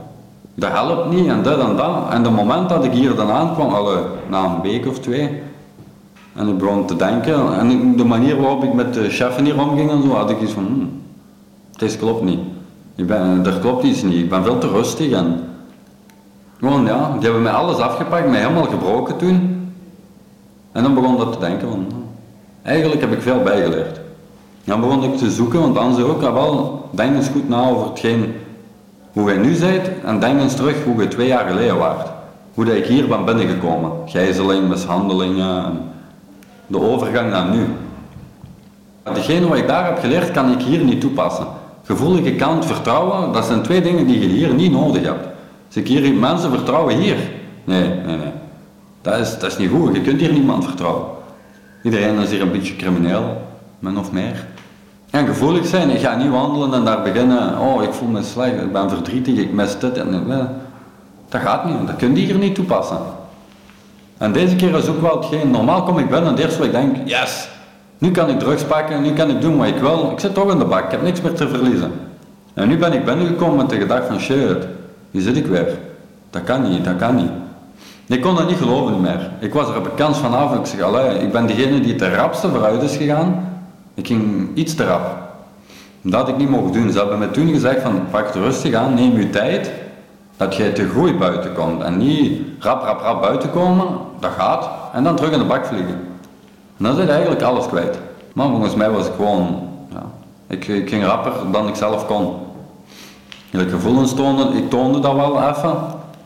Dat 0.54 0.70
helpt 0.70 1.10
niet 1.10 1.26
en 1.26 1.42
dat 1.42 1.58
en 1.58 1.76
dat. 1.76 2.10
En 2.10 2.22
het 2.22 2.32
moment 2.32 2.68
dat 2.68 2.84
ik 2.84 2.92
hier 2.92 3.14
dan 3.14 3.30
aankwam, 3.30 3.72
alle, 3.72 4.04
na 4.30 4.44
een 4.44 4.60
week 4.60 4.86
of 4.86 4.98
twee, 4.98 5.42
en 6.34 6.48
ik 6.48 6.58
begon 6.58 6.86
te 6.86 6.96
denken, 6.96 7.58
en 7.58 7.96
de 7.96 8.04
manier 8.04 8.40
waarop 8.40 8.64
ik 8.64 8.72
met 8.72 8.94
de 8.94 9.10
chefen 9.10 9.44
hier 9.44 9.60
omging 9.60 9.90
en 9.90 10.02
zo, 10.02 10.08
had 10.08 10.30
ik 10.30 10.40
iets 10.40 10.52
van, 10.52 10.64
hmm, 10.66 11.00
Deze 11.76 11.98
klopt 11.98 12.22
niet. 12.22 12.40
Ik 12.94 13.06
ben, 13.06 13.46
er 13.46 13.58
klopt 13.58 13.84
iets 13.84 14.02
niet. 14.02 14.14
Ik 14.14 14.28
ben 14.28 14.44
veel 14.44 14.58
te 14.58 14.68
rustig 14.68 15.10
en... 15.10 15.40
Gewoon 16.58 16.86
ja, 16.86 17.12
die 17.12 17.22
hebben 17.22 17.42
mij 17.42 17.52
alles 17.52 17.76
afgepakt, 17.76 18.28
mij 18.28 18.40
helemaal 18.40 18.64
gebroken 18.64 19.16
toen. 19.16 19.66
En 20.72 20.82
dan 20.82 20.94
begon 20.94 21.16
dat 21.16 21.32
te 21.32 21.38
denken 21.38 21.68
van... 21.68 21.86
hm, 21.88 21.96
Eigenlijk 22.62 23.00
heb 23.00 23.12
ik 23.12 23.22
veel 23.22 23.42
bijgeleerd. 23.42 24.00
Dan 24.64 24.80
begon 24.80 25.02
ik 25.04 25.16
te 25.16 25.30
zoeken, 25.30 25.60
want 25.60 25.74
dan 25.74 25.94
zei 25.94 26.06
ook, 26.06 26.22
ah, 26.22 26.32
wel, 26.32 26.88
denk 26.90 27.16
eens 27.16 27.28
goed 27.28 27.48
na 27.48 27.68
over 27.68 27.88
hetgeen 27.88 28.34
hoe 29.12 29.28
jij 29.32 29.38
nu 29.38 29.58
bent 29.58 29.90
en 30.04 30.20
denk 30.20 30.40
eens 30.40 30.56
terug 30.56 30.84
hoe 30.84 31.02
je 31.02 31.08
twee 31.08 31.26
jaar 31.26 31.46
geleden 31.48 31.78
waart. 31.78 32.08
Hoe 32.54 32.64
dat 32.64 32.74
ik 32.74 32.86
hier 32.86 33.08
ben 33.08 33.24
binnengekomen. 33.24 33.90
Gijzeling, 34.06 34.68
mishandelingen, 34.68 35.64
en 35.64 35.91
de 36.72 36.80
overgang 36.80 37.30
naar 37.30 37.48
nu. 37.50 37.66
Degene 39.14 39.48
wat 39.48 39.58
ik 39.58 39.66
daar 39.66 39.84
heb 39.84 39.98
geleerd, 39.98 40.30
kan 40.30 40.52
ik 40.52 40.60
hier 40.60 40.84
niet 40.84 41.00
toepassen. 41.00 41.46
Gevoelige 41.84 42.34
kant, 42.34 42.66
vertrouwen, 42.66 43.32
dat 43.32 43.44
zijn 43.44 43.62
twee 43.62 43.82
dingen 43.82 44.06
die 44.06 44.20
je 44.20 44.26
hier 44.26 44.54
niet 44.54 44.72
nodig 44.72 45.02
hebt. 45.02 45.26
Als 45.66 45.76
ik 45.76 45.86
hier 45.86 46.14
mensen 46.14 46.50
vertrouwen 46.50 46.96
hier, 46.96 47.16
nee, 47.64 47.88
nee, 47.88 48.16
nee. 48.16 48.32
Dat 49.02 49.18
is, 49.18 49.38
dat 49.38 49.50
is 49.50 49.58
niet 49.58 49.70
goed, 49.70 49.94
je 49.94 50.00
kunt 50.00 50.20
hier 50.20 50.32
niemand 50.32 50.64
vertrouwen. 50.64 51.04
Iedereen 51.82 52.18
is 52.18 52.30
hier 52.30 52.40
een 52.40 52.52
beetje 52.52 52.76
crimineel, 52.76 53.42
min 53.78 53.98
of 53.98 54.12
meer. 54.12 54.46
En 55.10 55.26
gevoelig 55.26 55.66
zijn, 55.66 55.90
ik 55.90 56.00
ga 56.00 56.16
niet 56.16 56.30
wandelen 56.30 56.74
en 56.74 56.84
daar 56.84 57.02
beginnen, 57.02 57.58
oh 57.58 57.82
ik 57.82 57.92
voel 57.92 58.08
me 58.08 58.22
slecht, 58.22 58.62
ik 58.62 58.72
ben 58.72 58.90
verdrietig, 58.90 59.36
ik 59.36 59.52
mis 59.52 59.78
dit 59.78 59.98
en 59.98 60.30
eh, 60.30 60.38
dat 61.28 61.40
gaat 61.40 61.64
niet, 61.64 61.86
dat 61.86 61.96
kun 61.96 62.16
je 62.16 62.22
hier 62.22 62.38
niet 62.38 62.54
toepassen. 62.54 62.98
En 64.22 64.32
deze 64.32 64.56
keer 64.56 64.76
is 64.76 64.88
ook 64.88 65.00
wel 65.00 65.20
hetgeen, 65.20 65.50
normaal 65.50 65.82
kom 65.82 65.98
ik 65.98 66.08
binnen 66.08 66.26
en 66.26 66.34
het 66.34 66.44
eerste 66.44 66.58
wat 66.58 66.66
ik 66.66 66.72
denk, 66.72 66.96
yes, 67.04 67.48
nu 67.98 68.10
kan 68.10 68.28
ik 68.28 68.38
drugs 68.38 68.62
pakken, 68.62 69.02
nu 69.02 69.12
kan 69.12 69.30
ik 69.30 69.40
doen 69.40 69.56
wat 69.56 69.66
ik 69.66 69.76
wil, 69.76 70.10
ik 70.12 70.20
zit 70.20 70.34
toch 70.34 70.52
in 70.52 70.58
de 70.58 70.64
bak, 70.64 70.84
ik 70.84 70.90
heb 70.90 71.02
niks 71.02 71.20
meer 71.20 71.32
te 71.32 71.48
verliezen. 71.48 71.92
En 72.54 72.68
nu 72.68 72.78
ben 72.78 72.92
ik 72.92 73.04
binnengekomen 73.04 73.56
met 73.56 73.70
de 73.70 73.76
gedachte 73.76 74.06
van 74.06 74.20
shit, 74.20 74.66
hier 75.10 75.22
zit 75.22 75.36
ik 75.36 75.46
weer. 75.46 75.78
Dat 76.30 76.44
kan 76.44 76.70
niet, 76.70 76.84
dat 76.84 76.96
kan 76.96 77.14
niet. 77.14 77.30
Ik 78.06 78.20
kon 78.20 78.34
dat 78.34 78.48
niet 78.48 78.56
geloven 78.56 79.00
meer. 79.00 79.30
Ik 79.38 79.54
was 79.54 79.68
er 79.68 79.76
op 79.76 79.84
een 79.84 79.94
kans 79.94 80.18
vanaf. 80.18 80.54
Ik 80.54 80.66
zeg, 80.66 80.80
allee, 80.80 81.18
ik 81.18 81.32
ben 81.32 81.46
degene 81.46 81.80
die 81.80 81.92
het 81.92 82.02
rapste 82.02 82.48
vooruit 82.48 82.82
is 82.82 82.96
gegaan. 82.96 83.48
Ik 83.94 84.06
ging 84.06 84.48
iets 84.54 84.74
te 84.74 84.84
rap. 84.84 85.18
Dat 86.02 86.20
had 86.20 86.28
ik 86.28 86.36
niet 86.36 86.48
mogen 86.48 86.72
doen. 86.72 86.92
Ze 86.92 86.98
hebben 86.98 87.18
me 87.18 87.30
toen 87.30 87.48
gezegd 87.48 87.82
van, 87.82 88.00
pak 88.10 88.26
het 88.26 88.34
rustig 88.34 88.74
aan, 88.74 88.94
neem 88.94 89.18
je 89.18 89.30
tijd. 89.30 89.70
Dat 90.42 90.56
jij 90.56 90.70
te 90.70 90.88
groei 90.88 91.14
buiten 91.14 91.52
komt. 91.52 91.82
En 91.82 91.96
niet 91.96 92.40
rap, 92.58 92.82
rap, 92.82 93.00
rap 93.00 93.22
buiten 93.22 93.50
komen. 93.50 93.86
Dat 94.20 94.30
gaat. 94.30 94.68
En 94.92 95.04
dan 95.04 95.16
terug 95.16 95.32
in 95.32 95.38
de 95.38 95.44
bak 95.44 95.66
vliegen. 95.66 95.94
En 96.76 96.84
dan 96.84 96.94
zit 96.94 97.04
je 97.04 97.10
eigenlijk 97.10 97.42
alles 97.42 97.66
kwijt. 97.66 97.98
Maar 98.32 98.48
volgens 98.48 98.74
mij 98.74 98.90
was 98.90 99.06
ik 99.06 99.12
gewoon, 99.16 99.68
ja, 99.92 100.02
ik, 100.46 100.68
ik 100.68 100.88
ging 100.88 101.04
rapper 101.04 101.32
dan 101.50 101.68
ik 101.68 101.74
zelf 101.74 102.06
kon. 102.06 102.34
De 103.50 103.68
gevoelens 103.68 104.14
toonde, 104.14 104.58
ik 104.58 104.70
toonde 104.70 105.00
dat 105.00 105.14
wel 105.14 105.36
even. 105.36 105.76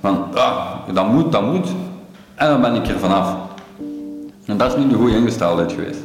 Van, 0.00 0.24
ah, 0.34 0.60
dat 0.92 1.08
moet, 1.08 1.32
dat 1.32 1.42
moet. 1.42 1.68
En 2.34 2.48
dan 2.48 2.60
ben 2.60 2.74
ik 2.74 2.88
er 2.88 2.98
vanaf. 2.98 3.34
En 4.44 4.56
dat 4.56 4.72
is 4.72 4.78
niet 4.78 4.90
de 4.90 4.96
goede 4.96 5.16
ingesteldheid 5.16 5.72
geweest. 5.72 6.00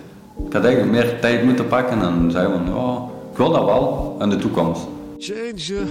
Ik 0.45 0.53
had 0.53 0.63
eigenlijk 0.63 0.93
meer 0.93 1.19
tijd 1.19 1.43
moeten 1.43 1.67
pakken 1.67 2.01
en 2.01 2.31
zei 2.31 2.47
van, 2.51 2.75
oh, 2.75 3.09
ik 3.31 3.37
wil 3.37 3.51
dat 3.51 3.65
wel 3.65 4.15
in 4.19 4.29
de 4.29 4.37
toekomst. 4.37 4.81
Change. 5.17 5.89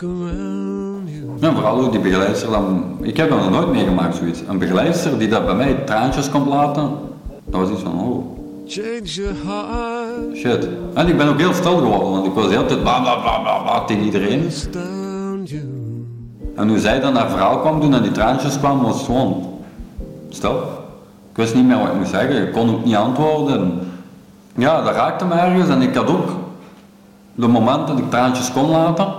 Look 0.00 0.10
around 0.10 1.08
you. 1.08 1.36
Ja, 1.40 1.52
vooral 1.52 1.80
ook 1.80 1.92
die 1.92 2.00
begeleidster, 2.00 2.50
dan, 2.50 2.96
ik 3.00 3.16
heb 3.16 3.28
dat 3.28 3.38
nog 3.38 3.50
nooit 3.50 3.70
meegemaakt 3.72 4.16
zoiets. 4.16 4.40
Een 4.48 4.58
begeleidster 4.58 5.18
die 5.18 5.28
dat 5.28 5.44
bij 5.44 5.54
mij 5.54 5.74
traantjes 5.74 6.30
kon 6.30 6.48
laten, 6.48 6.90
dat 7.44 7.60
was 7.60 7.70
iets 7.70 7.80
van, 7.80 8.00
oh, 8.00 8.36
Change 8.66 9.02
your 9.02 9.34
heart. 9.46 10.36
shit. 10.36 10.68
En 10.94 11.08
ik 11.08 11.16
ben 11.16 11.28
ook 11.28 11.38
heel 11.38 11.52
stil 11.52 11.76
geworden, 11.76 12.10
want 12.10 12.26
ik 12.26 12.32
was 12.32 12.44
de 12.44 12.50
hele 12.50 12.66
tijd 12.66 12.82
bla 12.82 13.00
bla 13.00 13.16
bla 13.16 13.38
bla, 13.38 13.58
bla 13.58 13.84
tegen 13.84 14.04
iedereen. 14.04 14.50
En 16.54 16.68
hoe 16.68 16.78
zij 16.78 17.00
dan 17.00 17.14
haar 17.14 17.30
verhaal 17.30 17.58
kwam 17.58 17.80
doen 17.80 17.94
en 17.94 18.02
die 18.02 18.12
traantjes 18.12 18.58
kwamen, 18.58 18.84
was 18.84 19.04
gewoon 19.04 19.46
stil. 20.28 20.56
Ik 21.30 21.36
wist 21.36 21.54
niet 21.54 21.66
meer 21.66 21.78
wat 21.78 21.88
ik 21.88 21.94
moest 21.94 22.10
zeggen, 22.10 22.46
ik 22.46 22.52
kon 22.52 22.70
ook 22.70 22.84
niet 22.84 22.96
antwoorden. 22.96 23.78
Ja, 24.56 24.82
dat 24.82 24.94
raakte 24.94 25.24
me 25.24 25.34
ergens 25.34 25.68
en 25.68 25.82
ik 25.82 25.94
had 25.94 26.08
ook 26.08 26.28
de 27.34 27.46
moment 27.48 27.86
dat 27.86 27.98
ik 27.98 28.10
traantjes 28.10 28.52
kon 28.52 28.70
laten, 28.70 29.17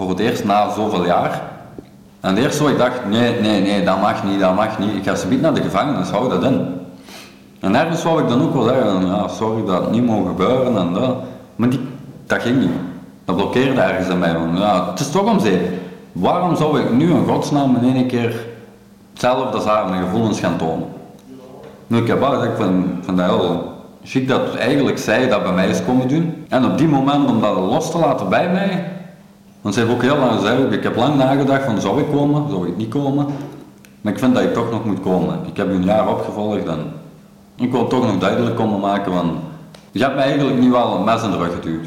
voor 0.00 0.08
het 0.08 0.18
eerst 0.18 0.44
na 0.44 0.70
zoveel 0.70 1.04
jaar. 1.04 1.42
En 2.20 2.36
eerste 2.36 2.62
wat 2.62 2.72
ik 2.72 2.78
dacht, 2.78 3.06
nee, 3.08 3.40
nee, 3.40 3.60
nee, 3.60 3.84
dat 3.84 4.00
mag 4.00 4.24
niet, 4.24 4.40
dat 4.40 4.54
mag 4.54 4.78
niet. 4.78 4.94
Ik 4.94 5.04
ga 5.04 5.14
ze 5.14 5.28
naar 5.28 5.54
de 5.54 5.62
gevangenis, 5.62 6.08
hou 6.08 6.28
dat 6.28 6.44
in. 6.44 6.66
En 7.60 7.74
ergens 7.74 8.02
wou 8.02 8.22
ik 8.22 8.28
dan 8.28 8.42
ook 8.42 8.54
wel 8.54 8.62
zeggen, 8.62 9.06
ja, 9.06 9.28
sorry 9.28 9.64
dat 9.64 9.80
het 9.80 9.90
niet 9.90 10.06
mogen 10.06 10.26
gebeuren 10.26 10.76
en 10.76 10.92
dat. 10.92 11.16
Maar 11.56 11.68
die, 11.68 11.80
dat 12.26 12.42
ging 12.42 12.60
niet. 12.60 12.70
Dat 13.24 13.36
blokkeerde 13.36 13.80
ergens 13.80 14.08
in 14.08 14.18
mij. 14.18 14.32
Van, 14.32 14.56
ja, 14.56 14.90
het 14.90 15.00
is 15.00 15.10
toch 15.10 15.30
om 15.30 15.40
zee. 15.40 15.60
Waarom 16.12 16.56
zou 16.56 16.80
ik 16.80 16.92
nu 16.92 17.10
in 17.10 17.26
godsnaam 17.26 17.76
in 17.76 17.94
één 17.94 18.06
keer 18.06 18.46
hetzelfde 19.10 19.56
als 19.56 19.64
haar 19.64 19.88
mijn 19.88 20.02
gevoelens 20.02 20.40
gaan 20.40 20.56
tonen? 20.56 20.88
Nu, 21.86 21.98
ik 21.98 22.06
heb 22.06 22.20
wel 22.20 22.32
gezegd, 22.32 22.56
vind, 22.56 22.86
vind 23.04 23.16
dat 23.16 23.30
heel 23.30 23.72
chic 24.04 24.28
dat 24.28 24.54
eigenlijk 24.54 24.98
zij 24.98 25.28
dat 25.28 25.42
bij 25.42 25.52
mij 25.52 25.68
is 25.68 25.84
komen 25.84 26.08
doen. 26.08 26.44
En 26.48 26.64
op 26.64 26.78
die 26.78 26.88
moment 26.88 27.30
om 27.30 27.40
dat 27.40 27.56
los 27.56 27.90
te 27.90 27.98
laten 27.98 28.28
bij 28.28 28.48
mij, 28.48 28.98
want 29.60 29.74
ze 29.74 29.80
heeft 29.80 29.92
ook 29.92 30.02
heel 30.02 30.16
lang 30.16 30.32
gezegd, 30.32 30.72
ik 30.72 30.82
heb 30.82 30.96
lang 30.96 31.16
nagedacht 31.16 31.64
van 31.64 31.80
zou 31.80 32.00
ik 32.00 32.10
komen, 32.10 32.50
zou 32.50 32.68
ik 32.68 32.76
niet 32.76 32.88
komen. 32.88 33.26
Maar 34.00 34.12
ik 34.12 34.18
vind 34.18 34.34
dat 34.34 34.42
ik 34.42 34.54
toch 34.54 34.70
nog 34.70 34.84
moet 34.84 35.00
komen. 35.00 35.38
Ik 35.46 35.56
heb 35.56 35.68
u 35.68 35.72
een 35.72 35.84
jaar 35.84 36.08
opgevolgd 36.08 36.66
en 36.66 36.92
ik 37.56 37.70
wil 37.70 37.86
toch 37.86 38.06
nog 38.06 38.18
duidelijk 38.18 38.56
komen 38.56 38.80
maken 38.80 39.12
van, 39.12 39.38
je 39.90 40.02
hebt 40.02 40.14
mij 40.14 40.24
eigenlijk 40.24 40.58
nu 40.60 40.70
wel 40.70 40.96
een 40.96 41.04
mes 41.04 41.22
in 41.22 41.30
de 41.30 41.36
rug 41.36 41.54
geduwd. 41.54 41.86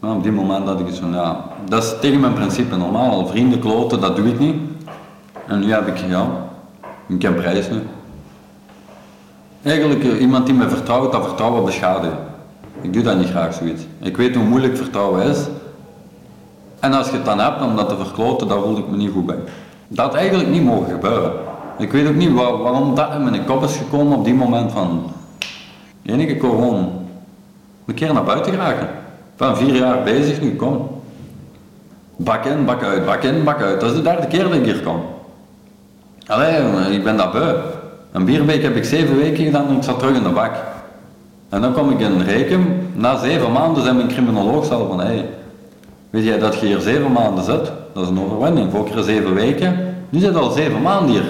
Nou, 0.00 0.16
op 0.16 0.22
die 0.22 0.32
moment 0.32 0.66
had 0.66 0.80
ik 0.80 0.94
van, 0.94 1.12
ja, 1.12 1.44
dat 1.68 1.82
is 1.82 1.94
tegen 2.00 2.20
mijn 2.20 2.32
principe 2.32 2.76
normaal. 2.76 3.26
Vrienden 3.26 3.58
kloten, 3.58 4.00
dat 4.00 4.16
doe 4.16 4.28
ik 4.28 4.38
niet. 4.38 4.56
En 5.46 5.60
nu 5.60 5.72
heb 5.72 5.86
ik, 5.86 5.96
ja, 5.96 6.26
ik 7.06 7.22
heb 7.22 7.36
prijs 7.36 7.70
nu. 7.70 7.82
Eigenlijk 9.62 10.04
eh, 10.04 10.20
iemand 10.20 10.46
die 10.46 10.54
me 10.54 10.68
vertrouwt, 10.68 11.12
dat 11.12 11.26
vertrouwen 11.26 11.64
beschadigen. 11.64 12.18
Ik 12.80 12.92
doe 12.92 13.02
dat 13.02 13.16
niet 13.16 13.28
graag 13.28 13.54
zoiets. 13.54 13.82
Ik 14.00 14.16
weet 14.16 14.34
hoe 14.34 14.44
moeilijk 14.44 14.76
vertrouwen 14.76 15.22
is. 15.22 15.38
En 16.84 16.92
als 16.92 17.06
je 17.10 17.16
het 17.16 17.24
dan 17.24 17.38
hebt 17.38 17.62
om 17.62 17.76
dat 17.76 17.88
te 17.88 17.96
verkloten, 17.96 18.48
daar 18.48 18.60
voel 18.60 18.78
ik 18.78 18.88
me 18.88 18.96
niet 18.96 19.10
goed 19.12 19.26
bij. 19.26 19.38
Dat 19.88 20.06
had 20.06 20.14
eigenlijk 20.14 20.48
niet 20.48 20.64
mogen 20.64 20.90
gebeuren. 20.90 21.32
Ik 21.78 21.92
weet 21.92 22.08
ook 22.08 22.14
niet 22.14 22.32
waar- 22.32 22.58
waarom 22.58 22.94
dat 22.94 23.14
in 23.14 23.24
mijn 23.24 23.44
kop 23.44 23.62
is 23.62 23.76
gekomen 23.76 24.18
op 24.18 24.24
die 24.24 24.34
moment 24.34 24.72
van... 24.72 25.02
Ik 26.02 26.40
gewoon 26.40 26.88
een 27.86 27.94
keer 27.94 28.12
naar 28.12 28.24
buiten 28.24 28.52
geraken. 28.52 28.86
Ik 28.86 29.36
ben 29.36 29.56
vier 29.56 29.74
jaar 29.74 30.02
bezig 30.02 30.40
nu, 30.40 30.56
kom. 30.56 30.88
Bak 32.16 32.44
in, 32.44 32.64
bak 32.64 32.82
uit, 32.82 33.06
bak 33.06 33.22
in, 33.22 33.44
bak 33.44 33.62
uit. 33.62 33.80
Dat 33.80 33.90
is 33.90 33.96
de 33.96 34.02
derde 34.02 34.26
keer 34.26 34.42
dat 34.42 34.52
ik 34.52 34.64
hier 34.64 34.80
kom. 34.80 35.00
Allee, 36.26 36.92
ik 36.92 37.04
ben 37.04 37.16
dat 37.16 37.32
beu. 37.32 37.54
Een 38.12 38.24
bierbeek 38.24 38.62
heb 38.62 38.76
ik 38.76 38.84
zeven 38.84 39.16
weken 39.16 39.44
gedaan 39.44 39.68
en 39.68 39.76
ik 39.76 39.82
zat 39.82 39.98
terug 39.98 40.16
in 40.16 40.22
de 40.22 40.28
bak. 40.28 40.52
En 41.48 41.60
dan 41.60 41.72
kom 41.72 41.90
ik 41.90 42.00
in 42.00 42.20
Rekem. 42.20 42.88
Na 42.94 43.18
zeven 43.18 43.52
maanden 43.52 43.82
zei 43.82 43.96
mijn 43.96 44.08
criminoloog 44.08 44.64
zelf 44.64 44.88
van, 44.88 45.00
hey, 45.00 45.24
weet 46.14 46.24
jij 46.24 46.38
dat 46.38 46.60
je 46.60 46.66
hier 46.66 46.80
zeven 46.80 47.12
maanden 47.12 47.44
zit? 47.44 47.72
Dat 47.92 48.02
is 48.02 48.08
een 48.08 48.20
overwinning. 48.20 48.70
Voor 48.70 48.84
keer 48.84 49.02
zeven 49.02 49.34
weken. 49.34 49.96
Nu 50.08 50.18
zit 50.18 50.36
al 50.36 50.50
zeven 50.50 50.82
maanden 50.82 51.10
hier. 51.10 51.24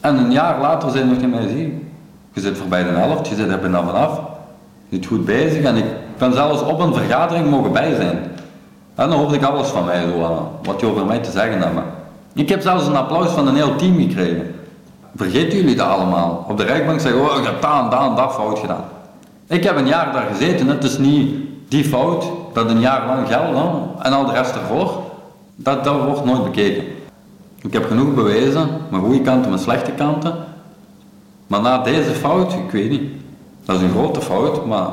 En 0.00 0.16
een 0.16 0.32
jaar 0.32 0.60
later 0.60 0.90
zijn 0.90 1.08
nog 1.08 1.20
niet 1.20 1.30
mij 1.30 1.48
zien. 1.48 1.88
Je 2.32 2.40
zit 2.40 2.58
voorbij 2.58 2.82
de 2.82 2.88
helft, 2.88 3.28
je 3.28 3.34
zit 3.34 3.48
er 3.48 3.58
bijna 3.58 3.84
vanaf. 3.84 4.20
Je 4.88 4.96
zit 4.96 5.06
goed 5.06 5.24
bezig 5.24 5.64
en 5.64 5.76
ik 5.76 5.84
ben 6.18 6.32
zelfs 6.32 6.62
op 6.62 6.80
een 6.80 6.94
vergadering 6.94 7.50
mogen 7.50 7.72
bij 7.72 7.94
zijn. 7.94 8.18
En 8.94 9.08
dan 9.08 9.18
hoorde 9.18 9.34
ik 9.34 9.42
alles 9.42 9.68
van 9.68 9.84
mij, 9.84 10.04
wat 10.62 10.80
je 10.80 10.86
over 10.86 11.06
mij 11.06 11.18
te 11.18 11.30
zeggen 11.30 11.58
hebt. 11.58 11.80
Ik 12.32 12.48
heb 12.48 12.60
zelfs 12.60 12.86
een 12.86 12.96
applaus 12.96 13.30
van 13.30 13.46
een 13.46 13.56
heel 13.56 13.76
team 13.76 13.98
gekregen. 13.98 14.54
Vergeten 15.16 15.58
jullie 15.58 15.76
dat 15.76 15.88
allemaal? 15.88 16.46
Op 16.48 16.56
de 16.56 16.64
rechtbank 16.64 17.00
zeggen, 17.00 17.20
oh, 17.20 17.38
ik 17.38 17.44
heb 17.44 17.62
dat 17.62 17.92
en 17.92 17.98
en 17.98 18.14
dat 18.14 18.32
fout 18.32 18.58
gedaan. 18.58 18.84
Ik 19.46 19.64
heb 19.64 19.76
een 19.76 19.86
jaar 19.86 20.12
daar 20.12 20.26
gezeten, 20.32 20.66
het 20.66 20.84
is 20.84 20.98
niet 20.98 21.34
die 21.68 21.84
fout, 21.84 22.24
dat 22.52 22.70
een 22.70 22.80
jaar 22.80 23.06
lang 23.06 23.28
geldt, 23.28 23.58
hè, 23.58 23.68
en 24.04 24.12
al 24.12 24.26
de 24.26 24.32
rest 24.32 24.54
ervoor. 24.54 25.02
Dat, 25.56 25.84
dat 25.84 26.04
wordt 26.04 26.24
nooit 26.24 26.44
bekeken. 26.44 26.84
Ik 27.62 27.72
heb 27.72 27.86
genoeg 27.86 28.14
bewezen, 28.14 28.68
mijn 28.90 29.02
goede 29.02 29.20
kanten, 29.20 29.50
mijn 29.50 29.62
slechte 29.62 29.90
kanten. 29.90 30.34
Maar 31.46 31.60
na 31.60 31.78
deze 31.78 32.10
fout, 32.10 32.52
ik 32.52 32.70
weet 32.70 32.90
niet. 32.90 33.10
Dat 33.64 33.76
is 33.76 33.82
een 33.82 33.90
grote 33.90 34.20
fout, 34.20 34.66
maar 34.66 34.88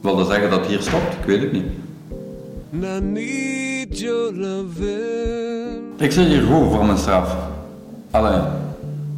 wil 0.00 0.16
dat 0.16 0.26
zeggen 0.26 0.50
dat 0.50 0.58
het 0.58 0.68
hier 0.68 0.80
stopt? 0.80 1.12
Ik 1.20 1.24
weet 1.26 1.40
het 1.40 1.52
niet. 1.52 1.66
Ik 5.96 6.12
zit 6.12 6.26
hier 6.26 6.42
goed 6.42 6.72
voor 6.72 6.84
mijn 6.84 6.98
straf. 6.98 7.36
Allee, 8.10 8.40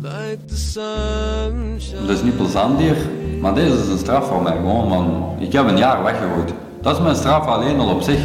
Like 0.03 0.39
the 0.47 0.57
sunshine. 0.57 2.01
het 2.01 2.09
is 2.11 2.23
niet 2.23 2.37
plezant 2.37 2.79
hier, 2.79 2.97
maar 3.41 3.55
deze 3.55 3.77
is 3.77 3.89
een 3.89 3.99
straf 3.99 4.27
voor 4.27 4.43
mij. 4.43 4.57
Gewoon, 4.57 4.89
man. 4.89 5.35
Ik 5.39 5.53
heb 5.53 5.69
een 5.69 5.77
jaar 5.77 6.03
weggegooid. 6.03 6.53
Dat 6.83 6.97
is 6.97 7.03
mijn 7.03 7.17
straf 7.17 7.47
alleen 7.47 7.79
al 7.79 7.89
op 7.89 8.03
zich. 8.03 8.21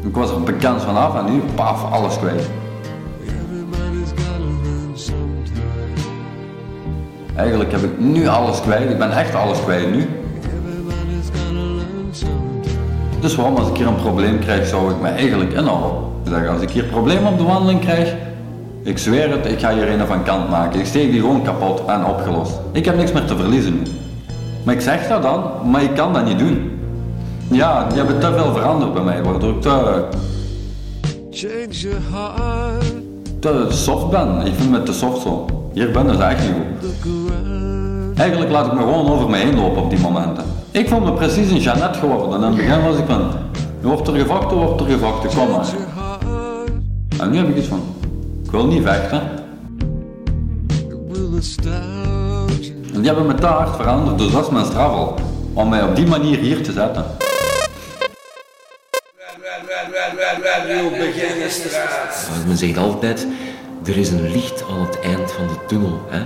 Ik 0.00 0.14
was 0.14 0.30
er 0.30 0.42
bekend 0.42 0.82
vanaf 0.82 1.16
en 1.16 1.32
nu, 1.32 1.42
paf, 1.54 1.92
alles 1.92 2.18
kwijt. 2.18 2.50
Eigenlijk 7.34 7.72
heb 7.72 7.82
ik 7.82 7.98
nu 7.98 8.26
alles 8.26 8.60
kwijt. 8.60 8.90
Ik 8.90 8.98
ben 8.98 9.10
echt 9.10 9.34
alles 9.34 9.62
kwijt 9.62 9.90
nu. 9.90 10.08
Dus 13.20 13.34
waarom 13.34 13.56
als 13.56 13.68
ik 13.68 13.76
hier 13.76 13.86
een 13.86 13.94
probleem 13.94 14.38
krijg, 14.38 14.66
zou 14.66 14.90
ik 14.90 15.00
me 15.00 15.08
eigenlijk 15.08 15.52
inhouden. 15.52 16.10
Zeg, 16.28 16.48
als 16.48 16.60
ik 16.60 16.70
hier 16.70 16.84
problemen 16.84 17.32
op 17.32 17.38
de 17.38 17.44
wandeling 17.44 17.80
krijg, 17.80 18.14
ik 18.82 18.98
zweer 18.98 19.30
het, 19.30 19.46
ik 19.46 19.60
ga 19.60 19.74
hier 19.74 19.88
een 19.88 20.06
van 20.06 20.22
kant 20.22 20.50
maken. 20.50 20.80
Ik 20.80 20.86
steek 20.86 21.10
die 21.10 21.20
gewoon 21.20 21.42
kapot 21.42 21.82
en 21.86 22.04
opgelost. 22.04 22.60
Ik 22.72 22.84
heb 22.84 22.96
niks 22.96 23.12
meer 23.12 23.24
te 23.24 23.36
verliezen 23.36 23.72
nu. 23.72 24.01
Maar 24.62 24.74
ik 24.74 24.80
zeg 24.80 25.08
dat 25.08 25.22
dan, 25.22 25.42
maar 25.70 25.82
ik 25.82 25.94
kan 25.94 26.12
dat 26.12 26.24
niet 26.24 26.38
doen. 26.38 26.70
Ja, 27.50 27.84
die 27.88 27.96
hebben 27.96 28.20
te 28.20 28.32
veel 28.36 28.52
veranderd 28.52 28.94
bij 28.94 29.02
mij, 29.02 29.22
waardoor 29.22 29.50
ik 29.50 29.60
te, 29.60 30.04
Change 31.30 31.70
your 31.70 31.96
heart. 32.12 32.92
te 33.40 33.66
soft 33.68 34.10
ben. 34.10 34.46
Ik 34.46 34.54
vind 34.54 34.70
me 34.70 34.82
te 34.82 34.92
soft 34.92 35.22
zo. 35.22 35.46
Hier 35.72 35.90
ben 35.90 36.10
is 36.10 36.18
echt 36.18 36.42
niet 36.42 36.52
goed. 37.00 37.30
Eigenlijk 38.16 38.50
laat 38.50 38.66
ik 38.66 38.72
me 38.72 38.78
gewoon 38.78 39.10
over 39.10 39.30
me 39.30 39.36
heen 39.36 39.54
lopen 39.54 39.82
op 39.82 39.90
die 39.90 39.98
momenten. 39.98 40.44
Ik 40.70 40.88
vond 40.88 41.04
me 41.04 41.12
precies 41.12 41.50
een 41.50 41.58
Jeannette 41.60 41.98
geworden. 41.98 42.40
In 42.40 42.46
het 42.46 42.56
begin 42.56 42.82
was 42.82 42.96
ik 42.96 43.04
van, 43.06 43.20
je 43.80 43.86
wordt 43.86 44.08
er 44.08 44.14
gevochten, 44.14 44.56
wordt 44.56 44.80
er 44.80 44.86
gevochten, 44.86 45.38
kom 45.38 45.50
maar. 45.50 45.66
En 47.18 47.30
nu 47.30 47.36
heb 47.36 47.48
ik 47.48 47.56
iets 47.56 47.66
van, 47.66 47.80
ik 48.44 48.50
wil 48.50 48.66
niet 48.66 48.82
vechten. 48.82 49.20
Die 53.02 53.10
hebben 53.10 53.26
me 53.26 53.34
te 53.34 53.46
hard 53.46 53.76
veranderd, 53.76 54.18
dus 54.18 54.32
dat 54.32 54.44
is 54.44 54.50
mijn 54.50 54.64
straf 54.64 54.92
al. 54.92 55.18
Om 55.52 55.68
mij 55.68 55.82
op 55.82 55.96
die 55.96 56.06
manier 56.06 56.38
hier 56.38 56.62
te 56.62 56.72
zetten. 56.72 57.04
Ja, 62.28 62.46
Men 62.46 62.56
zegt 62.56 62.76
altijd, 62.76 63.26
er 63.84 63.96
is 63.96 64.10
een 64.10 64.30
licht 64.30 64.64
aan 64.70 64.80
het 64.80 65.00
eind 65.00 65.32
van 65.32 65.46
de 65.46 65.56
tunnel. 65.66 66.00
Hè. 66.08 66.22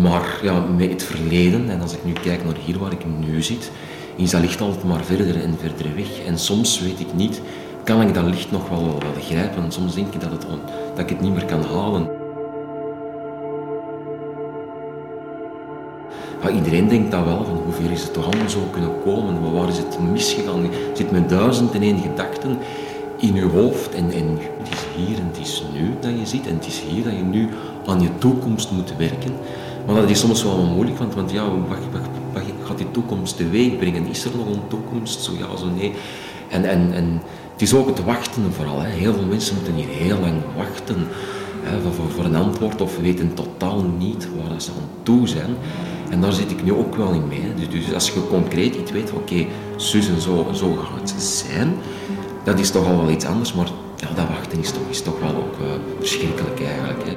Maar 0.00 0.38
ja, 0.42 0.60
met 0.76 0.90
het 0.90 1.02
verleden, 1.02 1.70
en 1.70 1.80
als 1.80 1.92
ik 1.92 2.04
nu 2.04 2.12
kijk 2.12 2.44
naar 2.44 2.56
hier 2.64 2.78
waar 2.78 2.92
ik 2.92 3.04
nu 3.18 3.42
zit, 3.42 3.70
is 4.16 4.30
dat 4.30 4.40
licht 4.40 4.60
altijd 4.60 4.84
maar 4.84 5.04
verder 5.04 5.42
en 5.42 5.58
verder 5.60 5.94
weg. 5.94 6.24
En 6.26 6.38
soms 6.38 6.80
weet 6.80 7.00
ik 7.00 7.14
niet, 7.14 7.40
kan 7.84 8.02
ik 8.02 8.14
dat 8.14 8.24
licht 8.24 8.50
nog 8.50 8.68
wel, 8.68 8.84
wel, 8.84 8.98
wel 8.98 9.22
grijpen. 9.22 9.62
En 9.62 9.72
soms 9.72 9.94
denk 9.94 10.14
ik 10.14 10.20
dat, 10.20 10.30
het, 10.30 10.46
dat 10.94 10.98
ik 10.98 11.08
het 11.08 11.20
niet 11.20 11.34
meer 11.34 11.44
kan 11.44 11.64
halen. 11.64 12.25
Ja, 16.46 16.52
iedereen 16.52 16.88
denkt 16.88 17.10
dat 17.10 17.24
wel, 17.24 17.44
van 17.44 17.60
hoe 17.64 17.72
ver 17.72 17.90
is 17.90 18.02
het 18.02 18.12
toch 18.12 18.24
allemaal 18.24 18.48
zo 18.48 18.68
kunnen 18.70 18.90
komen? 19.04 19.40
Maar 19.40 19.52
waar 19.52 19.68
is 19.68 19.78
het 19.78 19.98
misgegaan? 20.12 20.66
Zit 20.94 21.10
met 21.10 21.28
duizend 21.28 21.74
en 21.74 21.82
één 21.82 21.98
gedachten 21.98 22.58
in 23.18 23.34
je 23.34 23.44
hoofd. 23.44 23.94
En, 23.94 24.04
het 24.04 24.72
is 24.72 24.84
hier 24.96 25.18
en 25.18 25.26
het 25.26 25.38
is 25.38 25.64
nu 25.72 25.94
dat 26.00 26.10
je 26.18 26.26
zit. 26.26 26.46
En 26.46 26.54
het 26.54 26.66
is 26.66 26.82
hier 26.88 27.04
dat 27.04 27.12
je 27.12 27.22
nu 27.22 27.48
aan 27.86 28.00
je 28.00 28.08
toekomst 28.18 28.70
moet 28.70 28.96
werken. 28.96 29.32
Maar 29.86 29.94
dat 29.94 30.10
is 30.10 30.20
soms 30.20 30.42
wel 30.42 30.64
moeilijk, 30.74 30.98
want, 30.98 31.14
want 31.14 31.30
ja, 31.30 31.44
wat, 32.32 32.42
gaat 32.64 32.78
die 32.78 32.90
toekomst 32.90 33.36
teweeg 33.36 33.78
brengen? 33.78 34.06
Is 34.06 34.24
er 34.24 34.36
nog 34.36 34.46
een 34.46 34.68
toekomst? 34.68 35.22
Zo 35.22 35.32
ja, 35.38 35.56
zo 35.56 35.66
nee. 35.76 35.92
En, 36.48 36.64
en, 36.64 36.92
en 36.92 37.22
het 37.52 37.62
is 37.62 37.74
ook 37.74 37.86
het 37.86 38.04
wachten 38.04 38.52
vooral. 38.52 38.80
Hè. 38.80 38.88
Heel 38.88 39.12
veel 39.12 39.26
mensen 39.26 39.54
moeten 39.54 39.74
hier 39.74 39.88
heel 39.88 40.18
lang 40.20 40.34
wachten 40.56 40.96
hè, 41.62 41.78
voor, 42.14 42.24
een 42.24 42.36
antwoord 42.36 42.80
of 42.80 42.98
weten 42.98 43.34
totaal 43.34 43.82
niet 43.98 44.28
waar 44.36 44.60
ze 44.60 44.70
aan 44.70 44.88
toe 45.02 45.28
zijn. 45.28 45.56
En 46.16 46.22
daar 46.22 46.32
zit 46.32 46.50
ik 46.50 46.64
nu 46.64 46.72
ook 46.72 46.96
wel 46.96 47.12
in 47.12 47.28
mee. 47.28 47.54
Dus, 47.56 47.68
dus 47.68 47.94
als 47.94 48.10
je 48.10 48.26
concreet 48.28 48.74
iets 48.74 48.90
weet, 48.90 49.12
oké, 49.12 49.46
zus 49.76 50.08
en 50.08 50.20
zo, 50.20 50.50
zo 50.54 50.74
gaat 50.74 51.10
het 51.10 51.22
zijn, 51.22 51.76
dat 52.44 52.58
is 52.58 52.70
toch 52.70 52.86
al 52.86 52.96
wel 52.96 53.10
iets 53.10 53.24
anders. 53.24 53.54
Maar 53.54 53.68
ja, 53.96 54.08
dat 54.14 54.28
wachten 54.28 54.58
is 54.58 54.70
toch, 54.70 54.82
is 54.90 55.02
toch 55.02 55.20
wel 55.20 55.36
ook 55.36 55.60
eh, 55.60 55.66
verschrikkelijk 55.98 56.60
eigenlijk. 56.60 57.04
Hè. 57.04 57.10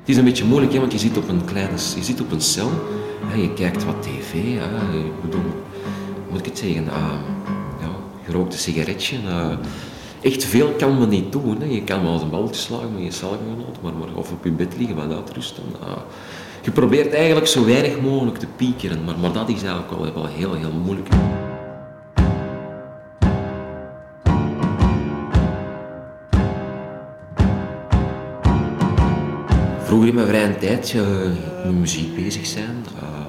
Het 0.00 0.08
is 0.08 0.16
een 0.16 0.24
beetje 0.24 0.44
moeilijk, 0.44 0.72
hè, 0.72 0.80
want 0.80 0.92
je 0.92 0.98
zit 0.98 1.16
op 1.16 1.28
een 1.28 1.44
kleine, 1.44 1.72
je 1.72 2.02
zit 2.04 2.20
op 2.20 2.32
een 2.32 2.40
cel, 2.40 2.70
hè, 3.24 3.40
je 3.40 3.52
kijkt 3.52 3.84
wat 3.84 4.02
tv, 4.02 4.32
hè, 4.32 4.98
ik 4.98 5.20
bedoel, 5.20 5.64
moet 6.30 6.38
ik 6.38 6.44
het 6.44 6.58
zeggen, 6.58 6.88
ah, 6.88 7.12
ja, 7.80 8.48
sigaretje. 8.48 9.16
eh, 9.26 9.56
echt 10.22 10.44
veel 10.44 10.68
kan 10.78 10.98
men 10.98 11.08
niet 11.08 11.32
doen. 11.32 11.60
Hè. 11.60 11.66
Je 11.66 11.82
kan 11.84 12.02
wel 12.02 12.12
eens 12.12 12.22
een 12.22 12.30
balletje 12.30 12.60
slagen 12.60 12.92
met 12.94 13.02
je 13.02 13.10
celgenoot, 13.10 13.82
maar, 13.82 13.92
maar, 13.92 14.08
of 14.14 14.32
op 14.32 14.44
je 14.44 14.50
bed 14.50 14.74
liggen, 14.78 14.96
wat 14.96 15.12
uitrusten. 15.16 15.62
ah. 15.80 15.96
je 16.62 16.70
probeert 16.70 17.12
eigenlijk 17.12 17.46
zo 17.46 17.64
weinig 17.64 18.00
mogelijk 18.00 18.38
te 18.38 18.46
piekeren, 18.56 19.04
maar, 19.04 19.18
maar 19.18 19.32
dat 19.32 19.48
is 19.48 19.62
eigenlijk 19.62 19.90
wel, 19.90 20.12
wel 20.14 20.26
heel, 20.26 20.54
heel 20.54 20.72
moeilijk. 20.84 21.08
Vroeger 29.84 30.08
in 30.08 30.14
mijn 30.14 30.26
vrije 30.26 30.56
tijd 30.56 30.94
eh, 30.96 31.02
met 31.64 31.74
muziek 31.74 32.14
bezig 32.14 32.46
zijn. 32.46 32.84
eh, 33.00 33.19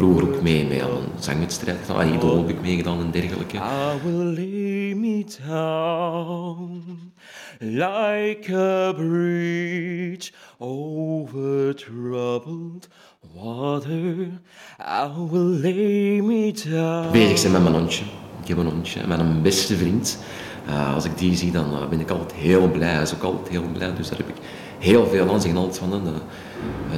vroeger 0.00 0.28
ook 0.28 0.42
mee, 0.42 0.82
aan 0.82 0.90
een 0.90 1.08
zangwedstrijd. 1.18 1.90
Ah, 1.90 2.14
Idol 2.14 2.36
heb 2.36 2.48
ik 2.48 2.60
meegedaan 2.60 3.00
en 3.00 3.10
dergelijke. 3.10 3.56
I 3.56 3.98
will 4.04 4.34
lay 4.34 4.94
me 4.94 5.24
down 5.48 7.12
like 7.58 8.54
a 8.54 8.92
bridge 8.92 10.32
over 10.58 11.74
troubled 11.74 12.88
water. 13.34 14.40
I 14.80 15.08
will 15.30 15.60
lay 15.60 16.20
me 16.20 16.52
down. 16.70 17.12
Bezig 17.12 17.38
zijn 17.38 17.52
met 17.52 17.62
mijn 17.62 17.74
hondje. 17.74 18.04
Ik 18.42 18.48
heb 18.48 18.58
een 18.58 18.66
hondje, 18.70 19.06
mijn 19.06 19.42
beste 19.42 19.76
vriend. 19.76 20.18
Eh, 20.66 20.94
als 20.94 21.04
ik 21.04 21.18
die 21.18 21.36
zie, 21.36 21.52
dan 21.52 21.64
eh, 21.64 21.88
ben 21.88 22.00
ik 22.00 22.10
altijd 22.10 22.32
heel 22.32 22.70
blij. 22.70 22.92
Hij 22.92 23.02
is 23.02 23.14
ook 23.14 23.22
altijd 23.22 23.48
heel 23.48 23.64
blij, 23.72 23.94
dus 23.94 24.08
daar 24.08 24.18
heb 24.18 24.28
ik 24.28 24.42
heel 24.78 25.06
veel 25.06 25.30
aan. 25.30 25.40
Zeggen 25.40 25.60
altijd 25.60 25.78
van, 25.78 25.92
eh, 25.92 26.12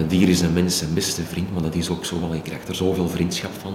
dier 0.08 0.28
is 0.28 0.40
een 0.40 0.52
mens 0.52 0.78
zijn 0.78 0.94
beste 0.94 1.22
vriend, 1.22 1.52
maar 1.52 1.62
dat 1.62 1.74
is 1.74 1.90
ook 1.90 2.04
zo 2.04 2.20
wel. 2.20 2.34
Je 2.34 2.42
krijgt 2.42 2.68
er 2.68 2.74
zoveel 2.74 3.08
vriendschap 3.08 3.50
van. 3.60 3.74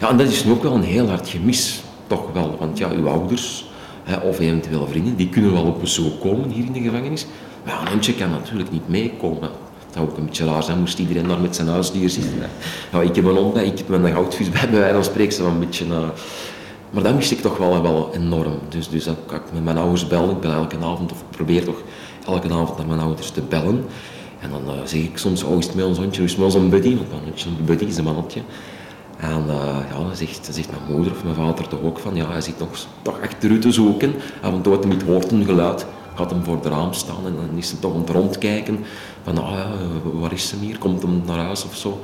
Ja, 0.00 0.08
en 0.10 0.16
dat 0.16 0.28
is 0.28 0.44
nu 0.44 0.52
ook 0.52 0.62
wel 0.62 0.74
een 0.74 0.82
heel 0.82 1.08
hard 1.08 1.28
gemis, 1.28 1.82
toch 2.06 2.32
wel. 2.32 2.56
Want 2.58 2.78
ja, 2.78 2.88
uw 2.90 3.08
ouders, 3.08 3.64
hè, 4.04 4.16
of 4.16 4.38
eventueel 4.40 4.86
vrienden, 4.86 5.16
die 5.16 5.28
kunnen 5.28 5.52
wel 5.52 5.64
op 5.64 5.80
bezoek 5.80 6.20
komen 6.20 6.50
hier 6.50 6.64
in 6.64 6.72
de 6.72 6.80
gevangenis. 6.80 7.26
Maar 7.64 7.80
een 7.80 7.88
hondje 7.88 8.14
kan 8.14 8.30
natuurlijk 8.30 8.70
niet 8.70 8.88
meekomen. 8.88 9.40
Dat 9.40 9.92
zou 9.92 10.08
ook 10.08 10.16
een 10.16 10.24
beetje 10.24 10.44
raar 10.44 10.62
zijn, 10.62 10.78
moest 10.78 10.98
iedereen 10.98 11.28
daar 11.28 11.40
met 11.40 11.56
zijn 11.56 11.68
huisdier 11.68 12.10
zitten. 12.10 12.32
hè. 12.38 12.46
Ja, 12.98 13.04
ik 13.04 13.16
heb 13.16 13.24
een 13.24 13.36
hond, 13.36 13.56
ik 13.56 13.78
heb 13.78 13.88
mijn 13.88 14.14
goudvis 14.14 14.50
bij, 14.50 14.68
bij 14.70 14.78
wijze 14.78 14.94
van 14.94 15.04
spreken, 15.04 15.32
zo 15.32 15.46
een 15.46 15.58
beetje... 15.58 15.84
eh, 15.84 16.08
maar 16.90 17.02
dat 17.02 17.14
mis 17.14 17.32
ik 17.32 17.40
toch 17.40 17.56
wel, 17.56 17.82
wel 17.82 18.10
enorm. 18.14 18.58
Dus, 18.68 18.88
dus 18.88 19.04
dat 19.04 19.16
ik 19.30 19.42
met 19.52 19.64
mijn 19.64 19.76
ouders 19.78 20.06
bellen. 20.06 20.30
Ik 20.30 20.40
bel 20.40 20.52
elke 20.52 20.76
avond, 20.76 21.12
of 21.12 21.24
probeer 21.30 21.64
toch 21.64 21.82
elke 22.26 22.52
avond 22.52 22.76
naar 22.78 22.86
mijn 22.86 23.00
ouders 23.00 23.30
te 23.30 23.40
bellen. 23.40 23.84
En 24.44 24.50
dan 24.50 24.74
eh, 24.74 24.80
zeg 24.84 25.00
ik 25.00 25.18
soms, 25.18 25.42
oh, 25.42 25.58
is 25.58 25.66
het 25.66 25.74
met 25.74 25.84
ons 25.84 25.98
hondje, 25.98 26.22
is 26.22 26.36
het 26.36 26.70
buddy? 26.70 26.96
Want 26.96 27.10
mijn 27.10 27.22
hondje, 27.22 27.48
een 27.48 27.64
buddy 27.64 27.84
is 27.84 27.96
een 27.96 28.04
mannetje. 28.04 28.40
En 29.16 29.44
eh, 29.48 29.78
ja, 29.90 29.96
dan 29.96 30.16
zegt, 30.16 30.48
zegt 30.50 30.70
mijn 30.70 30.96
moeder 30.96 31.12
of 31.12 31.24
mijn 31.24 31.34
vader 31.34 31.68
toch 31.68 31.82
ook 31.82 31.98
van, 31.98 32.14
ja, 32.14 32.30
hij 32.30 32.40
zit 32.40 32.54
toch 33.02 33.20
achter 33.22 33.50
u 33.50 33.58
te 33.58 33.72
zoeken. 33.72 34.14
En 34.42 34.62
toe 34.62 34.78
hij 34.78 34.88
niet 34.88 35.02
hoort 35.02 35.30
een 35.30 35.44
geluid, 35.44 35.86
gaat 36.14 36.30
hem 36.30 36.44
voor 36.44 36.54
het 36.54 36.66
raam 36.66 36.92
staan 36.92 37.26
en 37.26 37.34
dan 37.34 37.58
is 37.58 37.70
hij 37.70 37.80
toch 37.80 37.94
aan 37.94 38.00
het 38.00 38.10
rondkijken. 38.10 38.84
Van, 39.22 39.38
ah, 39.38 39.52
ja, 39.52 39.68
waar 40.12 40.32
is 40.32 40.48
ze 40.48 40.56
hier? 40.60 40.78
Komt 40.78 41.02
hem 41.02 41.22
naar 41.26 41.38
huis 41.38 41.64
of 41.64 41.76
zo? 41.76 42.00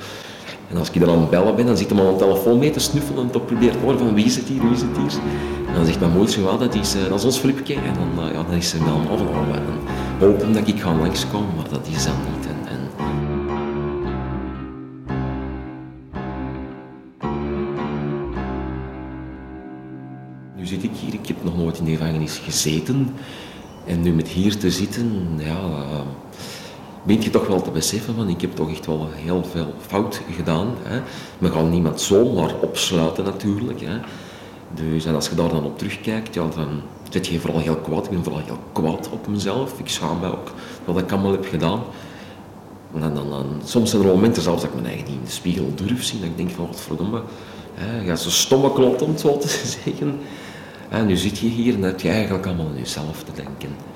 En 0.70 0.76
als 0.76 0.90
ik 0.90 1.00
dan 1.00 1.10
aan 1.10 1.20
het 1.20 1.30
bellen 1.30 1.56
ben, 1.56 1.66
dan 1.66 1.76
zit 1.76 1.90
hij 1.90 2.00
aan 2.00 2.12
de 2.12 2.18
telefoon 2.18 2.58
mee 2.58 2.70
te 2.70 2.80
snuffelen 2.80 3.22
en 3.24 3.30
te 3.30 3.40
proberen 3.40 3.72
te 3.72 3.78
horen 3.78 3.98
van 3.98 4.14
wie 4.14 4.24
is 4.24 4.36
het 4.36 4.48
hier, 4.48 4.60
wie 4.62 4.70
is 4.70 4.80
het 4.80 4.96
hier. 4.96 5.20
En 5.68 5.74
dan 5.74 5.84
zegt 5.84 6.00
mijn 6.00 6.12
moeder, 6.12 6.44
wel, 6.44 6.58
dat 6.58 6.74
is, 6.74 6.94
eh, 6.94 7.08
dat 7.08 7.18
is 7.18 7.24
ons 7.24 7.38
Flipje. 7.38 7.74
En 7.74 7.94
dan, 7.94 8.24
eh, 8.24 8.32
ja, 8.34 8.42
dan 8.42 8.54
is 8.54 8.68
ze 8.68 8.84
wel 8.84 9.00
van, 9.16 9.28
oh, 9.28 9.54
en 9.54 9.62
dan 9.66 10.28
hopen 10.28 10.52
dat 10.52 10.68
ik 10.68 10.80
ga 10.80 10.94
langskomen, 10.94 11.54
maar 11.56 11.68
dat 11.68 11.86
is 11.86 12.04
dan 12.04 12.14
niet. 12.34 12.46
En, 12.46 12.68
en 12.68 12.78
Nu 20.56 20.66
zit 20.66 20.82
ik 20.82 20.90
hier, 20.94 21.14
ik 21.14 21.26
heb 21.26 21.36
nog 21.44 21.56
nooit 21.56 21.78
in 21.78 21.84
de 21.84 21.90
gevangenis 21.90 22.40
gezeten. 22.44 23.14
En 23.86 24.02
nu 24.02 24.12
met 24.12 24.28
hier 24.28 24.56
te 24.56 24.70
zitten, 24.70 25.26
ja, 25.36 25.60
eh, 25.60 26.00
begint 27.02 27.24
je 27.24 27.30
toch 27.30 27.46
wel 27.46 27.62
te 27.62 27.70
beseffen 27.70 28.14
van 28.14 28.28
ik 28.28 28.40
heb 28.40 28.54
toch 28.54 28.70
echt 28.70 28.86
wel 28.86 29.08
heel 29.12 29.44
veel 29.44 29.74
fout 29.86 30.20
gedaan. 30.36 30.74
Hè. 30.82 31.00
Gaan 31.50 31.70
niemand 31.70 32.00
zomaar 32.00 32.54
opsluiten 32.60 33.24
natuurlijk. 33.24 33.80
Hè. 33.80 33.98
Dus, 34.74 35.04
en 35.04 35.14
als 35.14 35.28
je 35.28 35.34
daar 35.34 35.48
dan 35.48 35.64
op 35.64 35.78
terugkijkt, 35.78 36.34
ja, 36.34 36.48
dan 36.54 36.82
zit 37.10 37.26
je 37.26 37.40
vooral 37.40 37.60
heel 37.60 37.76
kwaad. 37.76 38.04
Ik 38.04 38.10
ben 38.10 38.24
vooral 38.24 38.42
heel 38.44 38.58
kwaad 38.72 39.08
op 39.12 39.26
mezelf. 39.26 39.78
Ik 39.78 39.88
schaam 39.88 40.20
mij 40.20 40.30
ook 40.30 40.52
dat 40.84 40.98
ik 40.98 41.12
allemaal 41.12 41.32
heb 41.32 41.46
gedaan. 41.46 41.82
En 42.94 43.14
dan, 43.14 43.44
soms 43.64 43.90
zijn 43.90 44.02
er 44.02 44.08
momenten 44.08 44.42
zelfs 44.42 44.62
dat 44.62 44.70
ik 44.70 44.80
mijn 44.80 44.92
eigen 44.92 45.06
niet 45.06 45.18
in 45.18 45.24
de 45.24 45.30
spiegel 45.30 45.72
durf 45.74 46.04
zien. 46.04 46.20
Dat 46.20 46.28
ik 46.28 46.36
denk 46.36 46.50
van, 46.50 46.66
wat 46.66 46.80
verdomme, 46.80 47.22
hè, 47.74 48.04
ga 48.04 48.16
zo 48.16 48.30
stomme 48.30 48.72
klot 48.72 49.02
om 49.02 49.10
het 49.10 49.20
zo 49.20 49.38
te 49.38 49.48
zeggen. 49.84 50.18
En 50.88 51.06
nu 51.06 51.16
zit 51.16 51.38
je 51.38 51.46
hier 51.46 51.74
en 51.74 51.82
heb 51.82 52.00
je 52.00 52.08
eigenlijk 52.08 52.46
allemaal 52.46 52.66
aan 52.66 52.78
jezelf 52.78 53.22
te 53.22 53.32
denken. 53.34 53.89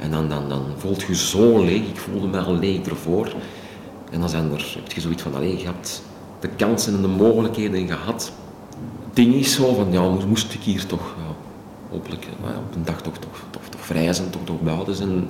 En 0.00 0.10
dan, 0.10 0.28
dan, 0.28 0.48
dan 0.48 0.64
voelt 0.76 1.02
je 1.02 1.14
zo 1.14 1.64
leeg. 1.64 1.88
Ik 1.88 1.96
voelde 1.96 2.26
me 2.26 2.40
al 2.40 2.54
leeg 2.54 2.86
ervoor. 2.86 3.32
En 4.10 4.20
dan 4.20 4.28
zijn 4.28 4.52
er, 4.52 4.72
heb 4.82 4.92
je 4.92 5.00
zoiets 5.00 5.22
van, 5.22 5.34
allee, 5.34 5.58
je 5.58 5.64
hebt 5.64 6.02
de 6.40 6.48
kansen 6.48 6.94
en 6.94 7.02
de 7.02 7.08
mogelijkheden 7.08 7.86
gehad. 7.88 8.32
Het 9.06 9.16
ding 9.16 9.34
is 9.34 9.54
zo 9.54 9.74
van, 9.74 9.92
ja, 9.92 10.10
moest, 10.28 10.54
ik 10.54 10.62
hier 10.62 10.86
toch, 10.86 11.14
hopelijk, 11.90 12.24
eh, 12.24 12.58
op 12.68 12.74
een 12.74 12.84
dag 12.84 13.02
toch, 13.02 13.18
toch, 13.18 13.44
toch, 13.50 13.62
toch 13.68 13.80
vrij 13.80 14.12
zijn, 14.12 14.30
toch, 14.30 14.44
toch 14.44 14.60
buiten 14.60 14.94
zijn. 14.94 15.28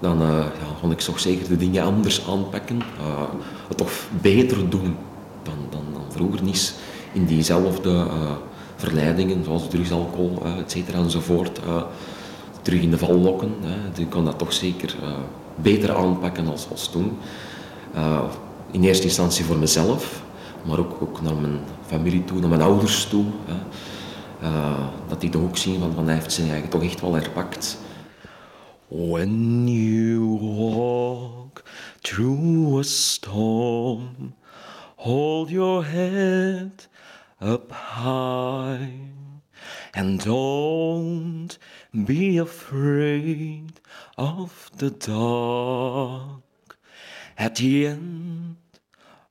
dan 0.00 0.22
uh, 0.22 0.28
ja, 0.28 0.78
kon 0.80 0.90
ik 0.90 1.00
toch 1.00 1.20
zeker 1.20 1.48
de 1.48 1.56
dingen 1.56 1.84
anders 1.84 2.26
aanpakken. 2.28 2.76
Uh, 2.76 3.22
het 3.68 3.76
toch 3.76 3.92
beter 4.20 4.70
doen 4.70 4.96
dan, 5.42 5.54
dan, 5.70 5.82
dan 5.92 6.02
vroeger 6.08 6.42
niet 6.42 6.74
in 7.12 7.24
diezelfde 7.24 8.06
verleidingen, 8.76 9.44
zoals 9.44 9.68
drugs, 9.68 9.92
alcohol, 9.92 10.42
et 10.58 10.70
cetera 10.70 10.98
enzovoort, 10.98 11.60
terug 12.62 12.80
in 12.80 12.90
de 12.90 12.98
val 12.98 13.14
lokken. 13.14 13.54
Ik 13.96 14.10
kon 14.10 14.24
dat 14.24 14.38
toch 14.38 14.52
zeker 14.52 14.94
beter 15.54 15.94
aanpakken 15.94 16.48
als, 16.48 16.66
als 16.70 16.88
toen. 16.88 17.18
in 18.70 18.82
eerste 18.82 19.04
instantie 19.04 19.44
voor 19.44 19.56
mezelf, 19.56 20.22
maar 20.66 20.78
ook, 20.78 21.02
ook 21.02 21.22
naar 21.22 21.34
mijn 21.34 21.58
familie 21.86 22.24
toe, 22.24 22.40
naar 22.40 22.48
mijn 22.48 22.62
ouders 22.62 23.04
toe. 23.04 23.24
dat 25.08 25.20
die 25.20 25.30
toch 25.30 25.42
ook 25.42 25.56
zien 25.56 25.80
van, 25.80 25.92
van 25.94 26.04
hij 26.04 26.14
heeft 26.14 26.32
zijn 26.32 26.50
eigen 26.50 26.68
toch 26.68 26.82
echt 26.82 27.00
wel 27.00 27.14
herpakt. 27.14 27.78
When 28.88 29.68
you 29.68 30.38
walk 30.40 31.62
through 32.00 32.78
a 32.78 32.82
storm, 32.82 34.34
hold 34.96 35.50
your 35.50 35.84
head 35.84 36.88
up 37.40 37.72
high 37.72 38.90
and 39.92 40.24
don't 40.24 41.58
be 41.92 42.38
afraid 42.38 43.80
of 44.16 44.70
the 44.76 44.90
dark. 44.90 46.42
At 47.36 47.56
the 47.56 47.86
end 47.86 48.56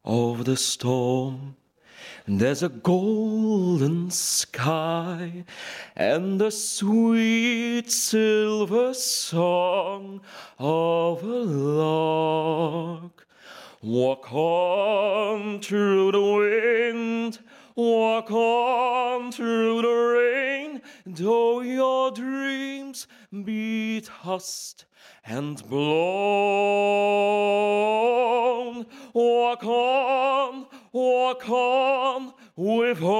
of 0.03 0.45
the 0.45 0.57
storm, 0.57 1.55
there's 2.27 2.63
a 2.63 2.69
golden 2.69 4.11
sky 4.11 5.45
and 5.95 6.39
the 6.39 6.51
sweet 6.51 7.91
silver 7.91 8.93
song 8.93 10.21
of 10.57 11.23
a 11.23 11.27
lark. 11.27 13.27
Walk 13.81 14.33
on 14.33 15.61
through 15.61 16.11
the 16.11 16.21
wind, 16.21 17.39
walk 17.79 18.29
on 18.31 19.31
through 19.31 19.81
the 19.81 19.87
rain, 19.87 20.81
though 21.05 21.61
your 21.61 22.11
dreams 22.11 23.07
be 23.45 24.01
tossed 24.01 24.83
and 25.25 25.65
blown. 25.69 25.85
Walk 29.13 29.63
on, 29.63 30.67
walk 30.91 31.49
on 31.49 32.33
with 32.55 32.99
hope 32.99 33.18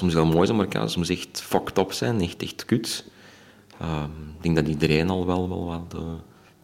soms 0.00 0.14
heel 0.14 0.26
mooi 0.26 0.46
zijn, 0.46 0.58
maar 0.58 0.68
kan 0.68 0.90
soms 0.90 1.08
echt 1.08 1.42
fucked 1.42 1.78
up 1.78 1.92
zijn, 1.92 2.20
echt, 2.20 2.42
echt 2.42 2.64
kut. 2.64 3.04
Uh, 3.82 4.04
ik 4.36 4.42
denk 4.42 4.56
dat 4.56 4.68
iedereen 4.68 5.10
al 5.10 5.26
wel, 5.26 5.48
wel 5.48 5.64
wat 5.64 5.94
uh, 5.94 6.12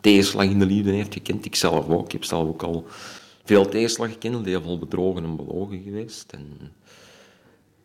tegenslag 0.01 0.45
in 0.45 0.59
de 0.59 0.67
liefde 0.67 0.91
heeft 0.91 1.13
gekend. 1.13 1.45
Ik 1.45 1.55
zelf 1.55 1.89
ook. 1.89 2.05
Ik 2.05 2.13
heb 2.13 2.25
zelf 2.25 2.49
ook 2.49 2.63
al 2.63 2.87
veel 3.45 3.69
tegenslag 3.69 4.11
gekend, 4.11 4.47
heel 4.47 4.63
veel 4.63 4.79
bedrogen 4.79 5.25
en 5.25 5.37
belogen 5.37 5.83
geweest. 5.83 6.33
En, 6.33 6.73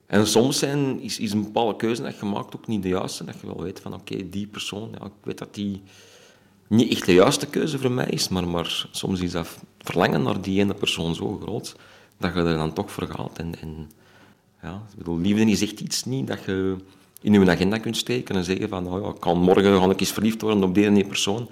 en 0.05 0.27
soms 0.27 0.59
zijn, 0.59 0.99
is, 0.99 1.19
is 1.19 1.31
een 1.31 1.43
bepaalde 1.43 1.75
keuze 1.75 2.01
dat 2.01 2.19
je 2.19 2.25
maakt 2.25 2.55
ook 2.55 2.67
niet 2.67 2.83
de 2.83 2.89
juiste. 2.89 3.23
Dat 3.23 3.35
je 3.41 3.47
wel 3.47 3.61
weet 3.61 3.79
van 3.79 3.93
oké, 3.93 4.29
die 4.29 4.47
persoon, 4.47 4.89
ja, 4.99 5.05
ik 5.05 5.11
weet 5.23 5.37
dat 5.37 5.53
die 5.53 5.81
niet 6.67 6.91
echt 6.91 7.05
de 7.05 7.13
juiste 7.13 7.47
keuze 7.47 7.79
voor 7.79 7.91
mij 7.91 8.09
is, 8.09 8.29
maar, 8.29 8.47
maar 8.47 8.87
soms 8.91 9.19
is 9.19 9.31
dat 9.31 9.57
verlangen 9.77 10.23
naar 10.23 10.41
die 10.41 10.59
ene 10.59 10.73
persoon 10.73 11.15
zo 11.15 11.39
groot 11.41 11.75
dat 12.17 12.33
je 12.33 12.39
er 12.39 12.57
dan 12.57 12.73
toch 12.73 12.91
voor 12.91 13.07
gaat. 13.07 13.37
En, 13.37 13.59
en 13.61 13.89
ja, 14.61 14.81
ik 14.91 14.97
bedoel, 14.97 15.19
liefde 15.19 15.45
is 15.45 15.61
echt 15.61 15.79
iets 15.79 16.05
niet 16.05 16.27
dat 16.27 16.39
je 16.45 16.75
in 17.21 17.33
je 17.33 17.51
agenda 17.51 17.77
kunt 17.77 17.97
steken 17.97 18.35
en 18.35 18.43
zeggen 18.43 18.69
van, 18.69 18.83
nou 18.83 19.01
ja, 19.01 19.09
ik 19.09 19.19
kan 19.19 19.39
morgen 19.39 19.81
ga 19.81 19.89
ik 19.89 19.99
eens 19.99 20.11
verliefd 20.11 20.41
worden 20.41 20.63
op 20.63 20.75
die 20.75 20.85
ene 20.85 21.05
persoon. 21.05 21.49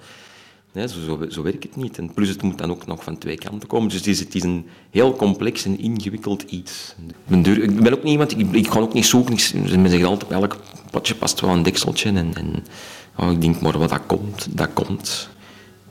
Nee, 0.72 0.88
zo, 0.88 1.26
zo, 1.28 1.42
werkt 1.42 1.62
het 1.62 1.76
niet. 1.76 1.98
En 1.98 2.14
plus 2.14 2.28
het 2.28 2.42
moet 2.42 2.58
dan 2.58 2.70
ook 2.70 2.86
nog 2.86 3.04
van 3.04 3.18
twee 3.18 3.38
kanten 3.38 3.68
komen. 3.68 3.88
Dus 3.88 3.98
het 3.98 4.06
is, 4.06 4.18
het 4.18 4.34
is 4.34 4.42
een 4.42 4.66
heel 4.90 5.16
complex 5.16 5.64
en 5.64 5.78
ingewikkeld 5.78 6.42
iets. 6.42 6.94
Ik 7.28 7.82
ben, 7.82 7.92
ook 7.92 8.02
niet 8.02 8.12
iemand, 8.12 8.38
ik, 8.38 8.52
ik 8.52 8.68
ga 8.68 8.80
ook 8.80 8.92
niet 8.92 9.06
zoeken. 9.06 9.34
Ik, 9.34 9.76
men 9.76 9.90
zegt 9.90 10.04
altijd, 10.04 10.30
elk 10.30 10.56
potje 10.90 11.14
past 11.14 11.40
wel 11.40 11.50
een 11.50 11.62
dekseltje. 11.62 12.08
En, 12.08 12.34
en 12.34 12.64
oh, 13.16 13.30
ik 13.30 13.40
denk, 13.40 13.60
maar 13.60 13.78
wat 13.78 13.88
dat 13.88 14.06
komt, 14.06 14.48
dat 14.50 14.72
komt. 14.72 15.28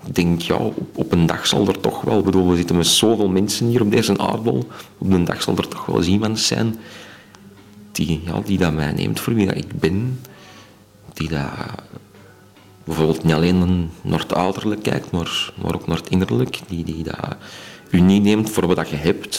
Ik 0.06 0.16
denk, 0.16 0.42
ja, 0.42 0.56
op, 0.94 1.12
een 1.12 1.26
dag 1.26 1.48
zal 1.48 1.68
er 1.68 1.80
toch 1.80 2.02
wel... 2.02 2.22
Bedoel, 2.22 2.50
we 2.50 2.56
zitten 2.56 2.78
met 2.78 2.88
zoveel 2.88 3.30
mensen 3.30 3.68
hier 3.68 3.82
op 3.82 3.92
deze 3.92 4.18
aardbol. 4.18 4.68
Op 4.98 5.12
een 5.12 5.26
dag 5.26 5.42
zal 5.42 5.58
er 5.58 5.68
toch 5.68 5.86
wel 5.86 5.98
eens 5.98 6.08
iemand 6.08 6.40
zijn 6.40 6.76
die, 8.06 8.22
ja, 8.26 8.42
die 8.46 8.58
dat 8.58 8.74
mij 8.74 8.92
neemt 8.92 9.20
voor 9.20 9.34
wie 9.34 9.46
dat 9.46 9.56
ik 9.56 9.80
ben. 9.80 10.20
Die 11.14 11.30
dat 11.30 11.50
bijvoorbeeld 12.84 13.24
niet 13.24 13.34
alleen 13.34 13.90
naar 14.02 14.26
het 14.28 14.82
kijkt, 14.82 15.12
maar, 15.12 15.54
maar 15.62 15.76
ook 15.76 15.88
naar 15.88 15.98
het 15.98 16.10
innerlijk. 16.10 16.60
Die, 16.68 16.84
die 16.84 17.04
dat 17.04 17.36
u 17.90 18.00
niet 18.00 18.24
neemt 18.24 18.50
voor 18.50 18.76
wat 18.76 18.90
je 18.90 18.96
hebt. 18.96 19.32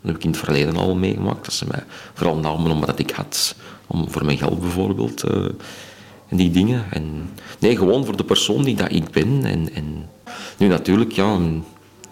Dat 0.00 0.10
heb 0.10 0.16
ik 0.16 0.24
in 0.24 0.30
het 0.30 0.38
verleden 0.38 0.76
al 0.76 0.94
meegemaakt. 0.94 1.44
Dat 1.44 1.54
ze 1.54 1.66
mij 1.68 1.84
vooral 2.14 2.36
namen 2.36 2.70
om 2.70 2.80
wat 2.80 2.98
ik 2.98 3.10
had. 3.10 3.54
Om, 3.86 4.10
voor 4.10 4.24
mijn 4.24 4.38
geld 4.38 4.60
bijvoorbeeld. 4.60 5.22
En 6.28 6.36
die 6.36 6.50
dingen. 6.50 6.84
En, 6.90 7.30
nee, 7.58 7.76
gewoon 7.76 8.04
voor 8.04 8.16
de 8.16 8.24
persoon 8.24 8.62
die 8.62 8.76
dat 8.76 8.92
ik 8.92 9.10
ben. 9.10 9.44
En, 9.44 9.74
en 9.74 10.08
nu 10.56 10.66
natuurlijk, 10.66 11.12
ja, 11.12 11.38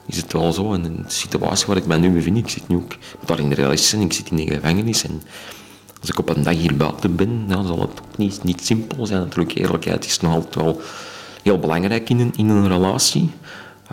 is 0.07 0.17
het 0.17 0.33
wel 0.33 0.53
zo. 0.53 0.73
In 0.73 0.83
de 0.83 0.91
situatie 1.07 1.67
waar 1.67 1.77
ik 1.77 1.87
mij 1.87 1.99
nu 1.99 2.11
bevind, 2.11 2.37
ik 2.37 2.49
zit 2.49 2.69
nu 2.69 2.77
ook 2.77 2.97
daar 3.25 3.39
in 3.39 3.49
de 3.49 3.55
realist 3.55 3.93
en 3.93 4.01
ik 4.01 4.13
zit 4.13 4.31
in 4.31 4.37
de 4.37 4.55
gevangenis. 4.55 5.05
En 5.05 5.23
als 6.01 6.11
ik 6.11 6.19
op 6.19 6.29
een 6.29 6.43
dag 6.43 6.55
hier 6.55 6.77
buiten 6.77 7.17
ben, 7.17 7.49
dan 7.49 7.67
zal 7.67 7.81
het 7.81 7.91
ook 7.91 8.17
niet, 8.17 8.43
niet 8.43 8.65
simpel 8.65 9.07
zijn. 9.07 9.21
Natuurlijk, 9.21 9.59
eerlijkheid 9.59 10.05
is 10.05 10.21
nog 10.21 10.35
altijd 10.35 10.55
wel 10.55 10.81
heel 11.43 11.59
belangrijk 11.59 12.09
in 12.09 12.21
een, 12.21 12.33
in 12.37 12.49
een 12.49 12.69
relatie. 12.69 13.31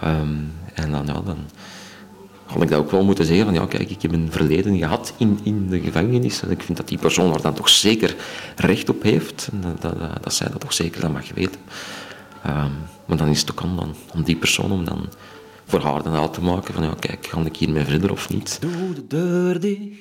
Um, 0.03 0.51
en 0.73 0.91
dan, 0.91 1.05
ja, 1.05 1.21
dan 1.21 1.37
had 2.45 2.61
ik 2.61 2.69
dat 2.69 2.79
ook 2.79 2.91
wel 2.91 3.03
moeten 3.03 3.25
zeggen 3.25 3.45
van 3.45 3.53
ja, 3.53 3.65
kijk, 3.65 3.89
ik 3.89 4.01
heb 4.01 4.13
een 4.13 4.31
verleden 4.31 4.77
gehad 4.77 5.13
in, 5.17 5.39
in 5.43 5.69
de 5.69 5.79
gevangenis. 5.79 6.41
En 6.41 6.51
ik 6.51 6.61
vind 6.61 6.77
dat 6.77 6.87
die 6.87 6.97
persoon 6.97 7.31
daar 7.31 7.41
dan 7.41 7.53
toch 7.53 7.69
zeker 7.69 8.15
recht 8.55 8.89
op 8.89 9.03
heeft. 9.03 9.49
Dat, 9.51 9.81
dat, 9.81 10.23
dat 10.23 10.33
zij 10.33 10.47
dat 10.51 10.59
toch 10.59 10.73
zeker 10.73 11.01
dan 11.01 11.11
mag 11.11 11.33
weten. 11.33 11.59
Um, 12.47 12.71
maar 13.05 13.17
dan 13.17 13.27
is 13.27 13.39
het 13.39 13.51
ook 13.51 13.61
aan, 13.61 13.75
dan, 13.75 13.95
om 14.13 14.23
die 14.23 14.35
persoon 14.35 14.71
om 14.71 14.85
dan 14.85 15.09
voor 15.65 15.81
haar 15.81 16.03
dan 16.03 16.15
uit 16.15 16.33
te 16.33 16.41
maken 16.41 16.73
van 16.73 16.83
ja, 16.83 16.93
kijk, 16.99 17.27
ga 17.27 17.41
ik 17.41 17.55
hiermee 17.55 17.83
verder 17.85 18.11
of 18.11 18.29
niet. 18.29 18.59
De. 19.07 19.91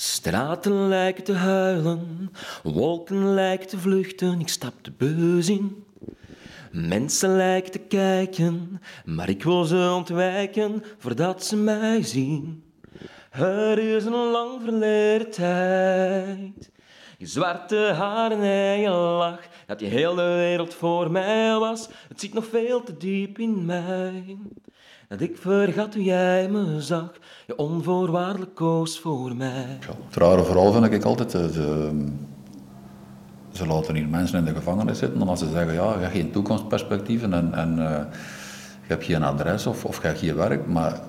Straten 0.00 0.88
lijken 0.88 1.24
te 1.24 1.32
huilen, 1.32 2.30
wolken 2.62 3.34
lijken 3.34 3.68
te 3.68 3.78
vluchten, 3.78 4.40
ik 4.40 4.48
stap 4.48 4.72
de 4.82 4.92
beus 4.96 5.48
in. 5.48 5.84
Mensen 6.72 7.36
lijken 7.36 7.72
te 7.72 7.78
kijken, 7.78 8.80
maar 9.04 9.28
ik 9.28 9.44
wil 9.44 9.64
ze 9.64 9.92
ontwijken 9.96 10.82
voordat 10.98 11.44
ze 11.44 11.56
mij 11.56 12.02
zien. 12.02 12.64
Er 13.30 13.78
is 13.78 14.04
een 14.04 14.30
lang 14.30 14.60
verleden 14.62 15.30
tijd. 15.30 16.70
Je 17.18 17.26
zwarte 17.26 17.76
haren 17.76 18.42
en 18.42 18.80
je 18.80 18.90
lach, 18.90 19.48
dat 19.66 19.80
je 19.80 19.86
heel 19.86 20.14
de 20.14 20.34
wereld 20.34 20.74
voor 20.74 21.10
mij 21.10 21.58
was. 21.58 21.88
Het 22.08 22.20
zit 22.20 22.34
nog 22.34 22.46
veel 22.46 22.82
te 22.82 22.96
diep 22.96 23.38
in 23.38 23.64
mij. 23.64 24.38
Dat 25.08 25.20
ik 25.20 25.36
vergat 25.36 25.94
hoe 25.94 26.02
jij 26.04 26.48
me 26.48 26.80
zag, 26.80 27.12
je 27.46 27.56
onvoorwaardelijk 27.56 28.54
koos 28.54 29.00
voor 29.00 29.36
mij. 29.36 29.78
Ja, 29.80 30.22
het 30.36 30.46
vooral 30.46 30.72
vind 30.72 30.92
ik 30.92 31.04
altijd, 31.04 31.30
de, 31.30 31.50
de, 31.50 31.90
ze 33.52 33.66
laten 33.66 33.94
hier 33.94 34.08
mensen 34.08 34.38
in 34.38 34.44
de 34.44 34.54
gevangenis 34.54 34.98
zitten 34.98 35.20
en 35.20 35.28
als 35.28 35.38
ze 35.38 35.50
zeggen, 35.50 35.74
ja, 35.74 35.92
je 35.92 35.98
hebt 35.98 36.12
geen 36.12 36.30
toekomstperspectieven 36.30 37.32
en, 37.32 37.54
en 37.54 37.78
uh, 37.78 37.90
je 38.82 38.86
hebt 38.86 39.04
geen 39.04 39.22
adres 39.22 39.66
of, 39.66 39.84
of 39.84 40.00
je 40.02 40.06
hebt 40.06 40.18
geen 40.18 40.34
werk, 40.34 40.66
maar 40.66 41.00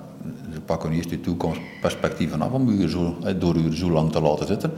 ze 0.52 0.60
pakken 0.60 0.92
eerst 0.92 1.08
die 1.08 1.20
toekomstperspectieven 1.20 2.42
af 2.42 2.52
om 2.52 2.70
je 2.70 2.88
zo, 2.88 3.16
door 3.38 3.56
u 3.56 3.76
zo 3.76 3.90
lang 3.90 4.12
te 4.12 4.20
laten 4.20 4.46
zitten. 4.46 4.72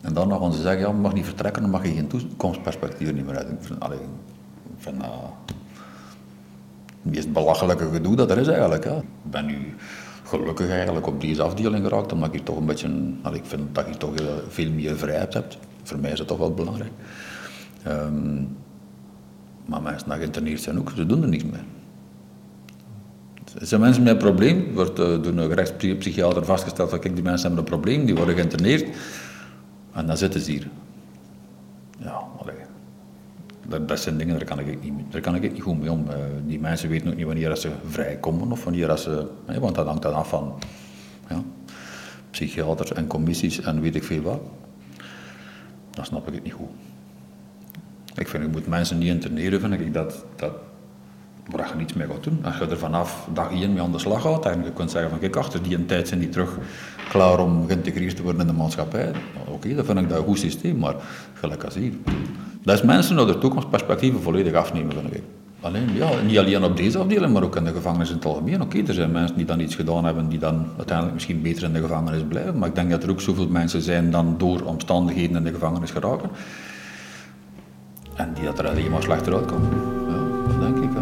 En 0.00 0.12
dan 0.14 0.30
gaan 0.30 0.52
ze 0.52 0.60
zeggen, 0.60 0.80
ja, 0.80 0.88
je 0.88 0.94
mag 0.94 1.14
niet 1.14 1.24
vertrekken, 1.24 1.62
dan 1.62 1.70
mag 1.70 1.86
je 1.86 1.92
geen 1.92 2.06
toekomstperspectieven 2.06 3.14
niet 3.14 3.26
meer 3.26 3.36
hebben. 3.36 3.58
Allee, 3.78 3.98
vind 4.76 5.00
dat 5.00 5.10
het 5.46 5.57
meest 7.10 7.32
belachelijke 7.32 7.88
gedoe 7.92 8.16
dat 8.16 8.30
er 8.30 8.38
is 8.38 8.48
eigenlijk. 8.48 8.84
Hè. 8.84 8.96
Ik 8.96 9.30
ben 9.30 9.46
nu 9.46 9.74
gelukkig 10.24 10.70
eigenlijk 10.70 11.06
op 11.06 11.20
deze 11.20 11.42
afdeling 11.42 11.84
geraakt, 11.84 12.12
omdat 12.12 12.34
ik 12.34 12.44
toch 12.44 12.56
een 12.56 12.66
beetje, 12.66 12.88
ik 13.32 13.44
vind 13.44 13.74
dat 13.74 13.86
je 13.88 13.96
toch 13.96 14.12
veel 14.48 14.70
meer 14.70 14.96
vrijheid 14.96 15.34
hebt. 15.34 15.58
Voor 15.82 15.98
mij 15.98 16.10
is 16.10 16.18
dat 16.18 16.26
toch 16.26 16.38
wel 16.38 16.54
belangrijk. 16.54 16.92
Ehm, 17.82 18.42
maar 19.66 19.82
mensen 19.82 20.08
die 20.08 20.18
geïnterneerd 20.18 20.60
zijn 20.60 20.78
ook, 20.78 20.92
ze 20.96 21.06
doen 21.06 21.22
er 21.22 21.28
niks 21.28 21.44
mee. 21.44 21.60
Zijn 23.60 23.80
mensen 23.80 24.02
met 24.02 24.12
een 24.12 24.18
probleem, 24.18 24.74
wordt 24.74 24.98
uh, 24.98 25.06
door 25.06 25.26
een 25.36 25.48
gerechtspsychiater 25.48 26.44
vastgesteld 26.44 26.90
dat 26.90 26.98
kijk, 26.98 27.14
die 27.14 27.24
mensen 27.24 27.46
hebben 27.46 27.64
een 27.64 27.70
probleem, 27.70 28.06
die 28.06 28.14
worden 28.14 28.34
geïnterneerd 28.34 28.96
en 29.92 30.06
dan 30.06 30.16
zitten 30.16 30.40
ze 30.40 30.50
hier. 30.50 30.68
Dat, 33.68 33.88
dat, 33.88 34.00
zijn 34.00 34.18
dingen, 34.18 34.38
daar 34.38 34.48
kan 34.48 34.58
ik 34.58 34.82
niet, 34.82 34.92
daar 35.10 35.20
kan 35.20 35.34
ik 35.34 35.52
niet 35.52 35.62
goed 35.62 35.80
mee 35.80 35.92
om. 35.92 36.04
Uh, 36.08 36.14
die 36.46 36.60
mensen 36.60 36.88
weten 36.88 37.08
ook 37.08 37.16
niet 37.16 37.26
wanneer 37.26 37.56
ze 37.56 37.70
vrijkomen 37.88 38.52
of 38.52 38.64
wanneer 38.64 38.96
ze... 38.96 39.26
Want 39.60 39.74
dat 39.74 39.86
hangt 39.86 40.02
dan 40.02 40.14
af 40.14 40.28
van 40.28 40.58
ja, 41.28 41.42
psychiaters 42.30 42.92
en 42.92 43.06
commissies 43.06 43.60
en 43.60 43.80
weet 43.80 43.94
ik 43.94 44.04
veel 44.04 44.22
wat. 44.22 44.40
Dan 45.90 46.04
snap 46.04 46.28
ik 46.28 46.34
het 46.34 46.44
niet 46.44 46.52
goed. 46.52 46.68
Ik 48.14 48.28
vind, 48.28 48.42
je 48.42 48.48
moet 48.48 48.66
mensen 48.66 48.98
niet 48.98 49.08
interneren, 49.08 49.60
vind 49.60 49.72
ik, 49.72 49.94
dat, 49.94 50.24
dat, 50.36 50.52
waar 51.50 51.68
je 51.68 51.74
niets 51.74 51.92
mee 51.92 52.06
gaat 52.06 52.24
doen. 52.24 52.44
Als 52.44 52.58
je 52.58 52.66
er 52.66 52.78
vanaf 52.78 53.28
dag 53.32 53.50
1 53.50 53.72
mee 53.72 53.82
aan 53.82 53.92
de 53.92 53.98
slag 53.98 54.22
gaat 54.22 54.46
en 54.46 54.64
je 54.64 54.72
kunt 54.72 54.90
zeggen 54.90 55.10
van 55.10 55.18
kijk, 55.18 55.36
achter 55.36 55.62
die 55.62 55.74
een 55.74 55.86
tijd 55.86 56.08
zijn 56.08 56.20
die 56.20 56.28
terug 56.28 56.58
klaar 57.08 57.40
om 57.40 57.66
geïntegreerd 57.66 58.16
te 58.16 58.22
worden 58.22 58.40
in 58.40 58.46
de 58.46 58.52
maatschappij. 58.52 59.08
Oké, 59.40 59.50
okay, 59.50 59.74
dan 59.74 59.84
vind 59.84 59.98
ik 59.98 60.08
dat 60.08 60.18
een 60.18 60.24
goed 60.24 60.38
systeem, 60.38 60.78
maar 60.78 60.94
gelijk 61.34 61.64
als 61.64 61.74
hier. 61.74 61.92
Dat 62.62 62.74
is 62.74 62.82
mensen 62.82 63.16
naar 63.16 63.26
de 63.26 63.38
toekomstperspectieven 63.38 64.22
volledig 64.22 64.52
afnemen, 64.52 64.92
vind 64.92 65.14
ik. 65.14 65.22
Alleen, 65.60 65.88
ja, 65.94 66.08
niet 66.26 66.38
alleen 66.38 66.64
op 66.64 66.76
deze 66.76 66.98
afdeling, 66.98 67.32
maar 67.32 67.42
ook 67.42 67.56
in 67.56 67.64
de 67.64 67.72
gevangenis 67.72 68.08
in 68.08 68.14
het 68.14 68.24
algemeen. 68.24 68.62
Oké, 68.62 68.82
er 68.86 68.94
zijn 68.94 69.10
mensen 69.10 69.36
die 69.36 69.46
dan 69.46 69.60
iets 69.60 69.74
gedaan 69.74 70.04
hebben, 70.04 70.28
die 70.28 70.38
dan 70.38 70.66
uiteindelijk 70.76 71.14
misschien 71.14 71.42
beter 71.42 71.62
in 71.62 71.72
de 71.72 71.80
gevangenis 71.80 72.22
blijven. 72.28 72.58
Maar 72.58 72.68
ik 72.68 72.74
denk 72.74 72.90
dat 72.90 73.02
er 73.02 73.10
ook 73.10 73.20
zoveel 73.20 73.48
mensen 73.48 73.80
zijn 73.80 74.10
dan 74.10 74.34
door 74.38 74.60
omstandigheden 74.60 75.36
in 75.36 75.44
de 75.44 75.52
gevangenis 75.52 75.90
geraken. 75.90 76.30
En 78.14 78.32
die 78.34 78.44
dat 78.44 78.58
er 78.58 78.68
alleen 78.68 78.90
maar 78.90 79.02
slechter 79.02 79.34
uitkomen. 79.34 79.68
Ja, 80.08 80.48
dat 80.48 80.60
denk 80.60 80.76
ik. 80.76 80.90
Hè. 80.94 81.00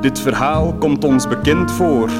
Dit 0.00 0.18
verhaal 0.18 0.74
komt 0.74 1.04
ons 1.04 1.28
bekend 1.28 1.72
voor. 1.72 2.10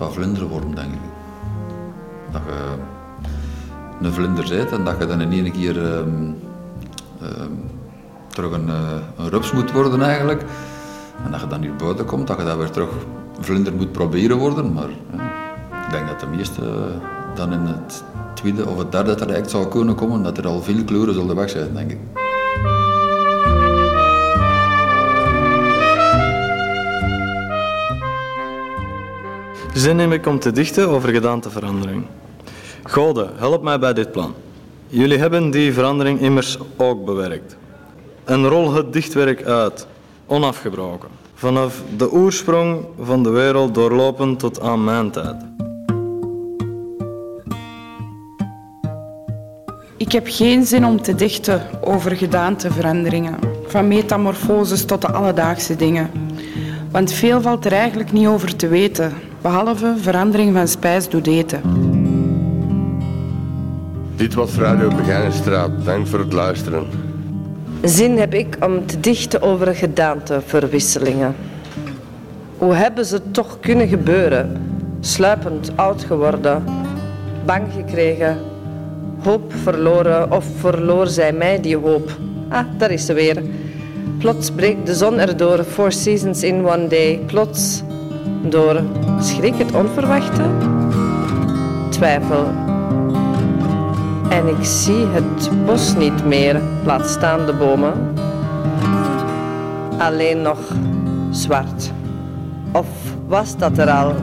Van 0.00 0.12
vlinderen 0.12 0.48
worden, 0.48 0.74
denk 0.74 0.92
ik. 0.92 1.00
Dat 2.32 2.42
je 2.46 2.74
een 4.06 4.12
vlinder 4.12 4.48
bent 4.48 4.72
en 4.72 4.84
dat 4.84 4.98
je 4.98 5.06
dan 5.06 5.20
in 5.20 5.32
één 5.32 5.52
keer 5.52 5.76
um, 5.76 6.36
um, 7.22 7.64
terug 8.28 8.52
een, 8.52 8.68
uh, 8.68 8.74
een 9.16 9.28
rups 9.28 9.52
moet 9.52 9.72
worden 9.72 10.02
eigenlijk. 10.02 10.44
En 11.24 11.30
dat 11.30 11.40
je 11.40 11.46
dan 11.46 11.60
hier 11.60 11.76
buiten 11.76 12.04
komt, 12.04 12.26
dat 12.26 12.38
je 12.38 12.44
dan 12.44 12.58
weer 12.58 12.70
terug 12.70 12.90
vlinder 13.40 13.74
moet 13.74 13.92
proberen 13.92 14.36
worden. 14.36 14.72
Maar 14.72 14.88
ik 15.86 15.90
denk 15.90 16.06
dat 16.08 16.20
de 16.20 16.26
meeste 16.26 16.62
uh, 16.62 16.74
dan 17.34 17.52
in 17.52 17.66
het 17.66 18.04
tweede 18.34 18.66
of 18.66 18.78
het 18.78 18.92
derde 18.92 19.14
traject 19.14 19.50
zou 19.50 19.68
kunnen 19.68 19.94
komen, 19.94 20.22
dat 20.22 20.38
er 20.38 20.46
al 20.46 20.62
veel 20.62 20.84
kleuren 20.84 21.14
zullen 21.14 21.36
weg 21.36 21.50
zijn, 21.50 21.74
denk 21.74 21.90
ik. 21.90 21.98
Zin 29.74 29.96
neem 29.96 30.12
ik 30.12 30.26
om 30.26 30.38
te 30.38 30.52
dichten 30.52 30.88
over 30.88 31.08
gedaanteverandering. 31.08 32.06
Gode, 32.82 33.30
help 33.36 33.62
mij 33.62 33.78
bij 33.78 33.92
dit 33.92 34.12
plan. 34.12 34.34
Jullie 34.86 35.18
hebben 35.18 35.50
die 35.50 35.72
verandering 35.72 36.20
immers 36.20 36.58
ook 36.76 37.04
bewerkt. 37.04 37.56
En 38.24 38.48
rol 38.48 38.72
het 38.72 38.92
dichtwerk 38.92 39.44
uit, 39.44 39.86
onafgebroken, 40.26 41.08
vanaf 41.34 41.82
de 41.96 42.10
oorsprong 42.10 42.86
van 43.00 43.22
de 43.22 43.30
wereld 43.30 43.74
doorlopen 43.74 44.36
tot 44.36 44.60
aan 44.60 44.84
mijn 44.84 45.10
tijd. 45.10 45.36
Ik 49.96 50.12
heb 50.12 50.26
geen 50.28 50.66
zin 50.66 50.84
om 50.84 51.02
te 51.02 51.14
dichten 51.14 51.62
over 51.80 52.16
gedaanteveranderingen, 52.16 53.38
van 53.66 53.88
metamorfoses 53.88 54.84
tot 54.84 55.00
de 55.00 55.12
alledaagse 55.12 55.76
dingen. 55.76 56.10
Want 56.90 57.12
veel 57.12 57.40
valt 57.40 57.64
er 57.64 57.72
eigenlijk 57.72 58.12
niet 58.12 58.26
over 58.26 58.56
te 58.56 58.68
weten, 58.68 59.12
behalve 59.40 59.94
verandering 60.00 60.54
van 60.54 60.68
spijs 60.68 61.08
doet 61.08 61.26
eten. 61.26 61.60
Dit 64.16 64.34
was 64.34 64.54
Radio 64.54 64.88
Begijnenstraat. 64.88 65.70
Dank 65.84 66.06
voor 66.06 66.18
het 66.18 66.32
luisteren. 66.32 66.86
Zin 67.82 68.18
heb 68.18 68.34
ik 68.34 68.56
om 68.60 68.86
te 68.86 69.00
dichten 69.00 69.42
over 69.42 69.74
gedaanteverwisselingen. 69.74 71.34
Hoe 72.58 72.74
hebben 72.74 73.04
ze 73.04 73.30
toch 73.30 73.60
kunnen 73.60 73.88
gebeuren? 73.88 74.62
Sluipend 75.00 75.70
oud 75.74 76.04
geworden, 76.04 76.64
bang 77.44 77.72
gekregen, 77.76 78.38
hoop 79.22 79.52
verloren 79.62 80.32
of 80.32 80.44
verloor 80.58 81.06
zij 81.06 81.32
mij 81.32 81.60
die 81.60 81.76
hoop? 81.76 82.10
Ah, 82.48 82.64
daar 82.78 82.90
is 82.90 83.06
ze 83.06 83.12
weer. 83.12 83.42
Plots 84.18 84.50
breekt 84.50 84.86
de 84.86 84.94
zon 84.94 85.18
erdoor, 85.18 85.64
four 85.64 85.92
seasons 85.92 86.42
in 86.42 86.66
one 86.66 86.86
day. 86.86 87.20
Plots 87.26 87.82
door 88.42 88.82
schrik 89.18 89.54
het 89.54 89.74
onverwachte, 89.74 90.42
twijfel. 91.88 92.46
En 94.28 94.48
ik 94.48 94.64
zie 94.64 95.06
het 95.06 95.50
bos 95.66 95.96
niet 95.96 96.24
meer, 96.24 96.60
laat 96.84 97.06
staan 97.06 97.46
de 97.46 97.52
bomen. 97.52 98.14
Alleen 99.98 100.42
nog 100.42 100.58
zwart. 101.30 101.92
Of 102.72 102.86
was 103.26 103.56
dat 103.56 103.78
er 103.78 103.90
al? 103.90 104.14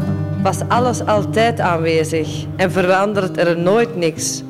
Was 0.44 0.60
alles 0.68 1.06
altijd 1.06 1.60
aanwezig 1.60 2.46
en 2.56 2.72
verandert 2.72 3.38
er 3.38 3.58
nooit 3.58 3.96
niks, 3.96 4.44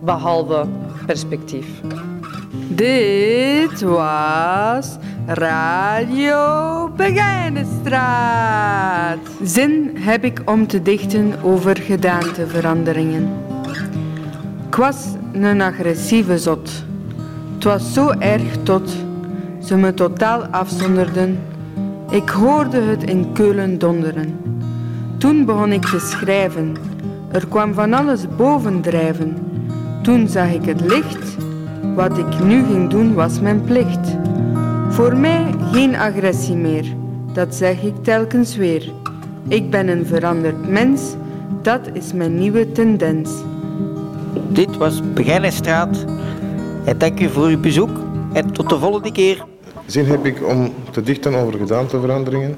behalve 0.00 0.64
perspectief? 1.06 1.66
Dit 2.68 3.80
was 3.80 4.96
Radio 5.26 6.90
Begijnenstraat. 6.96 9.18
Zin 9.42 9.90
heb 9.94 10.24
ik 10.24 10.42
om 10.44 10.66
te 10.66 10.82
dichten 10.82 11.32
over 11.42 11.76
gedaanteveranderingen. 11.76 13.28
Ik 14.66 14.74
was 14.74 15.06
een 15.32 15.60
agressieve 15.60 16.38
zot. 16.38 16.84
Het 17.54 17.64
was 17.64 17.92
zo 17.92 18.10
erg 18.18 18.56
tot 18.62 18.96
ze 19.62 19.76
me 19.76 19.94
totaal 19.94 20.44
afzonderden. 20.44 21.38
Ik 22.10 22.28
hoorde 22.28 22.80
het 22.80 23.02
in 23.02 23.32
Keulen 23.32 23.78
donderen. 23.78 24.38
Toen 25.18 25.44
begon 25.44 25.72
ik 25.72 25.84
te 25.84 25.98
schrijven. 25.98 26.76
Er 27.32 27.46
kwam 27.46 27.74
van 27.74 27.92
alles 27.92 28.26
bovendrijven. 28.36 29.36
Toen 30.02 30.28
zag 30.28 30.52
ik 30.52 30.64
het 30.64 30.80
licht 30.80 31.36
wat 31.94 32.18
ik 32.18 32.44
nu 32.44 32.64
ging 32.64 32.90
doen 32.90 33.14
was 33.14 33.40
mijn 33.40 33.64
plicht. 33.64 34.16
Voor 34.94 35.16
mij 35.16 35.54
geen 35.72 35.96
agressie 35.96 36.56
meer, 36.56 36.84
dat 37.32 37.54
zeg 37.54 37.82
ik 37.82 37.94
telkens 38.02 38.56
weer. 38.56 38.92
Ik 39.48 39.70
ben 39.70 39.88
een 39.88 40.06
veranderd 40.06 40.68
mens, 40.68 41.02
dat 41.62 41.80
is 41.92 42.12
mijn 42.12 42.38
nieuwe 42.38 42.72
tendens. 42.72 43.30
Dit 44.48 44.76
was 44.76 45.12
Begijnenstraat. 45.14 46.04
En 46.84 46.98
dank 46.98 47.20
u 47.20 47.28
voor 47.28 47.46
uw 47.46 47.60
bezoek 47.60 47.90
en 48.32 48.52
tot 48.52 48.68
de 48.68 48.78
volgende 48.78 49.12
keer. 49.12 49.44
Zin 49.86 50.04
heb 50.06 50.26
ik 50.26 50.46
om 50.48 50.72
te 50.90 51.02
dichten 51.02 51.34
over 51.34 51.58
gedaanteveranderingen. 51.58 52.56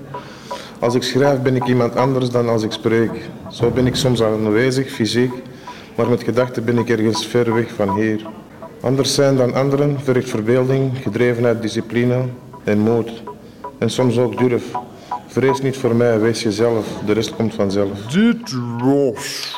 Als 0.79 0.95
ik 0.95 1.03
schrijf 1.03 1.43
ben 1.43 1.57
ik 1.57 1.67
iemand 1.67 1.97
anders 1.97 2.31
dan 2.31 2.49
als 2.49 2.63
ik 2.63 2.73
spreek. 2.73 3.31
Zo 3.51 3.71
ben 3.71 3.87
ik 3.87 3.95
soms 3.95 4.23
aanwezig, 4.23 4.91
fysiek, 4.91 5.33
maar 5.95 6.09
met 6.09 6.23
gedachten 6.23 6.65
ben 6.65 6.79
ik 6.79 6.89
ergens 6.89 7.27
ver 7.27 7.55
weg 7.55 7.75
van 7.75 7.95
hier. 7.99 8.27
Anders 8.81 9.15
zijn 9.15 9.37
dan 9.37 9.55
anderen 9.55 10.01
vergt 10.01 10.31
verbeelding, 10.31 10.93
gedrevenheid, 11.03 11.63
discipline 11.63 12.25
en 12.65 12.79
moed. 12.79 13.23
En 13.79 13.91
soms 13.91 14.19
ook 14.19 14.39
durf. 14.39 14.65
Vrees 15.27 15.61
niet 15.61 15.77
voor 15.77 15.95
mij, 15.95 16.21
wees 16.21 16.43
jezelf, 16.43 16.87
de 17.07 17.13
rest 17.13 17.37
komt 17.37 17.55
vanzelf. 17.55 18.01
Dit 18.07 18.55
was 18.79 19.55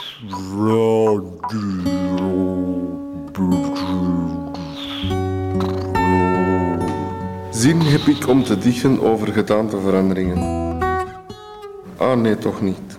Zin 7.51 7.81
heb 7.81 8.01
ik 8.01 8.29
om 8.29 8.45
te 8.45 8.59
dichten 8.59 9.03
over 9.03 9.29
gedaanteveranderingen. 9.33 10.39
Ah 11.97 12.21
nee, 12.21 12.39
toch 12.39 12.61
niet. 12.61 12.99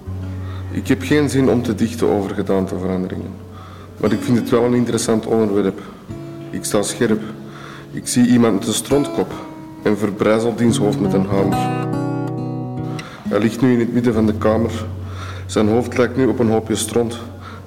Ik 0.72 0.88
heb 0.88 1.02
geen 1.02 1.30
zin 1.30 1.50
om 1.50 1.64
te 1.64 1.76
dichten 1.76 2.10
over 2.10 2.36
gedaanteveranderingen. 2.36 3.34
Maar 3.98 4.12
ik 4.12 4.22
vind 4.22 4.38
het 4.38 4.50
wel 4.50 4.64
een 4.64 4.74
interessant 4.74 5.26
onderwerp. 5.26 5.82
Ik 6.52 6.64
sta 6.64 6.82
scherp. 6.82 7.22
Ik 7.92 8.08
zie 8.08 8.28
iemand 8.28 8.60
met 8.60 8.68
een 8.68 8.74
strontkop 8.74 9.34
en 9.84 9.98
verbrijzel 9.98 10.56
diens 10.56 10.78
hoofd 10.78 11.00
met 11.00 11.14
een 11.14 11.26
hamer. 11.26 11.58
Hij 13.30 13.40
ligt 13.40 13.62
nu 13.62 13.74
in 13.74 13.80
het 13.80 13.94
midden 13.94 14.14
van 14.14 14.26
de 14.26 14.34
kamer. 14.34 14.72
Zijn 15.46 15.68
hoofd 15.68 15.98
lijkt 15.98 16.18
nu 16.18 16.26
op 16.26 16.40
een 16.40 16.50
hoopje 16.50 16.76
stront. 16.76 17.18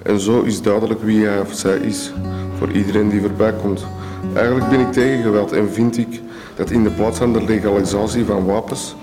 En 0.03 0.21
zo 0.21 0.43
is 0.43 0.63
duidelijk 0.63 1.03
wie 1.03 1.27
hij 1.27 1.41
of 1.41 1.53
zij 1.53 1.77
is, 1.77 2.13
voor 2.59 2.71
iedereen 2.71 3.09
die 3.09 3.21
voorbij 3.21 3.53
komt. 3.53 3.87
Eigenlijk 4.35 4.69
ben 4.69 4.81
ik 4.81 4.93
tegen 4.93 5.23
geweld 5.23 5.53
en 5.53 5.73
vind 5.73 5.99
ik 5.99 6.21
dat 6.57 6.71
in 6.71 6.83
de 6.83 6.91
plaats 6.91 7.19
van 7.19 7.33
de 7.33 7.45
legalisatie 7.45 8.25
van 8.25 8.45
wapens, 8.45 8.95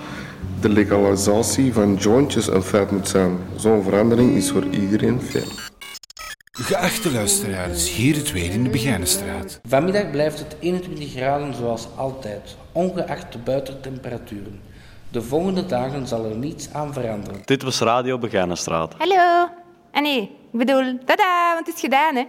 de 0.62 0.70
legalisatie 0.70 1.74
van 1.74 1.96
jointjes 1.96 2.48
een 2.48 2.64
feit 2.64 2.92
moet 2.92 3.08
zijn. 3.08 3.38
Zo'n 3.56 3.84
verandering 3.84 4.36
is 4.36 4.52
voor 4.52 4.66
iedereen 4.72 5.22
fijn. 5.22 5.79
Geachte 6.62 7.12
luisteraars, 7.12 7.96
hier 7.96 8.16
het 8.16 8.32
weer 8.32 8.52
in 8.52 8.64
de 8.64 8.70
Begijnenstraat. 8.70 9.60
Vanmiddag 9.68 10.12
blijft 10.12 10.40
het 10.40 10.56
21 10.60 11.12
graden 11.12 11.54
zoals 11.54 11.88
altijd, 11.96 12.58
ongeacht 12.72 13.32
de 13.32 13.38
buitentemperaturen. 13.38 14.62
De 15.12 15.22
volgende 15.22 15.66
dagen 15.66 16.08
zal 16.08 16.26
er 16.26 16.36
niets 16.36 16.74
aan 16.74 16.94
veranderen. 16.94 17.42
Dit 17.46 17.64
was 17.64 17.80
Radio 17.80 18.18
Begijnenstraat. 18.18 18.94
Hallo. 18.98 19.48
Ah 19.92 20.02
nee, 20.02 20.22
ik 20.22 20.60
bedoel, 20.60 20.98
tada, 21.06 21.54
want 21.54 21.66
het 21.68 21.76
is 21.76 21.82
gedaan 21.82 22.16
hè. 22.16 22.26